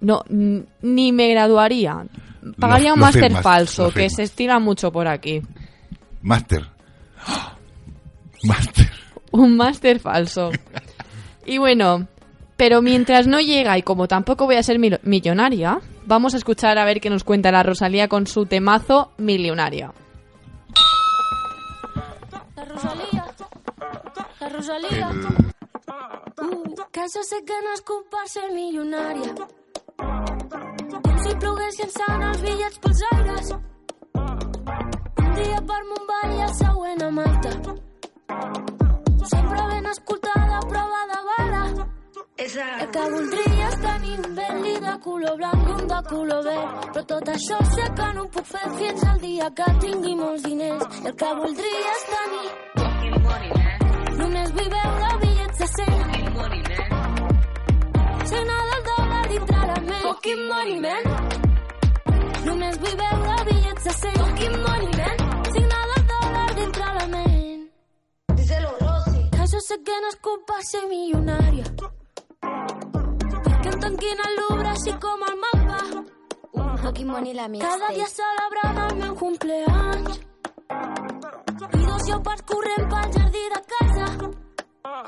no, 0.00 0.22
ni 0.28 1.12
me 1.12 1.28
graduaría. 1.28 2.06
Pagaría 2.58 2.88
Lo- 2.90 2.94
un 2.94 3.00
máster 3.00 3.32
falso, 3.42 3.90
que 3.92 4.08
se 4.10 4.22
estira 4.24 4.58
mucho 4.58 4.90
por 4.92 5.06
aquí. 5.08 5.40
Máster. 6.22 6.66
Un 9.32 9.56
máster 9.56 9.98
falso. 10.00 10.50
Y 11.46 11.58
bueno, 11.58 12.08
pero 12.56 12.80
mientras 12.80 13.26
no 13.26 13.38
llega 13.38 13.76
y 13.76 13.82
como 13.82 14.08
tampoco 14.08 14.46
voy 14.46 14.56
a 14.56 14.62
ser 14.62 14.78
mil- 14.78 14.98
millonaria, 15.02 15.78
vamos 16.06 16.32
a 16.32 16.38
escuchar 16.38 16.78
a 16.78 16.86
ver 16.86 17.02
qué 17.02 17.10
nos 17.10 17.22
cuenta 17.22 17.52
la 17.52 17.62
Rosalía 17.62 18.08
con 18.08 18.26
su 18.26 18.46
temazo 18.46 19.12
Millonaria. 19.18 19.92
La 22.56 22.64
Rosalía. 22.64 23.26
La 24.40 24.48
Rosalía. 24.48 25.10
Uh, 26.40 26.74
que 26.90 27.04
és 27.04 27.14
ploguessin 31.44 31.90
sant 31.92 32.22
els 32.24 32.42
bitllets 32.44 32.78
pels 32.84 33.00
aires. 33.12 33.46
Un 35.24 35.32
dia 35.38 35.58
per 35.70 35.80
Montball 35.90 36.32
i 36.36 36.44
el 36.46 36.54
següent 36.60 37.02
a 37.04 37.10
Malta. 37.18 37.52
Sempre 39.32 39.60
ben 39.72 39.90
escoltada, 39.92 40.56
prova 40.72 41.02
de 41.12 41.20
bala. 41.28 41.62
El 42.44 42.88
que 42.94 43.04
voldria 43.14 43.68
és 43.68 43.76
tenir 43.82 44.16
un 44.22 44.30
Bentley 44.38 44.78
de 44.86 44.94
color 45.06 45.34
blanc 45.40 45.68
i 45.68 45.70
un 45.76 45.84
de 45.92 46.00
color 46.08 46.42
verd. 46.48 46.68
Però 46.96 47.04
tot 47.12 47.26
això 47.34 47.58
sé 47.74 47.84
que 48.00 48.08
no 48.16 48.20
ho 48.24 48.28
puc 48.36 48.46
fer 48.52 48.66
fins 48.80 49.00
al 49.10 49.18
dia 49.24 49.46
que 49.60 49.68
tingui 49.84 50.14
molts 50.20 50.42
diners. 50.48 50.84
I 51.02 51.06
el 51.12 51.16
que 51.24 51.30
voldria 51.42 51.88
és 51.96 52.04
tenir 52.14 52.48
Només 54.20 54.48
vull 54.56 54.70
veure 54.78 55.08
bitllets 55.24 55.58
de 55.58 55.68
100 55.74 56.04
Cena 58.24 58.56
del 58.70 58.73
dòlar 58.73 58.73
dintre 59.34 59.66
la 59.66 59.78
ment 59.80 60.02
Fucking 60.06 60.42
money, 60.48 60.78
man. 60.84 61.02
Només 62.44 62.78
vull 62.82 62.96
veure 63.00 63.36
bitllets 63.48 63.86
de 63.88 63.94
100 63.98 64.18
Fucking 64.22 64.56
money, 64.66 64.90
man. 65.00 65.16
Signa 65.54 65.80
del 65.90 66.04
dòlar 66.12 66.48
dintre 66.60 66.90
la 66.98 67.06
ment 67.14 67.62
Díselo, 68.40 68.72
Rosy. 68.80 69.22
Que 69.36 69.48
jo 69.54 69.62
sé 69.68 69.78
que 69.88 70.00
no 70.04 70.12
és 70.12 70.18
culpa 70.28 70.58
ser 70.70 70.84
milionària 70.90 71.66
Que 73.62 73.72
em 73.72 73.78
tanquin 73.86 74.24
al 74.28 74.38
Louvre 74.40 74.70
així 74.74 74.96
com 75.06 75.26
el 75.30 75.40
mapa 75.46 75.80
Fucking 76.84 77.08
money 77.08 77.32
la 77.32 77.48
mixtape. 77.48 77.80
Cada 77.80 77.92
dia 77.96 78.06
celebrant 78.12 78.80
el 78.84 78.98
meu 79.00 79.14
cumpleaños. 79.16 80.20
I 81.78 81.84
dos 81.88 82.06
lleopards 82.08 82.44
corrent 82.52 82.88
pel 82.92 83.14
jardí 83.16 83.44
de 83.54 83.60
casa. 83.72 84.10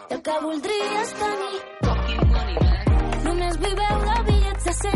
El 0.09 0.23
que 0.23 0.39
voldria 0.47 1.03
és 1.03 1.13
tenir 1.21 2.26
Només 3.37 3.57
vull 3.61 3.73
veure 3.79 4.13
bitllets 4.27 4.65
de 4.67 4.73
100 4.77 4.93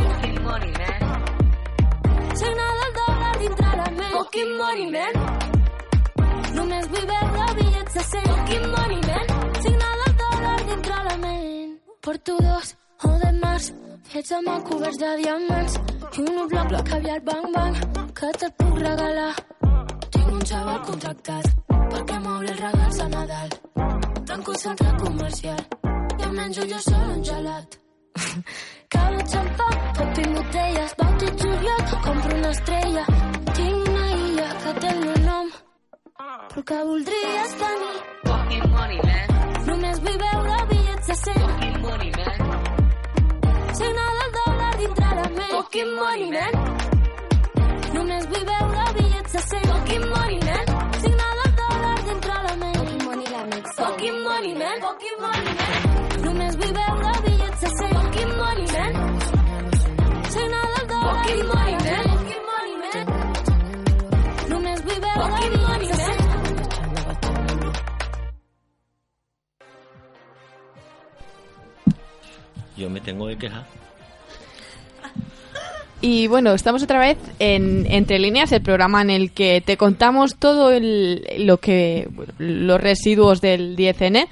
Signa 2.40 2.68
del 2.76 2.92
dòlar 2.98 3.32
dintre 3.40 3.72
la 3.80 3.88
ment. 3.96 4.14
Fucking 4.14 4.52
money, 4.60 4.86
man. 4.94 5.18
Només 6.58 6.86
vull 6.92 7.04
veure 7.10 7.48
bitllets 7.58 7.98
de 7.98 8.04
100 8.12 8.30
Fucking 8.30 8.64
money, 8.76 9.00
man. 9.08 9.26
Signa 9.66 9.90
del 10.02 10.14
dòlar 10.22 10.54
dintre 10.70 11.00
la 11.08 11.16
ment. 11.24 11.74
Porto 12.06 12.38
dos 12.46 12.70
o 13.08 13.10
de 13.24 13.32
març. 13.42 13.66
Fets 14.14 14.32
amb 14.38 14.48
el 14.54 14.64
coberts 14.70 15.02
de 15.04 15.12
diamants. 15.20 15.76
I 16.16 16.24
un 16.24 16.40
bloc 16.54 16.72
bloc 16.72 16.88
caviar 16.94 17.20
bang 17.28 17.52
bang 17.58 17.76
que 18.22 18.32
te'l 18.38 18.54
puc 18.62 18.80
regalar. 18.86 19.34
Tinc 20.16 20.32
un 20.38 20.48
xaval 20.54 20.80
contractat 20.88 21.52
perquè 21.92 22.24
m'obre 22.24 22.56
els 22.56 22.64
regals 22.64 23.04
a 23.04 23.12
Nadal. 23.18 23.54
Tanco 24.32 24.56
el 24.56 24.64
centre 24.64 24.96
comercial. 25.04 25.62
I 26.16 26.28
em 26.30 26.36
menjo 26.40 26.68
jo 26.72 26.82
sol 26.88 27.16
un 27.18 27.24
gelat. 27.32 27.80
Cava 28.94 29.22
xampà, 29.32 29.68
pop 29.98 30.18
i 30.18 30.26
botelles, 30.34 30.94
bauti 30.98 31.26
juliol, 31.42 31.82
compro 32.04 32.36
una 32.36 32.50
estrella. 32.50 33.04
Tinc 33.54 33.88
una 33.88 34.06
illa 34.16 34.48
que 34.62 34.74
té 34.80 34.88
el 34.94 35.00
meu 35.04 35.18
nom, 35.26 35.50
però 36.50 36.64
que 36.70 36.80
voldria 36.90 37.32
és 37.44 37.56
tenir. 37.62 37.96
Fucking 38.26 38.68
money, 38.76 39.00
man. 39.08 39.26
Només 39.70 40.02
vull 40.06 40.18
veure 40.26 40.60
bitllets 40.72 41.06
de 41.12 41.18
100. 41.22 41.40
Fucking 41.46 41.80
money, 41.86 42.10
man. 42.18 42.38
Signa 43.80 44.06
del 44.18 44.32
dòlar 44.38 44.72
dintre 44.82 45.14
la 45.20 45.28
ment. 45.38 45.52
Fucking 45.58 45.94
money, 46.00 46.30
man. 46.38 46.88
Només 47.94 48.26
vull 48.30 48.44
veure 48.48 48.84
bitllets 48.96 49.32
de 49.36 49.40
100 49.46 49.64
Fucking 49.70 50.04
money, 50.12 50.38
man 50.46 50.66
Signa 51.02 51.30
del 51.38 51.52
dòlar 51.60 51.96
dintre 52.08 52.36
la 52.46 52.54
ment 52.60 52.76
Fucking 52.78 53.02
money, 53.08 53.26
la 53.34 53.42
mix 53.50 53.74
Fucking 53.80 54.20
money, 54.26 54.54
man 54.60 54.84
Fucking 54.86 55.18
money, 55.24 55.49
del 61.30 61.46
dòlar 61.46 61.46
Fucking 61.46 61.46
money, 61.52 61.74
man 61.86 62.04
Fucking 62.10 62.44
money, 62.50 62.74
man 62.82 63.06
Només 64.50 64.78
vull 64.86 65.00
veure 65.06 65.26
bitllets 65.40 65.96
de 65.96 66.04
100 66.04 67.30
Yo 72.76 72.88
me 72.90 73.00
tengo 73.00 73.26
que 73.28 73.36
quejar. 73.36 73.64
Y 76.02 76.28
bueno, 76.28 76.54
estamos 76.54 76.82
otra 76.82 76.98
vez 76.98 77.18
en 77.38 77.86
Entre 77.90 78.18
Líneas, 78.18 78.52
el 78.52 78.62
programa 78.62 79.02
en 79.02 79.10
el 79.10 79.32
que 79.32 79.60
te 79.60 79.76
contamos 79.76 80.36
todo 80.36 80.70
el- 80.70 81.26
lo 81.40 81.58
que 81.58 82.08
bueno, 82.12 82.32
los 82.38 82.80
residuos 82.80 83.42
del 83.42 83.76
10N. 83.76 84.26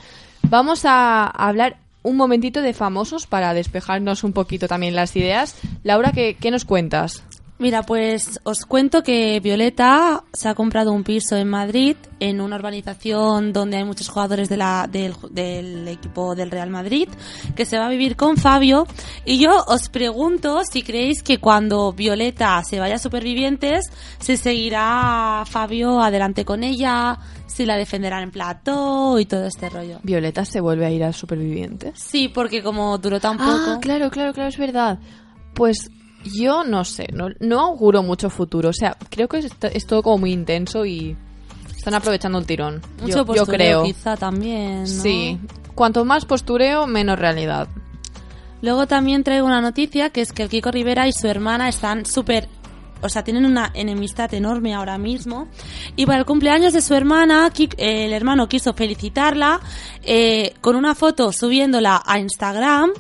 Vamos 0.49 0.87
a 0.87 1.27
hablar 1.27 1.77
un 2.03 2.17
momentito 2.17 2.63
de 2.63 2.75
famosos 2.75 3.27
para 3.27 3.55
despejarnos 3.55 4.25
un 4.25 4.33
poquito 4.33 4.69
también 4.69 4.95
las 4.95 5.17
ideas. 5.17 5.57
Laura, 5.83 6.13
¿qué, 6.13 6.37
qué 6.39 6.51
nos 6.51 6.65
cuentas? 6.65 7.25
Mira, 7.61 7.83
pues 7.83 8.39
os 8.45 8.65
cuento 8.65 9.03
que 9.03 9.41
Violeta 9.41 10.23
se 10.33 10.49
ha 10.49 10.55
comprado 10.55 10.93
un 10.93 11.03
piso 11.03 11.37
en 11.37 11.49
Madrid, 11.49 11.97
en 12.21 12.41
una 12.41 12.55
urbanización 12.55 13.53
donde 13.53 13.79
hay 13.79 13.85
muchos 13.85 14.09
jugadores 14.09 14.49
de 14.49 14.57
la, 14.57 14.89
del, 14.89 15.15
del 15.31 15.89
equipo 15.89 16.37
del 16.37 16.53
Real 16.53 16.71
Madrid, 16.71 17.09
que 17.57 17.65
se 17.65 17.77
va 17.77 17.87
a 17.87 17.89
vivir 17.89 18.15
con 18.15 18.37
Fabio. 18.37 18.87
Y 19.25 19.41
yo 19.41 19.65
os 19.67 19.89
pregunto 19.89 20.61
si 20.71 20.83
creéis 20.83 21.25
que 21.25 21.39
cuando 21.39 21.93
Violeta 21.93 22.63
se 22.63 22.79
vaya 22.79 22.95
a 22.95 22.99
Supervivientes, 22.99 23.91
se 24.21 24.37
seguirá 24.37 25.43
Fabio 25.45 26.01
adelante 26.01 26.45
con 26.45 26.63
ella, 26.63 27.19
si 27.49 27.67
la 27.67 27.77
defenderán 27.77 28.23
en 28.23 28.31
plató 28.31 29.19
y 29.19 29.27
todo 29.27 29.47
este 29.47 29.69
rollo. 29.69 29.99
Violeta 30.05 30.45
se 30.45 30.61
vuelve 30.61 30.87
a 30.87 30.93
ir 30.93 31.03
a 31.03 31.13
Supervivientes. 31.13 31.99
Sí, 31.99 32.29
porque 32.29 32.63
como 32.63 32.99
duró 32.99 33.19
tan 33.19 33.37
poco... 33.37 33.51
Ah, 33.51 33.79
claro, 33.81 34.11
claro, 34.11 34.33
claro, 34.33 34.49
es 34.49 34.59
verdad. 34.59 35.01
Pues 35.55 35.91
yo 36.29 36.65
no 36.65 36.85
sé, 36.85 37.09
no, 37.13 37.29
no 37.41 37.61
auguro 37.61 38.03
mucho 38.03 38.31
futuro. 38.31 38.71
O 38.71 38.73
sea, 38.73 38.97
creo 39.11 39.29
que 39.29 39.39
es, 39.39 39.53
es 39.73 39.87
todo 39.87 40.03
como 40.03 40.19
muy 40.19 40.33
intenso 40.33 40.85
y 40.85 41.17
están 41.77 41.95
aprovechando 41.95 42.39
un 42.39 42.45
tirón. 42.45 42.83
Mucho 43.01 43.09
yo, 43.09 43.17
yo 43.17 43.27
postureo 43.27 43.83
creo. 43.83 43.83
quizá 43.85 44.17
también, 44.17 44.81
¿no? 44.81 44.87
Sí. 44.87 45.39
Cuanto 45.75 46.05
más 46.05 46.25
postureo, 46.25 46.87
menos 46.87 47.19
realidad. 47.19 47.69
Luego 48.61 48.87
también 48.87 49.23
traigo 49.23 49.47
una 49.47 49.61
noticia 49.61 50.11
que 50.11 50.21
es 50.21 50.33
que 50.33 50.43
el 50.43 50.49
Kiko 50.49 50.71
Rivera 50.71 51.07
y 51.07 51.13
su 51.13 51.29
hermana 51.29 51.69
están 51.69 52.05
súper 52.05 52.49
o 53.01 53.09
sea, 53.09 53.23
tienen 53.23 53.47
una 53.47 53.71
enemistad 53.75 54.33
enorme 54.35 54.75
ahora 54.75 54.99
mismo. 54.99 55.49
Y 55.97 56.07
para 56.07 56.19
el 56.19 56.25
cumpleaños 56.25 56.73
de 56.73 56.83
su 56.83 56.95
hermana, 56.95 57.53
el 57.77 58.13
hermano 58.13 58.49
quiso 58.49 58.73
felicitarla 58.75 59.61
eh, 60.03 60.55
con 60.61 60.77
una 60.77 60.95
foto 60.95 61.33
subiéndola 61.33 62.03
a 62.05 62.19
Instagram 62.19 62.91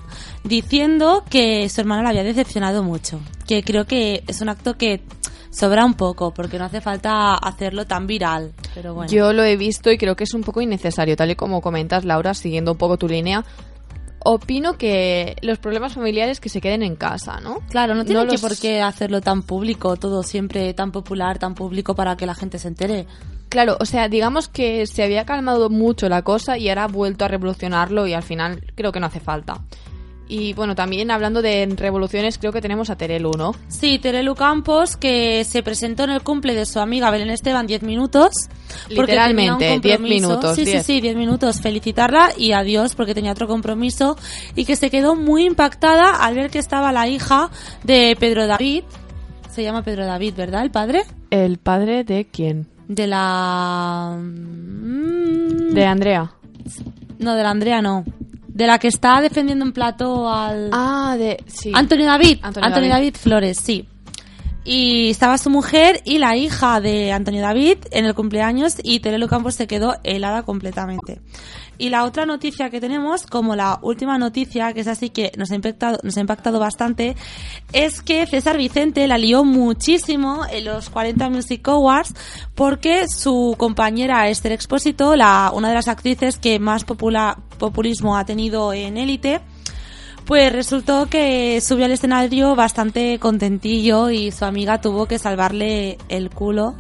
diciendo 0.48 1.24
que 1.28 1.68
su 1.68 1.80
hermana 1.80 2.02
la 2.02 2.08
había 2.10 2.24
decepcionado 2.24 2.82
mucho. 2.82 3.20
Que 3.46 3.62
creo 3.62 3.86
que 3.86 4.24
es 4.26 4.40
un 4.40 4.48
acto 4.48 4.76
que 4.76 5.02
sobra 5.50 5.84
un 5.84 5.94
poco, 5.94 6.32
porque 6.34 6.58
no 6.58 6.64
hace 6.64 6.80
falta 6.80 7.34
hacerlo 7.34 7.86
tan 7.86 8.06
viral. 8.06 8.52
Pero 8.74 8.94
bueno. 8.94 9.10
Yo 9.10 9.32
lo 9.32 9.42
he 9.44 9.56
visto 9.56 9.90
y 9.90 9.98
creo 9.98 10.16
que 10.16 10.24
es 10.24 10.34
un 10.34 10.42
poco 10.42 10.60
innecesario, 10.60 11.16
tal 11.16 11.30
y 11.30 11.36
como 11.36 11.60
comentas, 11.60 12.04
Laura, 12.04 12.34
siguiendo 12.34 12.72
un 12.72 12.78
poco 12.78 12.96
tu 12.98 13.08
línea. 13.08 13.44
Opino 14.24 14.76
que 14.76 15.36
los 15.42 15.58
problemas 15.58 15.94
familiares 15.94 16.40
que 16.40 16.48
se 16.48 16.60
queden 16.60 16.82
en 16.82 16.96
casa, 16.96 17.40
¿no? 17.40 17.60
Claro, 17.70 17.94
no 17.94 18.04
tiene 18.04 18.26
que 18.26 18.32
los- 18.32 18.40
por 18.40 18.58
qué 18.58 18.82
hacerlo 18.82 19.20
tan 19.20 19.42
público, 19.42 19.96
todo 19.96 20.22
siempre 20.22 20.74
tan 20.74 20.90
popular, 20.92 21.38
tan 21.38 21.54
público 21.54 21.94
para 21.94 22.16
que 22.16 22.26
la 22.26 22.34
gente 22.34 22.58
se 22.58 22.68
entere. 22.68 23.06
Claro, 23.48 23.76
o 23.80 23.86
sea, 23.86 24.08
digamos 24.08 24.48
que 24.48 24.86
se 24.86 25.02
había 25.04 25.24
calmado 25.24 25.70
mucho 25.70 26.08
la 26.10 26.22
cosa 26.22 26.58
y 26.58 26.68
ahora 26.68 26.84
ha 26.84 26.88
vuelto 26.88 27.24
a 27.24 27.28
revolucionarlo 27.28 28.06
y 28.06 28.12
al 28.12 28.22
final 28.24 28.60
creo 28.74 28.92
que 28.92 29.00
no 29.00 29.06
hace 29.06 29.20
falta. 29.20 29.62
Y 30.30 30.52
bueno, 30.52 30.74
también 30.74 31.10
hablando 31.10 31.40
de 31.40 31.66
revoluciones, 31.74 32.36
creo 32.36 32.52
que 32.52 32.60
tenemos 32.60 32.90
a 32.90 32.96
Terelu, 32.96 33.30
¿no? 33.38 33.54
Sí, 33.68 33.98
Terelu 33.98 34.34
Campos, 34.34 34.96
que 34.98 35.42
se 35.44 35.62
presentó 35.62 36.04
en 36.04 36.10
el 36.10 36.20
cumple 36.22 36.54
de 36.54 36.66
su 36.66 36.80
amiga 36.80 37.10
Belén 37.10 37.30
Esteban 37.30 37.66
10 37.66 37.82
minutos. 37.82 38.32
porque 38.94 39.00
Literalmente, 39.12 39.64
10 39.80 39.96
compromiso. 39.96 40.28
minutos, 40.28 40.54
Sí, 40.56 40.64
10. 40.66 40.84
sí, 40.86 40.94
sí, 40.96 41.00
10 41.00 41.16
minutos. 41.16 41.60
Felicitarla 41.62 42.30
y 42.36 42.52
adiós, 42.52 42.94
porque 42.94 43.14
tenía 43.14 43.32
otro 43.32 43.48
compromiso. 43.48 44.18
Y 44.54 44.66
que 44.66 44.76
se 44.76 44.90
quedó 44.90 45.16
muy 45.16 45.46
impactada 45.46 46.10
al 46.22 46.34
ver 46.34 46.50
que 46.50 46.58
estaba 46.58 46.92
la 46.92 47.08
hija 47.08 47.50
de 47.84 48.14
Pedro 48.20 48.46
David. 48.46 48.84
Se 49.50 49.62
llama 49.62 49.82
Pedro 49.82 50.04
David, 50.04 50.34
¿verdad? 50.36 50.62
¿El 50.62 50.70
padre? 50.70 51.04
¿El 51.30 51.56
padre 51.58 52.04
de 52.04 52.26
quién? 52.26 52.68
De 52.86 53.06
la... 53.06 54.14
mm, 54.20 55.72
De 55.74 55.86
Andrea. 55.86 56.32
No, 57.18 57.34
de 57.34 57.42
la 57.42 57.50
Andrea 57.50 57.82
no. 57.82 58.04
De 58.58 58.66
la 58.66 58.80
que 58.80 58.88
está 58.88 59.20
defendiendo 59.20 59.64
un 59.64 59.70
plato 59.70 60.28
al... 60.28 60.70
Ah, 60.72 61.14
de... 61.16 61.44
Sí. 61.46 61.70
Antonio 61.72 62.06
David. 62.06 62.40
Antonio 62.42 62.66
Antonio, 62.66 62.90
David. 62.90 63.12
David. 63.12 63.16
Flores, 63.16 63.56
sí. 63.56 63.86
Y 64.64 65.10
estaba 65.10 65.38
su 65.38 65.48
mujer 65.48 66.02
y 66.04 66.18
la 66.18 66.36
hija 66.36 66.80
de 66.80 67.12
Antonio 67.12 67.40
David 67.40 67.78
en 67.92 68.04
el 68.04 68.16
cumpleaños 68.16 68.74
y 68.82 68.98
Terelu 68.98 69.28
Campos 69.28 69.54
se 69.54 69.68
quedó 69.68 69.94
helada 70.02 70.42
completamente. 70.42 71.20
Y 71.78 71.90
la 71.90 72.04
otra 72.04 72.26
noticia 72.26 72.70
que 72.70 72.80
tenemos, 72.80 73.24
como 73.24 73.54
la 73.54 73.78
última 73.82 74.18
noticia, 74.18 74.72
que 74.72 74.80
es 74.80 74.88
así 74.88 75.10
que 75.10 75.30
nos 75.36 75.50
ha 75.52 75.54
impactado, 75.54 75.98
nos 76.02 76.16
ha 76.16 76.20
impactado 76.20 76.58
bastante, 76.58 77.14
es 77.72 78.02
que 78.02 78.26
César 78.26 78.56
Vicente 78.56 79.06
la 79.06 79.16
lió 79.16 79.44
muchísimo 79.44 80.44
en 80.50 80.64
los 80.64 80.90
40 80.90 81.30
Music 81.30 81.66
Awards 81.68 82.14
porque 82.56 83.06
su 83.08 83.54
compañera 83.56 84.28
Esther 84.28 84.52
Expósito, 84.52 85.14
la, 85.14 85.52
una 85.54 85.68
de 85.68 85.74
las 85.74 85.86
actrices 85.86 86.36
que 86.38 86.58
más 86.58 86.84
popula- 86.84 87.38
populismo 87.58 88.16
ha 88.16 88.24
tenido 88.24 88.72
en 88.72 88.96
élite, 88.96 89.40
pues 90.26 90.52
resultó 90.52 91.06
que 91.06 91.60
subió 91.60 91.84
al 91.86 91.92
escenario 91.92 92.54
bastante 92.56 93.18
contentillo 93.18 94.10
y 94.10 94.30
su 94.32 94.44
amiga 94.44 94.80
tuvo 94.80 95.06
que 95.06 95.18
salvarle 95.18 95.96
el 96.08 96.28
culo, 96.28 96.74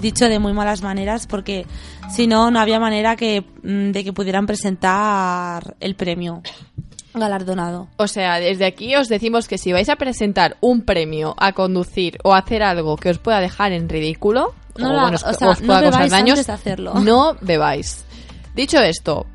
dicho 0.00 0.28
de 0.28 0.38
muy 0.38 0.52
malas 0.52 0.82
maneras, 0.82 1.26
porque 1.26 1.66
si 2.10 2.26
no, 2.26 2.50
no 2.50 2.60
había 2.60 2.78
manera 2.80 3.16
que, 3.16 3.44
mm, 3.62 3.90
de 3.92 4.04
que 4.04 4.12
pudieran 4.12 4.46
presentar 4.46 5.76
el 5.80 5.94
premio 5.94 6.42
galardonado. 7.14 7.88
O 7.96 8.08
sea, 8.08 8.38
desde 8.40 8.66
aquí 8.66 8.94
os 8.96 9.08
decimos 9.08 9.46
que 9.48 9.58
si 9.58 9.72
vais 9.72 9.88
a 9.88 9.96
presentar 9.96 10.56
un 10.60 10.82
premio 10.82 11.34
a 11.38 11.52
conducir 11.52 12.18
o 12.24 12.34
a 12.34 12.38
hacer 12.38 12.62
algo 12.62 12.96
que 12.96 13.10
os 13.10 13.18
pueda 13.18 13.40
dejar 13.40 13.72
en 13.72 13.88
ridículo, 13.88 14.54
No 14.76 14.88
o, 14.90 15.00
bueno, 15.00 15.16
os, 15.16 15.22
o 15.22 15.32
sea, 15.32 15.50
os 15.50 15.60
no 15.60 15.66
pueda 15.66 15.82
causar 15.82 16.10
daños, 16.10 16.48
hacerlo. 16.48 16.94
no 16.94 17.36
bebáis. 17.40 18.04
Dicho 18.54 18.78
esto, 18.78 19.26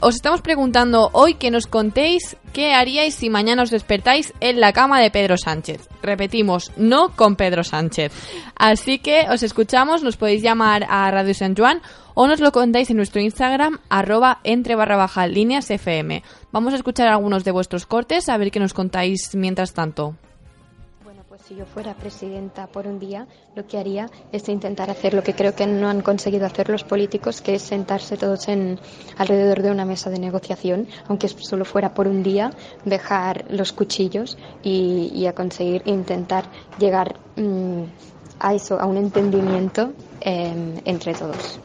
os 0.00 0.14
estamos 0.14 0.42
preguntando 0.42 1.08
hoy 1.12 1.34
que 1.34 1.50
nos 1.50 1.66
contéis 1.66 2.36
qué 2.52 2.74
haríais 2.74 3.14
si 3.14 3.30
mañana 3.30 3.62
os 3.62 3.70
despertáis 3.70 4.34
en 4.40 4.60
la 4.60 4.72
cama 4.72 5.00
de 5.00 5.10
Pedro 5.10 5.36
Sánchez. 5.38 5.88
Repetimos, 6.02 6.72
no 6.76 7.16
con 7.16 7.36
Pedro 7.36 7.64
Sánchez. 7.64 8.12
Así 8.56 8.98
que 8.98 9.26
os 9.30 9.42
escuchamos, 9.42 10.02
nos 10.02 10.16
podéis 10.16 10.42
llamar 10.42 10.86
a 10.88 11.10
Radio 11.10 11.34
San 11.34 11.56
Juan 11.56 11.80
o 12.14 12.26
nos 12.26 12.40
lo 12.40 12.52
contáis 12.52 12.90
en 12.90 12.96
nuestro 12.96 13.20
Instagram, 13.20 13.78
arroba 13.88 14.40
entre 14.44 14.74
barra 14.74 14.96
baja 14.96 15.26
líneas 15.26 15.70
FM. 15.70 16.22
Vamos 16.52 16.72
a 16.72 16.76
escuchar 16.76 17.08
algunos 17.08 17.44
de 17.44 17.50
vuestros 17.50 17.86
cortes, 17.86 18.28
a 18.28 18.36
ver 18.36 18.50
qué 18.50 18.60
nos 18.60 18.74
contáis 18.74 19.34
mientras 19.34 19.72
tanto. 19.72 20.14
Pues 21.36 21.48
si 21.48 21.54
yo 21.54 21.66
fuera 21.66 21.92
presidenta 21.92 22.66
por 22.66 22.86
un 22.86 22.98
día, 22.98 23.26
lo 23.54 23.66
que 23.66 23.76
haría 23.76 24.08
es 24.32 24.48
intentar 24.48 24.88
hacer 24.88 25.12
lo 25.12 25.22
que 25.22 25.34
creo 25.34 25.54
que 25.54 25.66
no 25.66 25.86
han 25.86 26.00
conseguido 26.00 26.46
hacer 26.46 26.70
los 26.70 26.82
políticos, 26.82 27.42
que 27.42 27.56
es 27.56 27.62
sentarse 27.62 28.16
todos 28.16 28.48
en 28.48 28.78
alrededor 29.18 29.60
de 29.60 29.70
una 29.70 29.84
mesa 29.84 30.08
de 30.08 30.18
negociación, 30.18 30.88
aunque 31.08 31.28
solo 31.28 31.66
fuera 31.66 31.92
por 31.92 32.08
un 32.08 32.22
día, 32.22 32.52
dejar 32.86 33.44
los 33.50 33.74
cuchillos 33.74 34.38
y, 34.62 35.12
y 35.14 35.26
a 35.26 35.34
conseguir 35.34 35.82
intentar 35.84 36.46
llegar 36.78 37.16
mm, 37.36 37.82
a 38.40 38.54
eso, 38.54 38.80
a 38.80 38.86
un 38.86 38.96
entendimiento 38.96 39.92
em, 40.22 40.80
entre 40.86 41.12
todos. 41.12 41.60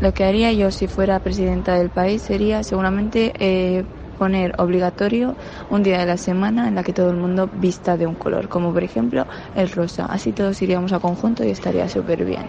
Lo 0.00 0.14
que 0.14 0.24
haría 0.24 0.50
yo 0.52 0.70
si 0.70 0.86
fuera 0.86 1.20
presidenta 1.20 1.74
del 1.74 1.90
país 1.90 2.22
sería 2.22 2.62
seguramente 2.62 3.34
eh, 3.38 3.84
poner 4.20 4.52
obligatorio 4.58 5.34
un 5.70 5.82
día 5.82 5.98
de 6.00 6.04
la 6.04 6.18
semana 6.18 6.68
en 6.68 6.74
la 6.74 6.82
que 6.82 6.92
todo 6.92 7.08
el 7.08 7.16
mundo 7.16 7.48
vista 7.54 7.96
de 7.96 8.06
un 8.06 8.14
color, 8.14 8.48
como 8.48 8.70
por 8.70 8.84
ejemplo 8.84 9.26
el 9.56 9.70
rosa. 9.70 10.04
Así 10.10 10.30
todos 10.32 10.60
iríamos 10.60 10.92
a 10.92 11.00
conjunto 11.00 11.42
y 11.42 11.48
estaría 11.48 11.88
súper 11.88 12.26
bien. 12.26 12.44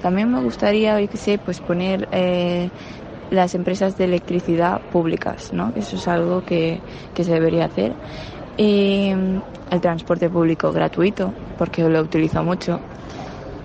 También 0.00 0.30
me 0.30 0.40
gustaría, 0.40 1.00
yo 1.00 1.08
qué 1.08 1.16
sé, 1.16 1.38
pues 1.38 1.58
poner 1.58 2.06
eh, 2.12 2.70
las 3.32 3.56
empresas 3.56 3.96
de 3.96 4.04
electricidad 4.04 4.80
públicas, 4.92 5.52
¿no? 5.52 5.72
Eso 5.74 5.96
es 5.96 6.06
algo 6.06 6.42
que, 6.42 6.80
que 7.12 7.24
se 7.24 7.32
debería 7.32 7.64
hacer. 7.64 7.92
Y 8.56 9.10
el 9.10 9.80
transporte 9.80 10.30
público 10.30 10.70
gratuito, 10.70 11.34
porque 11.58 11.82
lo 11.88 12.02
utilizo 12.02 12.40
mucho. 12.44 12.78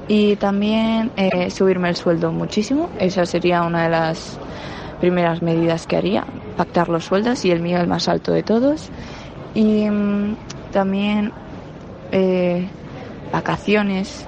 Y 0.07 0.35
también 0.37 1.11
eh, 1.15 1.51
subirme 1.51 1.89
el 1.89 1.95
sueldo 1.95 2.31
muchísimo. 2.31 2.89
Esa 2.99 3.23
sería 3.27 3.61
una 3.61 3.83
de 3.83 3.89
las 3.89 4.39
primeras 5.01 5.41
medidas 5.41 5.87
que 5.87 5.97
haría. 5.97 6.23
Pactar 6.55 6.87
los 6.87 7.05
sueldos 7.05 7.43
y 7.43 7.51
el 7.51 7.59
mío 7.59 7.79
el 7.79 7.87
más 7.87 8.07
alto 8.07 8.31
de 8.31 8.43
todos. 8.43 8.89
Y 9.53 9.89
mm, 9.89 10.37
también 10.71 11.33
eh, 12.11 12.69
vacaciones 13.33 14.25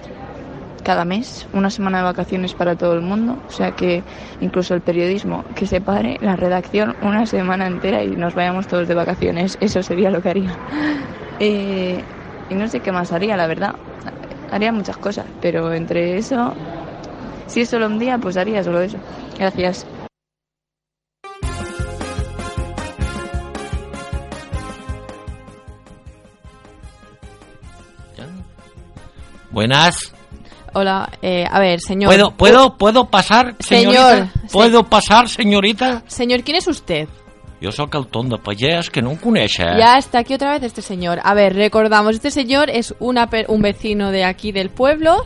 cada 0.83 1.05
mes, 1.05 1.47
una 1.53 1.69
semana 1.69 1.99
de 1.99 2.03
vacaciones 2.03 2.53
para 2.53 2.75
todo 2.75 2.93
el 2.93 3.01
mundo. 3.01 3.37
O 3.47 3.51
sea 3.51 3.71
que 3.71 4.03
incluso 4.41 4.73
el 4.73 4.81
periodismo 4.81 5.45
que 5.55 5.65
se 5.65 5.79
pare, 5.79 6.17
la 6.19 6.35
redacción 6.35 6.95
una 7.01 7.25
semana 7.25 7.67
entera 7.67 8.03
y 8.03 8.09
nos 8.09 8.33
vayamos 8.33 8.67
todos 8.67 8.87
de 8.87 8.95
vacaciones. 8.95 9.57
Eso 9.61 9.81
sería 9.81 10.09
lo 10.09 10.21
que 10.21 10.29
haría. 10.29 10.57
Eh, 11.39 11.99
y 12.47 12.53
no 12.53 12.67
sé 12.67 12.79
qué 12.79 12.91
más 12.91 13.11
haría, 13.11 13.35
la 13.35 13.47
verdad. 13.47 13.73
Haría 14.51 14.71
muchas 14.71 14.95
cosas, 14.97 15.25
pero 15.41 15.73
entre 15.73 16.15
eso, 16.15 16.53
si 17.47 17.61
es 17.61 17.69
solo 17.69 17.87
un 17.87 17.97
día, 17.97 18.19
pues 18.19 18.37
haría 18.37 18.63
solo 18.63 18.81
eso. 18.81 18.97
Gracias. 19.37 19.85
Buenas. 29.53 30.13
Hola, 30.73 31.07
eh, 31.21 31.45
a 31.49 31.59
ver, 31.59 31.79
señor. 31.79 32.09
¿Puedo, 32.09 32.31
puedo, 32.31 32.75
puedo 32.77 33.05
pasar, 33.05 33.55
señorita? 33.59 34.09
Señor, 34.09 34.27
¿Puedo 34.51 34.83
pasar, 34.83 35.29
señorita? 35.29 36.01
Señor, 36.07 36.41
¿quién 36.43 36.57
es 36.57 36.67
usted? 36.67 37.07
Jo 37.61 37.71
sóc 37.71 37.93
el 37.95 38.07
ton 38.07 38.27
de 38.27 38.37
pagès 38.37 38.89
que 38.89 39.01
no 39.01 39.11
em 39.11 39.17
coneix, 39.17 39.59
eh? 39.59 39.75
Ya 39.77 39.97
está 39.97 40.19
aquí 40.19 40.33
otra 40.33 40.51
vez 40.51 40.63
este 40.63 40.81
señor. 40.81 41.19
A 41.23 41.33
ver, 41.33 41.53
recordamos, 41.55 42.15
este 42.15 42.29
señor 42.31 42.69
es 42.69 42.93
una 42.99 43.29
per- 43.29 43.45
un 43.47 43.61
vecino 43.61 44.11
de 44.11 44.25
aquí 44.25 44.51
del 44.51 44.69
pueblo 44.69 45.25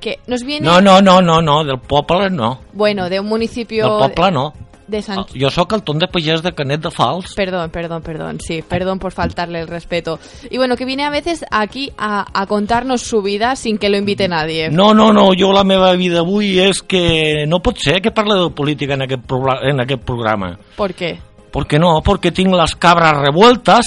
que 0.00 0.18
nos 0.26 0.44
viene, 0.44 0.64
No, 0.66 0.80
no, 0.80 1.02
no, 1.02 1.20
no, 1.20 1.42
no, 1.42 1.62
del 1.64 1.78
poble 1.80 2.30
no. 2.30 2.60
bueno, 2.72 3.10
de 3.10 3.20
un 3.20 3.26
municipio 3.26 3.98
Del 3.98 4.12
poble 4.12 4.30
no. 4.32 4.54
De 4.86 5.02
San 5.02 5.24
Jo 5.34 5.50
sóc 5.50 5.72
el 5.72 5.82
ton 5.82 5.98
de 5.98 6.08
pagès 6.08 6.42
de 6.42 6.52
Canet 6.54 6.82
de 6.82 6.90
Fals. 6.90 7.34
Perdón, 7.34 7.70
perdón, 7.70 8.02
perdón, 8.02 8.40
sí, 8.40 8.62
perdón 8.62 8.98
por 8.98 9.12
faltarle 9.12 9.60
el 9.60 9.68
respeto. 9.68 10.18
Y 10.50 10.58
bueno, 10.58 10.76
que 10.76 10.84
viene 10.84 11.04
a 11.04 11.10
veces 11.10 11.44
aquí 11.50 11.92
a, 11.98 12.26
a 12.32 12.46
contarnos 12.46 13.02
su 13.02 13.22
vida 13.22 13.56
sin 13.56 13.78
que 13.78 13.88
lo 13.88 13.96
invite 13.96 14.28
nadie. 14.28 14.70
No, 14.70 14.94
no, 14.94 15.12
no, 15.12 15.30
jo 15.38 15.52
la 15.52 15.64
meva 15.64 15.92
vida 15.94 16.20
avui 16.20 16.58
és 16.60 16.82
que 16.82 17.44
no 17.48 17.60
pot 17.62 17.78
ser 17.80 18.00
que 18.02 18.12
parle 18.12 18.36
de 18.40 18.50
política 18.50 18.94
en 18.94 19.02
aquest, 19.06 19.24
en 19.62 19.80
aquest 19.80 20.02
programa. 20.04 20.58
¿Por 20.76 20.94
qué? 20.94 21.18
¿Por 21.50 21.66
qué 21.66 21.78
no? 21.78 22.02
Porque 22.02 22.32
tinc 22.32 22.52
les 22.54 22.74
cabras 22.76 23.16
revueltas, 23.16 23.86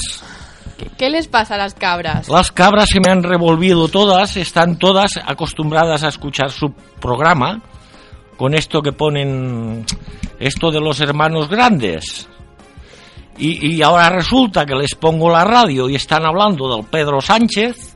¿Qué, 0.78 0.88
qué 0.98 1.10
les 1.10 1.28
pasa 1.28 1.56
a 1.56 1.58
las 1.58 1.74
cabras? 1.74 2.30
las 2.30 2.52
cabras 2.52 2.90
se 2.90 3.00
me 3.00 3.12
han 3.12 3.24
revolvido 3.24 3.88
todas, 3.88 4.38
están 4.38 4.78
todas 4.78 5.18
acostumbradas 5.26 6.04
a 6.04 6.10
escuchar 6.10 6.52
su 6.52 6.72
programa, 7.02 7.62
con 8.38 8.54
esto 8.54 8.82
que 8.82 8.92
ponen, 8.94 9.86
esto 10.40 10.72
de 10.72 10.80
los 10.80 11.00
hermanos 11.02 11.50
grandes. 11.50 12.28
Y, 13.38 13.76
y 13.76 13.82
ahora 13.84 14.10
resulta 14.10 14.66
que 14.66 14.74
les 14.76 14.96
pongo 14.96 15.30
la 15.30 15.44
radio 15.44 15.90
y 15.90 15.96
están 15.96 16.26
hablando 16.26 16.76
del 16.76 16.86
Pedro 16.86 17.22
Sánchez 17.22 17.96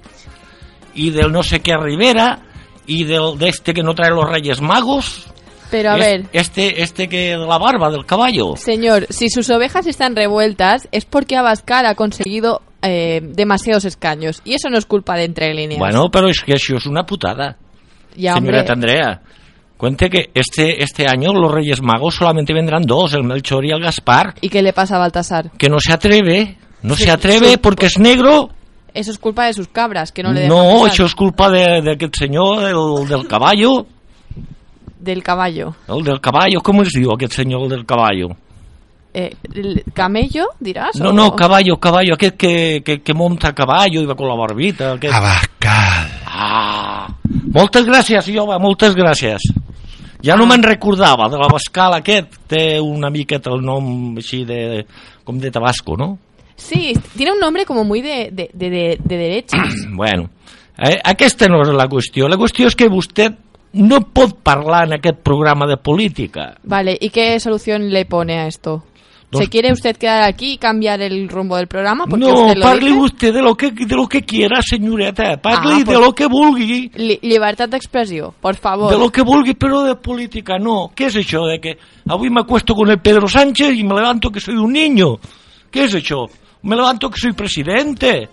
y 0.94 1.10
del 1.10 1.32
no 1.32 1.42
sé 1.42 1.62
qué 1.62 1.76
Rivera 1.78 2.40
y 2.86 3.06
del, 3.06 3.38
de 3.40 3.50
este 3.50 3.74
que 3.74 3.82
no 3.82 3.94
trae 3.96 4.12
los 4.12 4.30
Reyes 4.30 4.62
Magos. 4.62 5.28
Pero 5.72 5.92
a 5.92 5.94
Es- 5.96 6.00
ver, 6.00 6.26
Este, 6.34 6.84
este 6.84 7.08
que 7.08 7.30
de 7.30 7.38
la 7.38 7.58
barba 7.58 7.90
del 7.90 8.06
caballo. 8.06 8.56
señor, 8.58 9.08
si 9.10 9.30
sus 9.30 9.50
ovejas 9.50 9.88
están 9.88 10.16
revueltas 10.16 10.88
es 10.92 11.06
porque 11.06 11.38
Abascal 11.38 11.86
ha 11.86 11.96
conseguido 11.96 12.62
eh, 12.84 13.22
demasiados 13.24 13.86
escaños. 13.86 14.42
Y 14.44 14.54
eso 14.56 14.70
no 14.70 14.78
es 14.78 14.86
culpa 14.86 15.16
de 15.16 15.24
entre 15.26 15.54
líneas. 15.54 15.80
Bueno, 15.80 16.10
pero 16.12 16.28
es 16.28 16.42
que 16.42 16.54
eso 16.54 16.76
es 16.76 16.86
una 16.86 17.04
putada. 17.04 17.58
Ya. 18.16 18.34
Señorita 18.36 18.74
Andrea, 18.74 19.22
cuente 19.82 20.12
que 20.12 20.30
este, 20.36 20.84
este 20.84 21.08
año 21.10 21.34
los 21.34 21.52
Reyes 21.52 21.82
Magos 21.82 22.14
solamente 22.16 22.54
vendrán 22.54 22.84
dos, 22.84 23.16
el 23.16 23.24
Melchor 23.24 23.66
y 23.66 23.72
el 23.72 23.82
Gaspar, 23.82 24.36
¿Y 24.40 24.50
qué 24.50 24.62
le 24.62 24.74
pasa 24.74 24.98
a 24.98 25.00
Baltasar? 25.00 25.50
que 25.58 25.70
no 25.70 25.80
se 25.80 25.92
atreve, 25.92 26.58
no 26.84 26.94
Sí, 26.96 27.06
se 27.06 27.12
atreve 27.12 27.48
sí. 27.54 27.58
porque 27.58 27.88
es 27.88 27.98
negro. 27.98 28.50
Eso 28.94 29.10
es 29.10 29.18
culpa 29.18 29.46
de 29.48 29.54
sus 29.54 29.70
cabras, 29.70 30.12
que 30.12 30.22
no 30.22 30.32
le 30.34 30.42
dejan 30.42 30.56
No, 30.56 30.82
pasar. 30.84 30.94
eso 30.94 31.06
es 31.06 31.16
culpa 31.16 31.50
de, 31.50 31.82
de 31.82 31.94
aquel 31.94 32.12
señor 32.14 32.60
del, 32.62 33.08
del 33.10 33.28
caballo. 33.28 33.88
del 35.00 35.24
caballo. 35.24 35.74
El 35.88 36.04
del 36.04 36.22
caballo, 36.22 36.62
com 36.62 36.82
es 36.84 36.90
diu 36.94 37.10
aquest 37.16 37.34
senyor, 37.34 37.64
el 37.64 37.70
del 37.70 37.86
caballo? 37.88 38.28
Eh, 39.14 39.34
el 39.56 39.84
camello, 39.94 40.46
diràs? 40.62 41.00
No, 41.02 41.10
o- 41.10 41.14
no, 41.14 41.36
caballo, 41.36 41.76
caballo, 41.80 42.14
aquest 42.14 42.38
que, 42.38 42.82
que, 42.86 43.02
que 43.02 43.14
monta 43.14 43.52
caballo 43.54 44.00
i 44.02 44.06
va 44.06 44.16
con 44.16 44.30
la 44.30 44.36
barbita. 44.38 44.94
Aquest... 44.94 45.14
Abascal. 45.14 46.08
Ah, 46.28 47.08
moltes 47.52 47.86
gràcies, 47.88 48.30
Jova, 48.32 48.60
moltes 48.60 48.96
gràcies. 48.96 49.42
Ja 50.22 50.36
no 50.38 50.46
me'n 50.46 50.62
recordava 50.62 51.28
de 51.32 51.40
l'Abascal 51.42 51.96
aquest, 51.98 52.36
té 52.52 52.80
una 52.82 53.10
miqueta 53.10 53.54
el 53.56 53.64
nom 53.66 54.18
així 54.22 54.44
de, 54.46 54.84
com 55.26 55.40
de 55.42 55.50
Tabasco, 55.52 55.98
no? 55.98 56.18
Sí, 56.56 56.94
tiene 57.18 57.32
un 57.32 57.40
nombre 57.40 57.66
como 57.66 57.84
muy 57.84 58.02
de, 58.02 58.30
de, 58.32 58.52
de, 58.54 58.70
de, 58.70 58.98
de 59.04 59.18
derecha. 59.18 59.58
Bueno, 59.96 60.30
eh, 60.78 61.00
aquesta 61.04 61.50
no 61.50 61.64
és 61.66 61.74
la 61.74 61.90
qüestió. 61.90 62.30
La 62.30 62.38
qüestió 62.38 62.70
és 62.70 62.78
que 62.78 62.90
vostè 62.92 63.32
no 63.74 64.02
pot 64.14 64.38
parlar 64.44 64.86
en 64.86 64.98
aquest 65.00 65.22
programa 65.24 65.66
de 65.66 65.78
política. 65.78 66.58
Vale, 66.64 66.98
¿y 67.00 67.10
qué 67.10 67.40
solución 67.40 67.90
le 67.90 68.06
pone 68.06 68.40
a 68.40 68.48
esto? 68.48 68.84
Dos- 69.32 69.44
¿Se 69.44 69.50
quiere 69.50 69.72
usted 69.72 69.96
quedar 69.96 70.24
aquí 70.24 70.54
y 70.54 70.58
cambiar 70.58 71.02
el 71.02 71.30
rumbo 71.30 71.56
del 71.56 71.68
programa? 71.68 72.06
Porque 72.06 72.26
No, 72.26 72.34
usted 72.48 72.58
lo 72.58 72.76
dice. 72.78 72.92
vostè 73.00 73.32
de 73.32 73.42
lo 73.42 73.56
que, 73.56 73.72
de 73.72 73.96
lo 73.96 74.06
que 74.08 74.24
quiera, 74.24 74.62
senyoreta. 74.62 75.38
Parli 75.42 75.72
Ah, 75.76 75.78
de 75.80 75.86
pues- 75.86 76.00
lo 76.00 76.14
que 76.14 76.26
vulgui. 76.28 76.92
Li- 76.96 77.20
libertad 77.22 77.70
de 77.70 77.78
expresión, 77.78 78.34
por 78.42 78.56
favor. 78.56 78.92
De 78.92 79.00
lo 79.00 79.10
que 79.10 79.22
vulgui, 79.22 79.54
però 79.54 79.84
de 79.86 79.96
política 79.96 80.60
no. 80.60 80.92
Què 80.94 81.06
és 81.08 81.16
això 81.16 81.48
de 81.48 81.62
que 81.62 81.78
avui 82.10 82.30
m'acuesto 82.30 82.76
con 82.76 82.90
el 82.90 83.00
Pedro 83.00 83.30
Sánchez 83.30 83.74
y 83.74 83.84
me 83.86 83.96
levanto 83.96 84.30
que 84.30 84.42
soy 84.42 84.56
un 84.56 84.74
niño? 84.74 85.18
¿Qué 85.72 85.86
es 85.86 85.96
això? 85.96 86.28
Me 86.64 86.76
levanto 86.76 87.10
que 87.10 87.18
soy 87.18 87.32
presidente. 87.32 88.28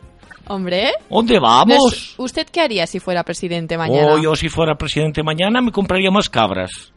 Hombre. 0.48 0.90
¿Dónde 1.08 1.38
vamos? 1.38 1.92
Es- 1.92 2.14
¿Usted 2.18 2.46
qué 2.50 2.60
haría 2.62 2.86
si 2.88 2.98
fuera 2.98 3.22
presidente 3.22 3.78
mañana? 3.78 4.14
Oh, 4.14 4.18
yo 4.18 4.34
si 4.34 4.48
fuera 4.48 4.74
presidente 4.74 5.22
mañana 5.22 5.60
me 5.60 5.70
compraría 5.70 6.10
más 6.10 6.28
cabras. 6.28 6.92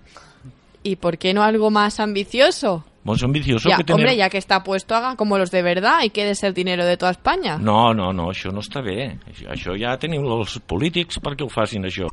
¿Y 0.82 0.96
por 0.96 1.20
qué 1.20 1.36
no 1.36 1.44
algo 1.44 1.70
más 1.70 2.00
ambicioso? 2.00 2.84
Más 3.04 3.24
ambicioso 3.24 3.68
Ya, 3.68 3.78
que 3.78 3.84
tener... 3.84 4.00
Hombre, 4.00 4.16
ya 4.16 4.30
que 4.30 4.38
está 4.38 4.64
puesto, 4.64 4.96
haga 4.96 5.16
como 5.16 5.38
los 5.38 5.50
de 5.50 5.62
verdad 5.62 6.04
y 6.04 6.12
quédese 6.12 6.48
el 6.48 6.54
dinero 6.54 6.86
de 6.86 6.98
toda 6.98 7.12
España. 7.12 7.58
No, 7.58 7.94
no, 7.94 8.14
no, 8.14 8.30
això 8.30 8.52
no 8.54 8.62
està 8.62 8.84
bé. 8.86 9.18
Això, 9.26 9.50
això 9.56 9.76
ja 9.80 9.98
tenim 9.98 10.22
els 10.22 10.60
polítics 10.70 11.18
perquè 11.22 11.46
ho 11.46 11.50
facin, 11.50 11.88
això. 11.90 12.12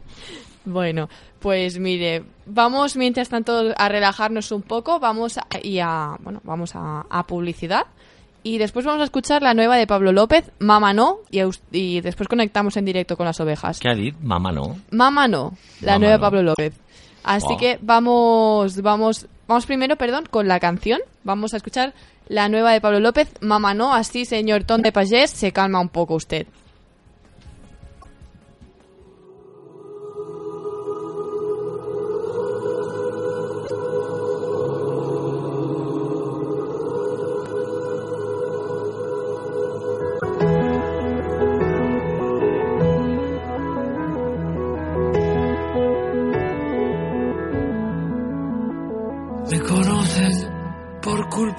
Bueno, 0.65 1.09
pues 1.41 1.79
mire, 1.79 2.25
vamos 2.47 2.97
mientras 2.97 3.29
tanto 3.29 3.73
a 3.77 3.89
relajarnos 3.89 4.51
un 4.53 4.63
poco, 4.63 4.99
vamos 4.99 5.39
a, 5.39 5.47
y 5.63 5.79
a, 5.81 6.17
bueno, 6.21 6.41
vamos 6.45 6.75
a, 6.75 7.07
a 7.09 7.27
publicidad 7.27 7.87
y 8.43 8.59
después 8.59 8.85
vamos 8.85 9.01
a 9.01 9.05
escuchar 9.05 9.43
la 9.43 9.55
nueva 9.55 9.77
de 9.77 9.87
Pablo 9.87 10.13
López, 10.13 10.51
Mama 10.59 10.93
no, 10.93 11.19
y, 11.31 11.41
y 11.73 12.01
después 12.01 12.29
conectamos 12.29 12.77
en 12.77 12.85
directo 12.85 13.17
con 13.17 13.27
las 13.27 13.41
ovejas. 13.41 13.81
Què 13.81 13.91
ha 13.91 13.95
dit? 13.95 14.17
Mama 14.21 14.53
no. 14.53 14.77
Mama 14.91 15.29
no, 15.29 15.53
la 15.81 15.93
Mama 15.93 15.99
nueva 15.99 16.13
de 16.13 16.19
no. 16.19 16.23
Pablo 16.23 16.43
López. 16.43 16.81
Así 17.25 17.47
Wow. 17.49 17.57
que 17.59 17.79
vamos, 17.83 18.81
vamos, 18.83 19.27
vamos 19.47 19.67
primero, 19.67 19.97
perdón, 19.97 20.25
con 20.31 20.49
la 20.49 20.61
canción. 20.61 21.01
Vamos 21.25 21.55
a 21.55 21.59
escuchar 21.59 21.95
la 22.29 22.49
nueva 22.49 22.73
de 22.73 22.81
Pablo 22.81 23.01
López, 23.01 23.29
Mama 23.41 23.75
no, 23.75 23.95
así 23.95 24.25
señor 24.25 24.65
Ton 24.65 24.83
de 24.83 24.93
Pagés, 24.93 25.31
se 25.31 25.53
calma 25.53 25.81
un 25.81 25.89
poco 25.89 26.15
usted. 26.15 26.47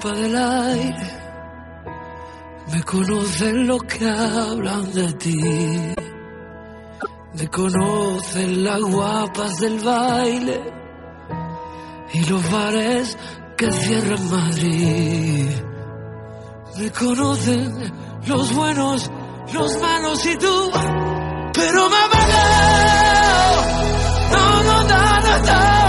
Del 0.08 0.34
aire. 0.34 1.20
Me 2.72 2.82
conocen 2.82 3.66
los 3.66 3.82
que 3.84 4.08
hablan 4.08 4.92
de 4.92 5.12
ti. 5.14 5.94
Me 7.34 7.48
conocen 7.48 8.64
las 8.64 8.80
guapas 8.80 9.60
del 9.60 9.78
baile 9.80 10.60
y 12.12 12.24
los 12.24 12.50
bares 12.50 13.18
que 13.56 13.72
cierran 13.72 14.30
Madrid. 14.30 15.50
Me 16.78 16.90
conocen 16.90 17.92
los 18.26 18.54
buenos, 18.54 19.10
los 19.52 19.80
malos 19.80 20.26
y 20.26 20.36
tú. 20.38 20.70
Pero 21.52 21.90
mamá 21.90 22.20
no, 24.32 24.62
no, 24.62 24.62
no, 24.62 24.82
no, 24.84 25.20
no, 25.20 25.38
no, 25.38 25.79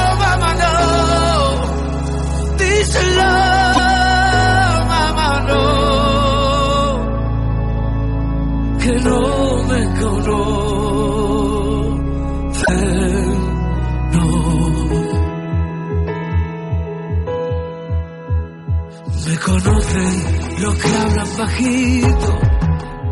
conocen 19.51 20.61
los 20.61 20.75
que 20.77 20.95
hablan 20.95 21.37
bajito. 21.37 22.39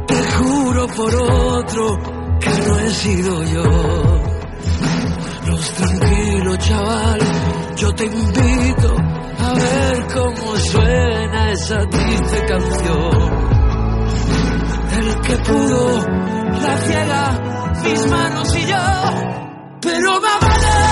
Te 0.08 0.24
juro 0.38 0.88
por 0.88 1.16
otro 1.16 1.98
que 2.40 2.50
no 2.50 2.80
he 2.80 2.90
sido 2.90 3.44
yo. 3.44 3.64
Los 5.48 5.72
tranquilos, 5.72 6.58
chaval, 6.60 7.20
yo 7.76 7.96
te 7.96 8.06
invito 8.06 8.96
a 9.40 9.54
ver 9.54 10.08
cómo 10.14 10.56
suena 10.58 11.52
esa 11.52 11.80
triste 11.88 12.46
canción. 12.48 13.50
El 15.00 15.22
que 15.22 15.36
pudo, 15.38 16.06
la 16.62 16.78
ciega, 16.78 17.82
mis 17.84 18.08
manos 18.08 18.56
y 18.56 18.66
yo. 18.66 18.78
Pero 19.82 20.22
mamá 20.22 20.89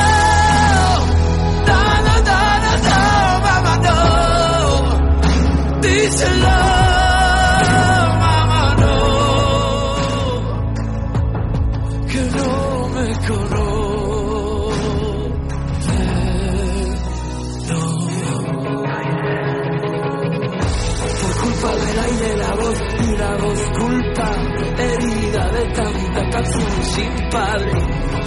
sin 26.83 27.29
padre. 27.29 27.71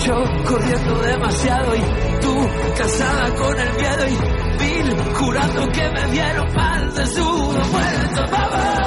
Yo 0.05 0.15
corriendo 0.45 0.99
demasiado 1.03 1.75
y 1.75 2.10
tú 2.21 2.49
casada 2.77 3.35
con 3.35 3.59
el 3.59 3.75
miedo 3.75 4.07
y 4.09 4.63
mil 4.63 5.15
jurando 5.15 5.69
que 5.69 5.91
me 5.91 6.07
vieron 6.11 6.55
mal 6.55 6.95
de 6.95 7.07
su 7.07 7.25
muerto, 7.25 8.23
mamá. 8.31 8.80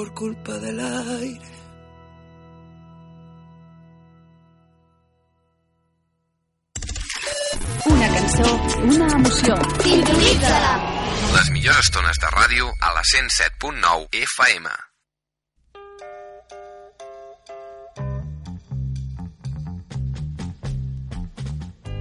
Por 0.00 0.14
culpa 0.14 0.52
del 0.52 0.80
aire. 0.80 1.50
Una 7.84 8.08
cançó, 8.08 8.62
una 8.82 9.12
emoció. 9.12 9.54
Sintonitzala. 9.82 10.72
Les 11.34 11.50
millors 11.50 11.80
estones 11.84 12.16
de 12.22 12.30
ràdio 12.32 12.70
a 12.80 12.94
la 12.96 13.02
107.9 13.12 14.08
FM. 14.24 14.72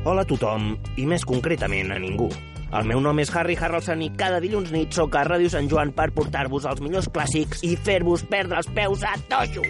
Hola 0.05 0.23
a 0.23 0.29
tothom, 0.31 0.71
i 0.95 1.03
més 1.05 1.27
concretament 1.27 1.91
a 1.91 1.99
ningú. 1.99 2.31
El 2.69 2.85
meu 2.85 2.99
nom 3.01 3.17
és 3.17 3.31
Harry 3.33 3.55
Harrelson 3.57 4.03
i 4.05 4.11
cada 4.13 4.37
dilluns 4.43 4.69
nit 4.69 4.93
sóc 4.93 5.15
a 5.17 5.23
Ràdio 5.25 5.49
Sant 5.49 5.69
Joan 5.71 5.89
per 5.97 6.11
portar-vos 6.13 6.67
els 6.69 6.83
millors 6.85 7.09
clàssics 7.09 7.63
i 7.65 7.73
fer-vos 7.73 8.27
perdre 8.29 8.59
els 8.61 8.69
peus 8.75 9.01
a 9.01 9.15
tojo. 9.31 9.65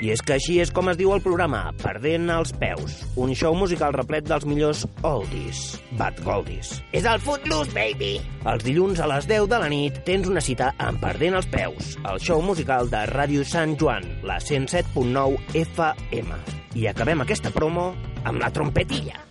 I 0.00 0.14
és 0.14 0.22
que 0.24 0.38
així 0.38 0.56
és 0.62 0.72
com 0.72 0.88
es 0.88 0.96
diu 0.96 1.12
el 1.12 1.20
programa, 1.20 1.60
Perdent 1.82 2.30
els 2.32 2.54
peus, 2.56 2.96
un 3.20 3.34
show 3.36 3.52
musical 3.52 3.92
replet 3.92 4.24
dels 4.24 4.48
millors 4.48 4.86
oldies, 5.04 5.76
but 6.00 6.16
goldies. 6.24 6.72
És 6.96 7.04
el 7.04 7.20
Footloose, 7.20 7.76
baby! 7.76 8.14
Els 8.48 8.64
dilluns 8.64 9.04
a 9.04 9.12
les 9.12 9.28
10 9.28 9.50
de 9.52 9.60
la 9.60 9.68
nit 9.68 10.00
tens 10.08 10.32
una 10.32 10.40
cita 10.40 10.72
amb 10.80 11.04
Perdent 11.04 11.36
els 11.36 11.52
peus, 11.52 11.96
el 12.08 12.24
show 12.24 12.40
musical 12.40 12.88
de 12.88 13.04
Ràdio 13.12 13.44
Sant 13.44 13.76
Joan, 13.76 14.08
la 14.24 14.40
107.9 14.40 15.60
FM. 15.68 16.44
I 16.80 16.88
acabem 16.88 17.20
aquesta 17.20 17.52
promo 17.52 17.90
amb 18.24 18.40
la 18.40 18.48
trompetilla. 18.54 19.29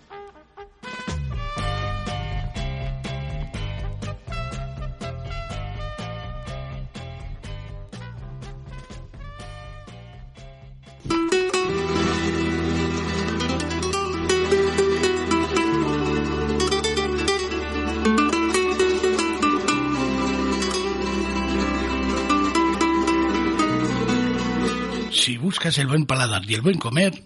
Buscas 25.60 25.78
el 25.80 25.88
buen 25.88 26.06
paladar 26.06 26.50
y 26.50 26.54
el 26.54 26.62
buen 26.62 26.78
comer, 26.78 27.22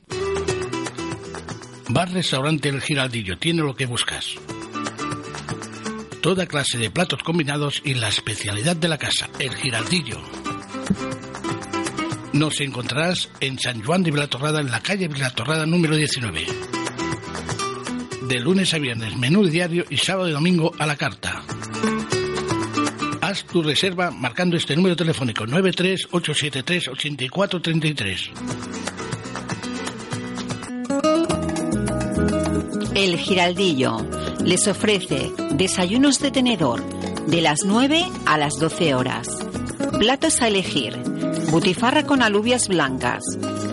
Bar 1.89 2.11
Restaurante 2.11 2.67
El 2.67 2.81
Giraldillo 2.81 3.37
tiene 3.37 3.61
lo 3.61 3.75
que 3.75 3.85
buscas. 3.85 4.37
Toda 6.19 6.47
clase 6.47 6.79
de 6.79 6.89
platos 6.89 7.21
combinados 7.21 7.79
y 7.85 7.93
la 7.93 8.07
especialidad 8.07 8.75
de 8.75 8.87
la 8.87 8.97
casa, 8.97 9.29
El 9.37 9.53
Giraldillo. 9.53 10.19
Nos 12.31 12.59
encontrarás 12.59 13.29
en 13.39 13.59
San 13.59 13.83
Juan 13.83 14.01
de 14.01 14.09
Vilatorrada, 14.09 14.61
en 14.61 14.71
la 14.71 14.81
calle 14.81 15.07
Vilatorrada 15.07 15.67
número 15.67 15.95
19. 15.95 16.47
De 18.23 18.39
lunes 18.39 18.73
a 18.73 18.79
viernes, 18.79 19.15
menú 19.15 19.45
diario 19.45 19.85
y 19.91 19.97
sábado 19.97 20.27
y 20.27 20.31
domingo 20.31 20.71
a 20.79 20.87
la 20.87 20.95
carta. 20.95 21.42
Tu 23.41 23.63
reserva 23.63 24.11
marcando 24.11 24.55
este 24.57 24.75
número 24.75 24.95
telefónico 24.95 25.45
938738433. 25.45 28.29
El 32.93 33.17
Giraldillo 33.17 34.05
les 34.43 34.67
ofrece 34.67 35.31
desayunos 35.51 36.19
de 36.19 36.29
tenedor 36.29 36.83
de 37.25 37.41
las 37.41 37.65
9 37.65 38.05
a 38.27 38.37
las 38.37 38.59
12 38.59 38.93
horas. 38.93 39.27
Platos 39.97 40.43
a 40.43 40.47
elegir: 40.47 40.95
butifarra 41.49 42.05
con 42.05 42.21
alubias 42.21 42.67
blancas, 42.67 43.23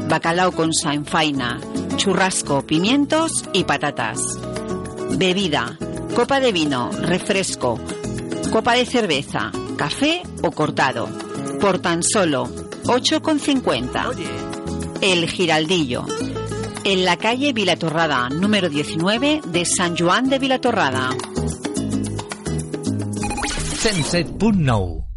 bacalao 0.09 0.53
con 0.53 0.73
sanfaina, 0.73 1.61
churrasco, 1.97 2.67
pimientos 2.67 3.45
y 3.53 3.65
patatas. 3.65 4.19
Bebida: 5.19 5.77
copa 6.15 6.41
de 6.41 6.53
vino, 6.53 6.91
refresco, 6.93 7.79
copa 8.51 8.74
de 8.74 8.84
cerveza, 8.84 9.53
café 9.76 10.22
o 10.42 10.51
cortado. 10.51 11.09
Por 11.61 11.78
tan 11.78 12.03
solo 12.03 12.44
8,50. 12.84 14.98
El 15.01 15.28
Giraldillo. 15.28 16.05
En 16.84 17.05
la 17.05 17.16
calle 17.16 17.53
Vilatorrada, 17.53 18.28
número 18.28 18.68
19 18.68 19.42
de 19.46 19.64
San 19.64 19.96
Joan 19.96 20.28
de 20.28 20.38
Vilatorrada. 20.38 21.11
107.9 23.82 25.10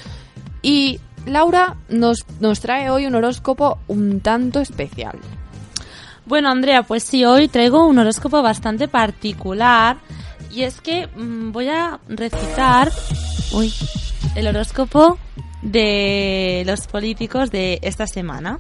Y 0.62 1.01
Laura 1.27 1.77
nos, 1.89 2.24
nos 2.41 2.61
trae 2.61 2.89
hoy 2.91 3.07
un 3.07 3.14
horóscopo 3.14 3.79
un 3.89 4.20
tanto 4.20 4.61
especial. 4.61 5.18
Bueno, 6.24 6.49
Andrea, 6.51 6.83
pues 6.83 7.05
sí, 7.05 7.24
hoy 7.24 7.49
traigo 7.49 7.87
un 7.87 7.99
horóscopo 7.99 8.43
bastante 8.43 8.89
particular 8.89 9.99
y 10.51 10.62
es 10.62 10.81
que 10.81 11.07
mm, 11.09 11.53
voy 11.53 11.68
a 11.68 12.01
recitar 12.09 12.91
uy, 13.53 13.72
el 14.35 14.47
horóscopo 14.49 15.18
de 15.62 16.62
los 16.66 16.87
políticos 16.87 17.51
de 17.51 17.79
esta 17.83 18.07
semana. 18.07 18.59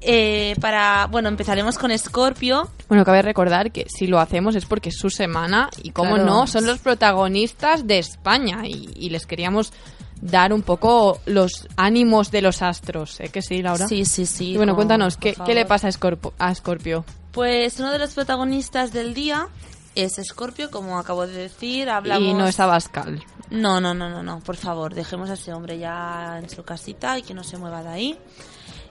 Eh, 0.00 0.54
para, 0.60 1.06
bueno, 1.06 1.28
empezaremos 1.28 1.78
con 1.78 1.90
Escorpio. 1.90 2.70
Bueno, 2.88 3.04
cabe 3.04 3.22
recordar 3.22 3.72
que 3.72 3.86
si 3.88 4.06
lo 4.06 4.20
hacemos 4.20 4.54
es 4.54 4.64
porque 4.64 4.90
es 4.90 4.98
su 4.98 5.10
semana 5.10 5.68
y, 5.82 5.90
como 5.90 6.14
Claro. 6.14 6.24
no, 6.26 6.46
son 6.46 6.66
los 6.66 6.78
protagonistas 6.78 7.86
de 7.86 7.98
España 7.98 8.66
y, 8.66 8.90
y 8.94 9.10
les 9.10 9.26
queríamos 9.26 9.72
dar 10.20 10.52
un 10.52 10.62
poco 10.62 11.20
los 11.26 11.68
ánimos 11.76 12.30
de 12.30 12.42
los 12.42 12.62
astros. 12.62 13.20
¿eh 13.20 13.28
que 13.28 13.42
sí, 13.42 13.62
Laura? 13.62 13.86
Sí, 13.86 14.04
sí, 14.04 14.26
sí. 14.26 14.52
Y 14.52 14.56
bueno, 14.56 14.74
cuéntanos, 14.74 15.16
¿qué. 15.16 15.34
¿qué 15.44 15.54
le 15.54 15.64
pasa 15.64 15.88
a 15.88 15.92
Scorpio? 15.92 16.32
A 16.38 16.54
Scorpio? 16.54 17.04
Pues 17.32 17.78
uno 17.80 17.92
de 17.92 17.98
los 17.98 18.14
protagonistas 18.14 18.92
del 18.92 19.14
día 19.14 19.48
es 19.94 20.18
Escorpio, 20.18 20.70
como 20.70 20.98
acabo 20.98 21.26
de 21.26 21.34
decir. 21.34 21.88
Hablamos... 21.90 22.28
Y 22.28 22.34
no 22.34 22.46
es 22.46 22.58
Abascal. 22.60 23.22
No, 23.50 23.80
no, 23.80 23.94
no, 23.94 24.08
no, 24.08 24.22
no, 24.22 24.40
por 24.40 24.56
favor, 24.56 24.94
dejemos 24.94 25.30
a 25.30 25.34
ese 25.34 25.52
hombre 25.52 25.78
ya 25.78 26.38
en 26.42 26.50
su 26.50 26.64
casita 26.64 27.16
y 27.18 27.22
que 27.22 27.32
no 27.32 27.44
se 27.44 27.56
mueva 27.58 27.82
de 27.82 27.88
ahí. 27.90 28.18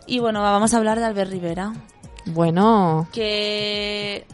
Y 0.07 0.19
bueno, 0.19 0.41
vamos 0.41 0.73
a 0.73 0.77
hablar 0.77 0.99
de 0.99 1.05
Albert 1.05 1.31
Rivera, 1.31 1.73
Bueno, 2.25 3.07
que 3.11 4.25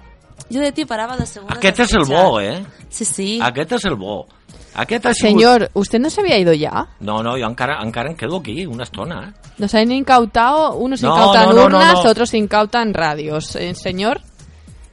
yo 0.49 0.61
de 0.61 0.71
ti 0.71 0.85
paraba 0.85 1.17
dos 1.17 1.29
segundos. 1.29 1.57
Aquest 1.57 1.81
a 1.81 1.83
és 1.83 1.93
el 1.93 2.05
bo, 2.07 2.39
eh? 2.39 2.63
Sí, 2.89 3.05
sí. 3.05 3.39
Aquest 3.43 3.75
és 3.75 3.85
el 3.85 3.97
bo. 3.99 4.27
Aquest 4.73 5.05
ha 5.05 5.13
sigut... 5.13 5.31
señor, 5.31 5.69
¿usted 5.73 5.99
no 5.99 6.09
se 6.09 6.21
había 6.21 6.37
ido 6.39 6.53
ya? 6.53 6.87
No, 6.99 7.21
no, 7.21 7.31
jo 7.31 7.45
encara, 7.45 7.81
encara 7.83 8.09
em 8.09 8.15
quedo 8.15 8.37
aquí 8.37 8.65
una 8.65 8.83
estona, 8.83 9.29
eh? 9.29 9.51
Nos 9.57 9.75
han 9.75 9.91
incautado, 9.91 10.75
unos 10.75 11.01
No, 11.01 11.09
incautan 11.09 11.49
no, 11.49 11.53
no, 11.53 11.69
no, 11.69 11.77
urnas, 11.77 12.03
no. 12.03 12.09
otros 12.09 12.33
incautan 12.33 12.93
radios. 12.93 13.55
Eh, 13.55 13.75
señor, 13.75 14.21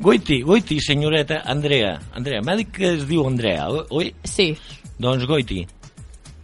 Goiti, 0.00 0.42
Goiti, 0.42 0.80
senyoreta 0.80 1.42
Andrea. 1.44 1.98
Andrea, 2.14 2.40
m'ha 2.42 2.54
dit 2.56 2.70
que 2.70 2.92
es 2.94 3.06
diu 3.08 3.26
Andrea, 3.26 3.68
oi? 3.90 4.12
Sí. 4.22 4.56
Doncs 4.98 5.26
Goiti, 5.26 5.64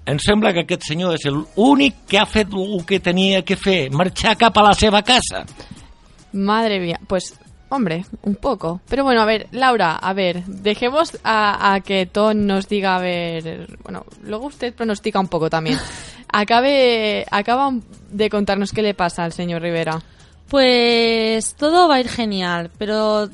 em 0.07 0.19
sembla 0.19 0.53
que 0.53 0.65
aquest 0.65 0.87
senyor 0.89 1.15
és 1.15 1.27
l'únic 1.31 2.05
que 2.09 2.19
ha 2.19 2.27
fet 2.27 2.51
el 2.53 2.83
que 2.87 2.99
tenia 3.01 3.43
que 3.43 3.57
fer, 3.57 3.91
marxar 3.91 4.37
cap 4.39 4.59
a 4.59 4.67
la 4.71 4.75
seva 4.75 5.03
casa. 5.03 5.45
Madre 6.33 6.81
mía, 6.81 6.99
pues 7.07 7.33
hombre, 7.75 8.05
un 8.23 8.37
poco. 8.37 8.81
Pero 8.89 9.05
bueno, 9.05 9.21
a 9.21 9.25
ver, 9.27 9.49
Laura, 9.53 9.97
a 9.97 10.13
ver, 10.13 10.45
dejemos 10.47 11.19
a, 11.25 11.75
a 11.75 11.81
que 11.81 12.07
Ton 12.07 12.47
nos 12.47 12.69
diga, 12.69 12.97
a 12.97 13.01
ver, 13.01 13.77
bueno, 13.83 14.05
luego 14.23 14.47
usted 14.47 14.75
pronostica 14.75 15.21
un 15.21 15.29
poco 15.29 15.51
también. 15.51 15.79
Acabe, 16.33 17.25
acaba 17.31 17.71
de 18.11 18.29
contarnos 18.31 18.73
qué 18.73 18.83
le 18.83 18.95
pasa 18.95 19.25
al 19.25 19.33
señor 19.33 19.63
Rivera. 19.63 20.01
Pues 20.49 21.55
todo 21.57 21.89
va 21.89 21.97
a 21.97 22.01
ir 22.01 22.09
genial, 22.09 22.71
pero 22.79 23.29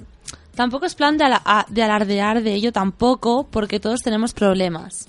tampoco 0.55 0.86
es 0.86 0.95
plan 0.95 1.16
de, 1.18 1.24
ala- 1.24 1.66
de 1.68 1.82
alardear 1.82 2.43
de 2.43 2.55
ello 2.55 2.72
tampoco, 2.72 3.47
porque 3.51 3.80
todos 3.80 4.01
tenemos 4.01 4.32
problemas. 4.32 5.07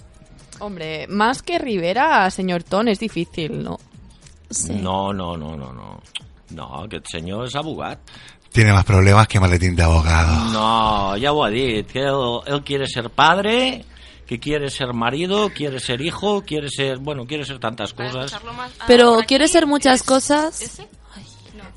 Hombre, 0.59 1.07
más 1.07 1.41
que 1.41 1.57
Rivera, 1.57 2.29
señor 2.31 2.63
Ton, 2.63 2.87
es 2.87 2.99
difícil, 2.99 3.63
¿no? 3.63 3.79
No, 4.69 5.13
no, 5.13 5.37
no, 5.37 5.55
no, 5.55 5.73
no. 5.73 6.01
No, 6.51 6.65
aquest 6.83 7.07
senyor 7.07 7.45
és 7.47 7.53
abogat. 7.55 8.01
Tiene 8.51 8.73
más 8.73 8.83
problemas 8.83 9.27
que 9.27 9.39
maletín 9.39 9.75
de 9.75 9.83
abogado. 9.83 10.51
No, 10.51 11.15
ya 11.17 11.29
lo 11.31 11.43
ha 11.45 11.49
dit, 11.49 11.87
que 11.87 11.99
él, 11.99 12.39
él 12.47 12.61
quiere 12.63 12.85
ser 12.87 13.09
padre, 13.09 13.85
que 14.27 14.39
quiere 14.39 14.69
ser 14.69 14.93
marido, 14.93 15.49
quiere 15.55 15.79
ser 15.79 16.01
hijo, 16.01 16.41
quiere 16.43 16.69
ser, 16.69 16.97
bueno, 16.97 17.25
quiere 17.25 17.45
ser 17.45 17.59
tantas 17.59 17.93
cosas. 17.93 18.37
Pero 18.87 19.19
quiere 19.25 19.47
ser 19.47 19.67
muchas 19.67 20.03
cosas. 20.03 20.81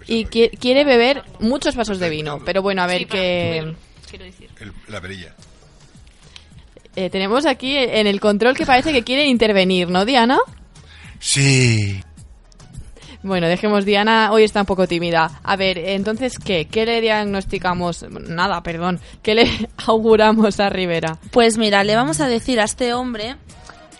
Y 0.06 0.26
qui- 0.26 0.50
quiere 0.58 0.84
beber 0.84 1.22
muchos 1.40 1.76
vasos 1.76 1.98
de 2.00 2.10
vino. 2.10 2.40
Pero 2.44 2.60
bueno, 2.60 2.82
a 2.82 2.86
ver 2.86 3.06
que... 3.06 3.58
El- 3.58 4.72
la 4.88 5.00
perilla. 5.00 5.34
eh, 6.96 7.08
tenemos 7.10 7.46
aquí 7.46 7.76
en 7.76 8.06
el 8.06 8.20
control 8.20 8.56
que 8.56 8.66
parece 8.66 8.92
que 8.92 9.02
quiere 9.02 9.26
intervenir, 9.26 9.88
¿no, 9.90 10.04
Diana? 10.04 10.38
Sí. 11.20 12.02
Bueno, 13.24 13.48
dejemos 13.48 13.86
Diana, 13.86 14.30
hoy 14.32 14.44
está 14.44 14.60
un 14.60 14.66
poco 14.66 14.86
tímida. 14.86 15.40
A 15.42 15.56
ver, 15.56 15.78
entonces, 15.78 16.38
¿qué? 16.38 16.66
¿Qué 16.66 16.84
le 16.84 17.00
diagnosticamos? 17.00 18.04
Nada, 18.10 18.62
perdón. 18.62 19.00
¿Qué 19.22 19.34
le 19.34 19.50
auguramos 19.86 20.60
a 20.60 20.68
Rivera? 20.68 21.18
Pues 21.30 21.56
mira, 21.56 21.82
le 21.84 21.96
vamos 21.96 22.20
a 22.20 22.28
decir 22.28 22.60
a 22.60 22.64
este 22.64 22.92
hombre 22.92 23.36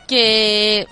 que 0.06 0.86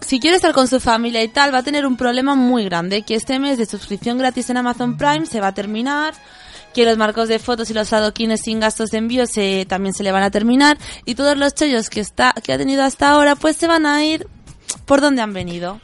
si 0.00 0.18
quiere 0.18 0.36
estar 0.36 0.54
con 0.54 0.66
su 0.66 0.80
familia 0.80 1.22
y 1.22 1.28
tal, 1.28 1.52
va 1.52 1.58
a 1.58 1.62
tener 1.62 1.84
un 1.84 1.98
problema 1.98 2.34
muy 2.34 2.64
grande, 2.64 3.02
que 3.02 3.16
este 3.16 3.38
mes 3.38 3.58
de 3.58 3.66
suscripción 3.66 4.16
gratis 4.16 4.48
en 4.48 4.56
Amazon 4.56 4.96
Prime 4.96 5.26
se 5.26 5.42
va 5.42 5.48
a 5.48 5.54
terminar, 5.54 6.14
que 6.72 6.86
los 6.86 6.96
marcos 6.96 7.28
de 7.28 7.38
fotos 7.38 7.68
y 7.68 7.74
los 7.74 7.92
adoquines 7.92 8.40
sin 8.40 8.60
gastos 8.60 8.88
de 8.88 8.96
envío 8.96 9.26
se, 9.26 9.66
también 9.68 9.92
se 9.92 10.02
le 10.02 10.10
van 10.10 10.22
a 10.22 10.30
terminar, 10.30 10.78
y 11.04 11.16
todos 11.16 11.36
los 11.36 11.54
chollos 11.54 11.90
que, 11.90 12.00
está, 12.00 12.32
que 12.42 12.54
ha 12.54 12.58
tenido 12.58 12.82
hasta 12.82 13.10
ahora, 13.10 13.36
pues 13.36 13.58
se 13.58 13.66
van 13.66 13.84
a 13.84 14.02
ir 14.02 14.26
por 14.86 15.02
donde 15.02 15.20
han 15.20 15.34
venido. 15.34 15.80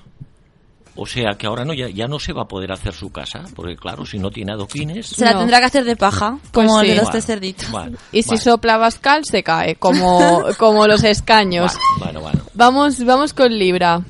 O 1.00 1.06
sea 1.06 1.34
que 1.38 1.46
ahora 1.46 1.64
no 1.64 1.72
ya, 1.74 1.88
ya 1.88 2.08
no 2.08 2.18
se 2.18 2.32
va 2.32 2.42
a 2.42 2.48
poder 2.48 2.72
hacer 2.72 2.92
su 2.92 3.10
casa, 3.12 3.44
porque 3.54 3.76
claro, 3.76 4.04
si 4.04 4.18
no 4.18 4.30
tiene 4.30 4.52
adoquines... 4.52 5.06
Se 5.06 5.24
la 5.24 5.38
tendrá 5.38 5.60
que 5.60 5.66
hacer 5.66 5.84
de 5.84 5.94
paja, 5.94 6.38
Pues 6.50 6.66
como 6.66 6.80
sí. 6.80 6.88
de 6.88 6.94
los 6.96 7.04
Bueno, 7.04 7.12
tres 7.12 7.24
cerditos. 7.26 7.70
bueno, 7.70 7.96
Y 8.10 8.24
si 8.24 8.36
sopla 8.36 8.78
Bascal, 8.78 9.24
se 9.24 9.44
cae, 9.44 9.76
como, 9.76 10.42
como 10.58 10.88
los 10.88 11.04
escaños. 11.04 11.72
bueno, 12.00 12.20
bueno. 12.20 12.40
Vamos, 12.54 13.04
vamos 13.04 13.32
con 13.32 13.56
Libra. 13.56 14.02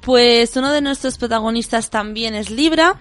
Pues 0.00 0.56
uno 0.56 0.70
de 0.72 0.80
nuestros 0.80 1.18
protagonistas 1.18 1.90
también 1.90 2.36
es 2.36 2.50
Libra 2.50 3.00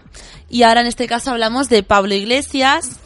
y 0.49 0.63
ahora 0.63 0.81
en 0.81 0.87
este 0.87 1.05
caso 1.07 1.29
hablamos 1.29 1.69
de 1.69 1.83
Pablo 1.83 2.15
Iglesias. 2.15 2.97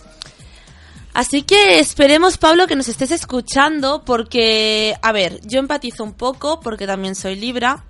Así 1.13 1.41
que 1.41 1.79
esperemos, 1.79 2.37
Pablo, 2.37 2.67
que 2.67 2.77
nos 2.77 2.87
estés 2.87 3.11
escuchando 3.11 4.03
porque, 4.05 4.95
a 5.01 5.11
ver, 5.11 5.41
yo 5.43 5.59
empatizo 5.59 6.05
un 6.05 6.13
poco 6.13 6.61
porque 6.61 6.87
también 6.87 7.15
soy 7.15 7.35
Libra 7.35 7.83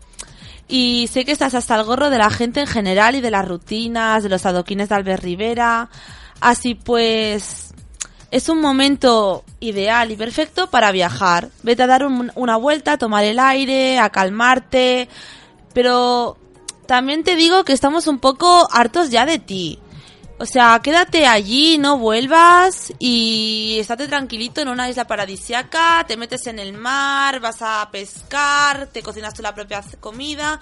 y 0.69 1.07
sé 1.11 1.25
que 1.25 1.31
estás 1.31 1.55
hasta 1.55 1.75
el 1.75 1.83
gorro 1.83 2.09
de 2.09 2.17
la 2.19 2.29
gente 2.29 2.61
en 2.61 2.67
general 2.67 3.15
y 3.15 3.21
de 3.21 3.31
las 3.31 3.47
rutinas, 3.47 4.23
de 4.23 4.29
los 4.29 4.45
adoquines 4.45 4.87
de 4.89 4.95
Albert 4.95 5.23
Rivera. 5.23 5.89
Así 6.39 6.75
pues, 6.75 7.73
es 8.31 8.47
un 8.49 8.61
momento 8.61 9.43
ideal 9.59 10.11
y 10.11 10.15
perfecto 10.15 10.69
para 10.69 10.91
viajar. 10.91 11.49
Vete 11.63 11.83
a 11.83 11.87
dar 11.87 12.05
un- 12.05 12.31
una 12.35 12.55
vuelta, 12.55 12.93
a 12.93 12.97
tomar 12.97 13.23
el 13.23 13.39
aire, 13.39 13.97
a 13.99 14.09
calmarte. 14.11 15.09
Pero 15.73 16.37
también 16.85 17.23
te 17.23 17.35
digo 17.35 17.63
que 17.63 17.73
estamos 17.73 18.07
un 18.07 18.19
poco 18.19 18.67
hartos 18.71 19.09
ya 19.09 19.25
de 19.25 19.39
ti. 19.39 19.79
O 20.41 20.45
sea, 20.45 20.79
quédate 20.81 21.27
allí, 21.27 21.77
no 21.77 21.97
vuelvas 21.97 22.93
y 22.97 23.77
estate 23.79 24.07
tranquilito 24.07 24.61
en 24.61 24.69
una 24.69 24.89
isla 24.89 25.05
paradisiaca, 25.05 26.05
te 26.07 26.15
metes 26.15 26.47
en 26.47 26.59
el 26.59 26.71
mar, 26.73 27.41
vas 27.41 27.57
a 27.61 27.89
pescar, 27.91 28.87
te 28.87 29.03
cocinas 29.03 29.33
tú 29.33 29.41
la 29.41 29.53
propia 29.53 29.83
comida 29.99 30.61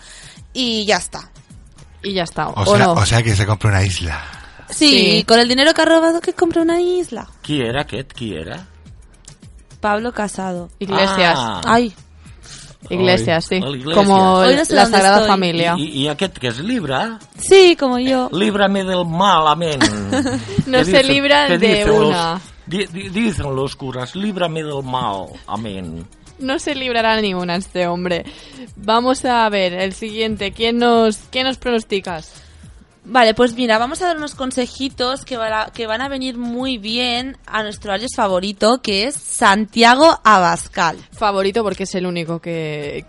y 0.51 0.84
ya 0.86 0.97
está. 0.97 1.30
Y 2.01 2.13
ya 2.13 2.23
está. 2.23 2.49
O 2.49 2.65
sea, 2.75 2.91
o 2.91 3.05
sea 3.05 3.21
que 3.21 3.36
se 3.36 3.45
compra 3.45 3.69
una 3.69 3.84
isla. 3.84 4.19
Sí, 4.69 5.17
Sí. 5.19 5.23
con 5.25 5.39
el 5.39 5.47
dinero 5.47 5.73
que 5.75 5.82
ha 5.82 5.86
robado 5.86 6.21
que 6.21 6.34
compra 6.34 6.63
una 6.63 6.82
isla. 6.82 7.28
Qui 7.43 7.61
era 7.61 7.82
aquest? 7.82 8.11
Qui 8.13 8.34
era? 8.36 8.65
Pablo 9.80 10.11
Casado. 10.11 10.69
Iglesias. 10.80 11.36
Ah. 11.38 11.61
Ay, 11.65 11.93
Iglesias, 12.89 13.45
sí. 13.45 13.55
Iglesias. 13.55 13.95
Como 13.95 14.43
no 14.43 14.65
sé 14.65 14.73
la 14.75 14.85
Sagrada 14.85 15.15
estoy. 15.17 15.27
Familia. 15.29 15.75
I, 15.77 16.03
I 16.03 16.07
aquest 16.07 16.38
que 16.38 16.47
és 16.47 16.59
Libra? 16.59 17.19
sí, 17.38 17.75
como 17.77 17.99
yo. 17.99 18.29
Líbrame 18.31 18.83
del 18.83 19.05
mal, 19.05 19.47
amén. 19.47 19.79
No 20.67 20.79
¿Qué 20.79 20.85
se 20.85 20.91
dicen- 21.03 21.07
libra 21.07 21.47
de 21.49 21.57
dicen 21.57 21.89
una. 21.91 22.33
Los, 22.33 22.41
di- 22.65 22.85
di- 22.88 23.09
dicen 23.09 23.55
los 23.55 23.75
curas, 23.75 24.15
líbrame 24.15 24.63
del 24.63 24.83
mal, 24.83 25.27
amén. 25.47 26.05
No 26.39 26.59
se 26.59 26.75
librará 26.75 27.19
ni 27.21 27.33
una 27.33 27.55
este 27.55 27.88
hombre. 27.88 28.23
Vamos 28.75 29.25
a 29.25 29.49
ver, 29.49 29.73
el 29.73 29.93
siguiente. 29.93 30.51
¿Quién 30.51 30.77
nos, 30.77 31.17
quién 31.31 31.47
nos 31.47 31.57
pronosticas? 31.57 32.43
Vale, 33.10 33.34
pues 33.34 33.53
mira, 33.53 33.78
vamos 33.78 34.01
a 34.01 34.08
dar 34.08 34.18
unos 34.18 34.36
consejitos 34.36 35.24
que, 35.24 35.38
van 35.38 35.53
a, 35.53 35.66
que 35.68 35.88
van 35.88 36.01
a 36.01 36.10
venir 36.10 36.38
muy 36.38 36.78
bien 36.78 37.38
a 37.45 37.64
nuestro 37.64 37.93
alias 37.93 38.12
favorito, 38.14 38.82
que 38.82 39.05
es 39.05 39.16
Santiago 39.16 40.20
Abascal. 40.26 40.97
Favorito 41.14 41.64
porque 41.64 41.84
es 41.84 41.95
el 41.95 42.05
único 42.05 42.41
que, 42.41 43.05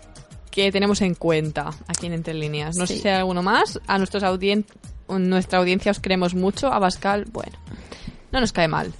que 0.51 0.71
tenemos 0.71 1.01
en 1.01 1.15
cuenta 1.15 1.71
aquí 1.85 2.05
en 2.05 2.13
Entre 2.13 2.33
Líneas. 2.33 2.77
No 2.77 2.87
sé 2.87 2.97
si 2.97 3.09
hay 3.09 3.15
alguno 3.15 3.43
más. 3.43 3.77
A 3.87 3.97
nuestros 3.97 4.23
audien 4.23 4.65
nuestra 5.09 5.59
audiencia 5.59 5.91
os 5.91 5.99
queremos 5.99 6.33
mucho. 6.33 6.71
A 6.71 6.79
Bascal, 6.79 7.25
bueno, 7.33 7.59
no 8.31 8.39
nos 8.39 8.53
cae 8.53 8.69
mal. 8.69 8.93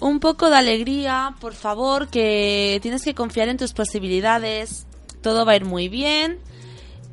Un 0.00 0.20
poco 0.20 0.50
de 0.50 0.56
alegría, 0.56 1.34
por 1.40 1.54
favor, 1.54 2.08
que 2.08 2.78
tienes 2.82 3.04
que 3.04 3.14
confiar 3.14 3.48
en 3.48 3.56
tus 3.56 3.72
posibilidades. 3.72 4.86
Todo 5.22 5.46
va 5.46 5.52
a 5.52 5.56
ir 5.56 5.64
muy 5.64 5.88
bien 5.88 6.40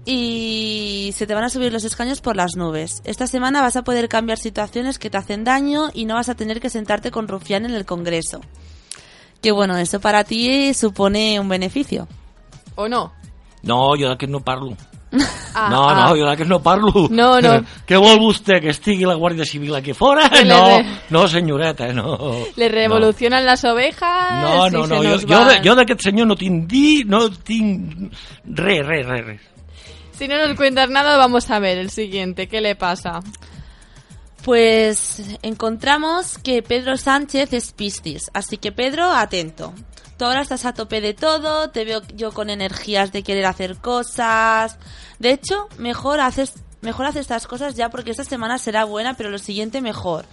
y 0.05 1.11
se 1.15 1.27
te 1.27 1.35
van 1.35 1.43
a 1.43 1.49
subir 1.49 1.71
los 1.71 1.83
escaños 1.83 2.21
por 2.21 2.35
las 2.35 2.55
nubes. 2.55 3.01
Esta 3.05 3.27
semana 3.27 3.61
vas 3.61 3.75
a 3.75 3.83
poder 3.83 4.09
cambiar 4.09 4.37
situaciones 4.37 4.97
que 4.99 5.09
te 5.09 5.17
hacen 5.17 5.43
daño 5.43 5.89
y 5.93 6.05
no 6.05 6.15
vas 6.15 6.29
a 6.29 6.35
tener 6.35 6.59
que 6.59 6.69
sentarte 6.69 7.11
con 7.11 7.27
Rufián 7.27 7.65
en 7.65 7.71
el 7.71 7.85
Congreso. 7.85 8.41
Que 9.41 9.51
bueno, 9.51 9.77
eso 9.77 9.99
para 9.99 10.23
ti 10.23 10.73
supone 10.73 11.39
un 11.39 11.49
beneficio. 11.49 12.07
¿O 12.75 12.87
no? 12.87 13.11
No, 13.63 13.93
jo 13.97 14.07
d'aquest 14.09 14.31
no 14.31 14.41
parlo. 14.41 14.75
Ah, 15.53 15.67
no, 15.69 15.89
ah. 15.89 16.07
no, 16.07 16.15
jo 16.15 16.23
d'aquest 16.23 16.47
no 16.47 16.61
parlo. 16.63 17.09
No, 17.11 17.41
no. 17.43 17.49
Què 17.83 17.97
vol 17.99 18.21
vostè, 18.21 18.61
que 18.63 18.71
estigui 18.71 19.03
la 19.03 19.17
Guàrdia 19.19 19.43
Civil 19.43 19.75
aquí 19.75 19.91
fora? 19.91 20.29
Que 20.31 20.45
No, 20.47 20.61
re- 20.63 20.85
no, 21.09 21.27
senyoreta, 21.27 21.91
no. 21.91 22.45
Le 22.55 22.69
revolucionan 22.69 23.45
las 23.45 23.65
ovejas. 23.65 24.31
No, 24.41 24.69
no, 24.69 24.87
se 24.87 24.93
no, 24.93 25.03
jo, 25.03 25.19
jo, 25.27 25.45
de- 25.49 25.59
jo 25.65 25.75
d'aquest 25.75 26.07
senyor 26.07 26.27
no 26.31 26.37
tinc 26.39 26.69
dir, 26.71 27.03
no 27.05 27.25
tinc 27.29 28.13
res, 28.45 28.85
res, 28.87 29.05
res, 29.05 29.25
res. 29.25 29.41
Si 30.21 30.27
no 30.27 30.37
nos 30.37 30.55
cuentas 30.55 30.87
nada, 30.87 31.17
vamos 31.17 31.49
a 31.49 31.57
ver 31.57 31.79
el 31.79 31.89
siguiente. 31.89 32.47
¿Qué 32.47 32.61
le 32.61 32.75
pasa? 32.75 33.21
Pues 34.43 35.19
encontramos 35.41 36.37
que 36.37 36.61
Pedro 36.61 36.95
Sánchez 36.95 37.51
es 37.53 37.71
Piscis, 37.71 38.29
así 38.31 38.57
que 38.57 38.71
Pedro, 38.71 39.11
atento. 39.11 39.73
Tú 40.19 40.25
ahora 40.25 40.41
estás 40.41 40.65
a 40.65 40.75
tope 40.75 41.01
de 41.01 41.15
todo, 41.15 41.71
te 41.71 41.85
veo 41.85 42.03
yo 42.13 42.33
con 42.33 42.51
energías 42.51 43.11
de 43.11 43.23
querer 43.23 43.47
hacer 43.47 43.77
cosas. 43.77 44.77
De 45.17 45.31
hecho, 45.31 45.67
mejor 45.79 46.19
haces, 46.19 46.53
mejor 46.81 47.07
haces 47.07 47.21
estas 47.21 47.47
cosas 47.47 47.73
ya 47.73 47.89
porque 47.89 48.11
esta 48.11 48.23
semana 48.23 48.59
será 48.59 48.83
buena, 48.83 49.15
pero 49.15 49.31
lo 49.31 49.39
siguiente 49.39 49.81
mejor. 49.81 50.25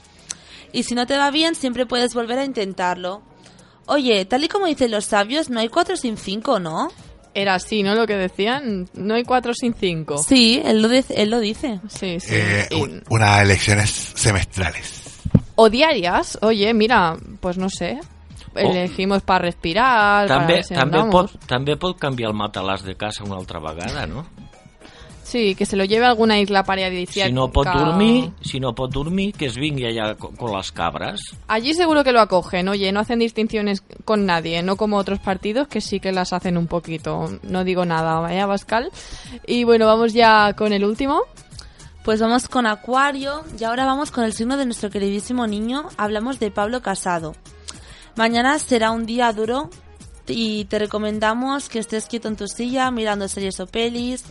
Y 0.70 0.82
si 0.82 0.94
no 0.94 1.06
te 1.06 1.16
va 1.16 1.30
bien, 1.30 1.54
siempre 1.54 1.86
puedes 1.86 2.12
volver 2.12 2.38
a 2.38 2.44
intentarlo. 2.44 3.22
Oye, 3.86 4.26
tal 4.26 4.44
y 4.44 4.48
como 4.48 4.66
dicen 4.66 4.90
los 4.90 5.06
sabios, 5.06 5.48
no 5.48 5.60
hay 5.60 5.70
cuatro 5.70 5.96
sin 5.96 6.18
cinco, 6.18 6.60
¿no? 6.60 6.92
Era 7.34 7.54
así, 7.54 7.82
¿no? 7.82 7.94
Lo 7.94 8.06
que 8.06 8.16
decían. 8.16 8.88
No 8.94 9.14
hay 9.14 9.22
cuatro 9.24 9.52
sin 9.54 9.74
cinco. 9.74 10.18
Sí, 10.18 10.60
él 10.64 10.82
lo, 10.82 10.88
dice- 10.88 11.14
él 11.22 11.30
lo 11.30 11.40
dice. 11.40 11.80
Sí, 11.88 12.18
sí. 12.20 12.34
Eh, 12.34 12.66
Y- 12.70 12.74
un- 12.74 13.02
unas 13.10 13.42
elecciones 13.42 13.90
semestrales. 14.14 15.04
O 15.54 15.68
diarias. 15.68 16.38
Oye, 16.42 16.72
mira, 16.74 17.16
pues 17.40 17.58
no 17.58 17.68
sé. 17.68 17.98
Elegimos 18.54 19.22
para 19.22 19.40
respirar. 19.44 20.26
para 20.26 20.40
També, 20.40 20.62
si 20.64 20.74
també, 20.74 20.98
pot, 21.10 21.30
també 21.46 21.76
pot 21.76 21.98
canviar 21.98 22.30
el 22.30 22.36
matalàs 22.36 22.82
de 22.82 22.96
casa 22.96 23.22
una 23.24 23.36
altra 23.36 23.60
vegada, 23.60 24.06
no? 24.06 24.26
Sí, 25.28 25.54
que 25.54 25.66
se 25.66 25.76
lo 25.76 25.84
lleve 25.84 26.06
a 26.06 26.08
alguna 26.08 26.40
isla 26.40 26.64
paradisíaca. 26.64 27.28
Si 27.28 27.34
no 27.34 27.52
pot 27.52 27.68
dormir, 27.68 28.30
si 28.40 28.58
no 28.58 28.74
pot 28.74 28.90
dormir, 28.90 29.34
que 29.34 29.44
es 29.44 29.56
vingui 29.56 29.84
allà 29.84 30.14
con, 30.14 30.34
con 30.34 30.56
les 30.56 30.72
cabres. 30.72 31.20
Allí 31.48 31.74
seguro 31.74 32.02
que 32.02 32.12
lo 32.12 32.20
acogen, 32.20 32.66
oye, 32.66 32.90
no 32.92 33.00
hacen 33.00 33.18
distinciones 33.18 33.82
con 34.06 34.24
nadie, 34.24 34.62
no 34.62 34.76
como 34.76 34.96
otros 34.96 35.18
partidos 35.18 35.68
que 35.68 35.82
sí 35.82 36.00
que 36.00 36.12
las 36.12 36.32
hacen 36.32 36.56
un 36.56 36.66
poquito. 36.66 37.28
No 37.42 37.62
digo 37.62 37.84
nada, 37.84 38.20
vaya 38.20 38.46
Bascal. 38.46 38.90
Y 39.46 39.64
bueno, 39.64 39.84
vamos 39.84 40.14
ya 40.14 40.54
con 40.54 40.72
el 40.72 40.82
último. 40.82 41.20
Pues 42.04 42.22
vamos 42.22 42.48
con 42.48 42.64
Acuario 42.66 43.44
y 43.60 43.64
ahora 43.64 43.84
vamos 43.84 44.10
con 44.10 44.24
el 44.24 44.32
signo 44.32 44.56
de 44.56 44.64
nuestro 44.64 44.88
queridísimo 44.88 45.46
niño. 45.46 45.90
Hablamos 45.98 46.38
de 46.40 46.50
Pablo 46.50 46.80
Casado. 46.80 47.34
Mañana 48.16 48.58
será 48.58 48.92
un 48.92 49.04
día 49.04 49.30
duro 49.34 49.68
y 50.26 50.64
te 50.66 50.78
recomendamos 50.78 51.68
que 51.68 51.78
estés 51.78 52.06
quieto 52.06 52.28
en 52.28 52.36
tu 52.36 52.46
silla 52.46 52.90
mirando 52.90 53.28
series 53.28 53.60
o 53.60 53.66
pelis. 53.66 54.24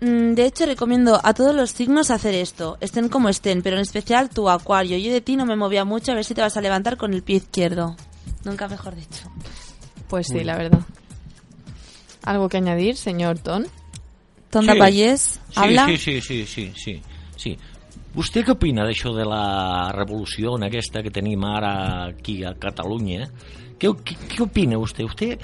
Mm, 0.00 0.34
De 0.34 0.44
hecho, 0.46 0.66
recomiendo 0.66 1.20
a 1.22 1.32
todos 1.32 1.54
los 1.54 1.70
signos 1.70 2.10
hacer 2.10 2.34
esto, 2.34 2.76
estén 2.80 3.08
como 3.08 3.28
estén, 3.28 3.62
pero 3.62 3.76
en 3.76 3.82
especial 3.82 4.28
tu 4.28 4.48
Acuario. 4.48 4.98
Yo 4.98 5.12
de 5.12 5.20
ti 5.20 5.36
no 5.36 5.46
me 5.46 5.56
movía 5.56 5.84
mucho, 5.84 6.12
a 6.12 6.14
ver 6.14 6.24
si 6.24 6.34
te 6.34 6.42
vas 6.42 6.56
a 6.56 6.60
levantar 6.60 6.96
con 6.96 7.14
el 7.14 7.22
pie 7.22 7.36
izquierdo. 7.36 7.96
Nunca 8.44 8.68
mejor 8.68 8.94
dicho. 8.94 9.30
Pues 10.08 10.26
sí, 10.28 10.44
la 10.44 10.56
verdad. 10.56 10.80
¿Algo 12.22 12.48
que 12.48 12.58
añadir, 12.58 12.96
señor 12.96 13.38
Ton? 13.38 13.66
Ton 14.50 14.66
de 14.66 15.18
sí, 15.18 15.40
habla. 15.54 15.86
Sí, 15.86 15.96
sí, 15.96 16.20
sí, 16.20 16.46
sí, 16.46 16.72
sí, 16.76 17.02
sí. 17.36 17.58
Vostè 18.16 18.40
què 18.46 18.54
opina 18.54 18.86
d'això 18.86 19.10
de 19.12 19.26
la 19.28 19.92
revolució 19.92 20.54
aquesta 20.56 21.02
que 21.04 21.12
tenim 21.12 21.42
ara 21.44 22.06
aquí 22.06 22.42
a 22.48 22.54
Catalunya? 22.56 23.28
¿Qué, 23.78 23.92
qué, 24.04 24.16
qué 24.16 24.42
opina 24.42 24.78
usted? 24.78 25.04
¿Usted 25.04 25.38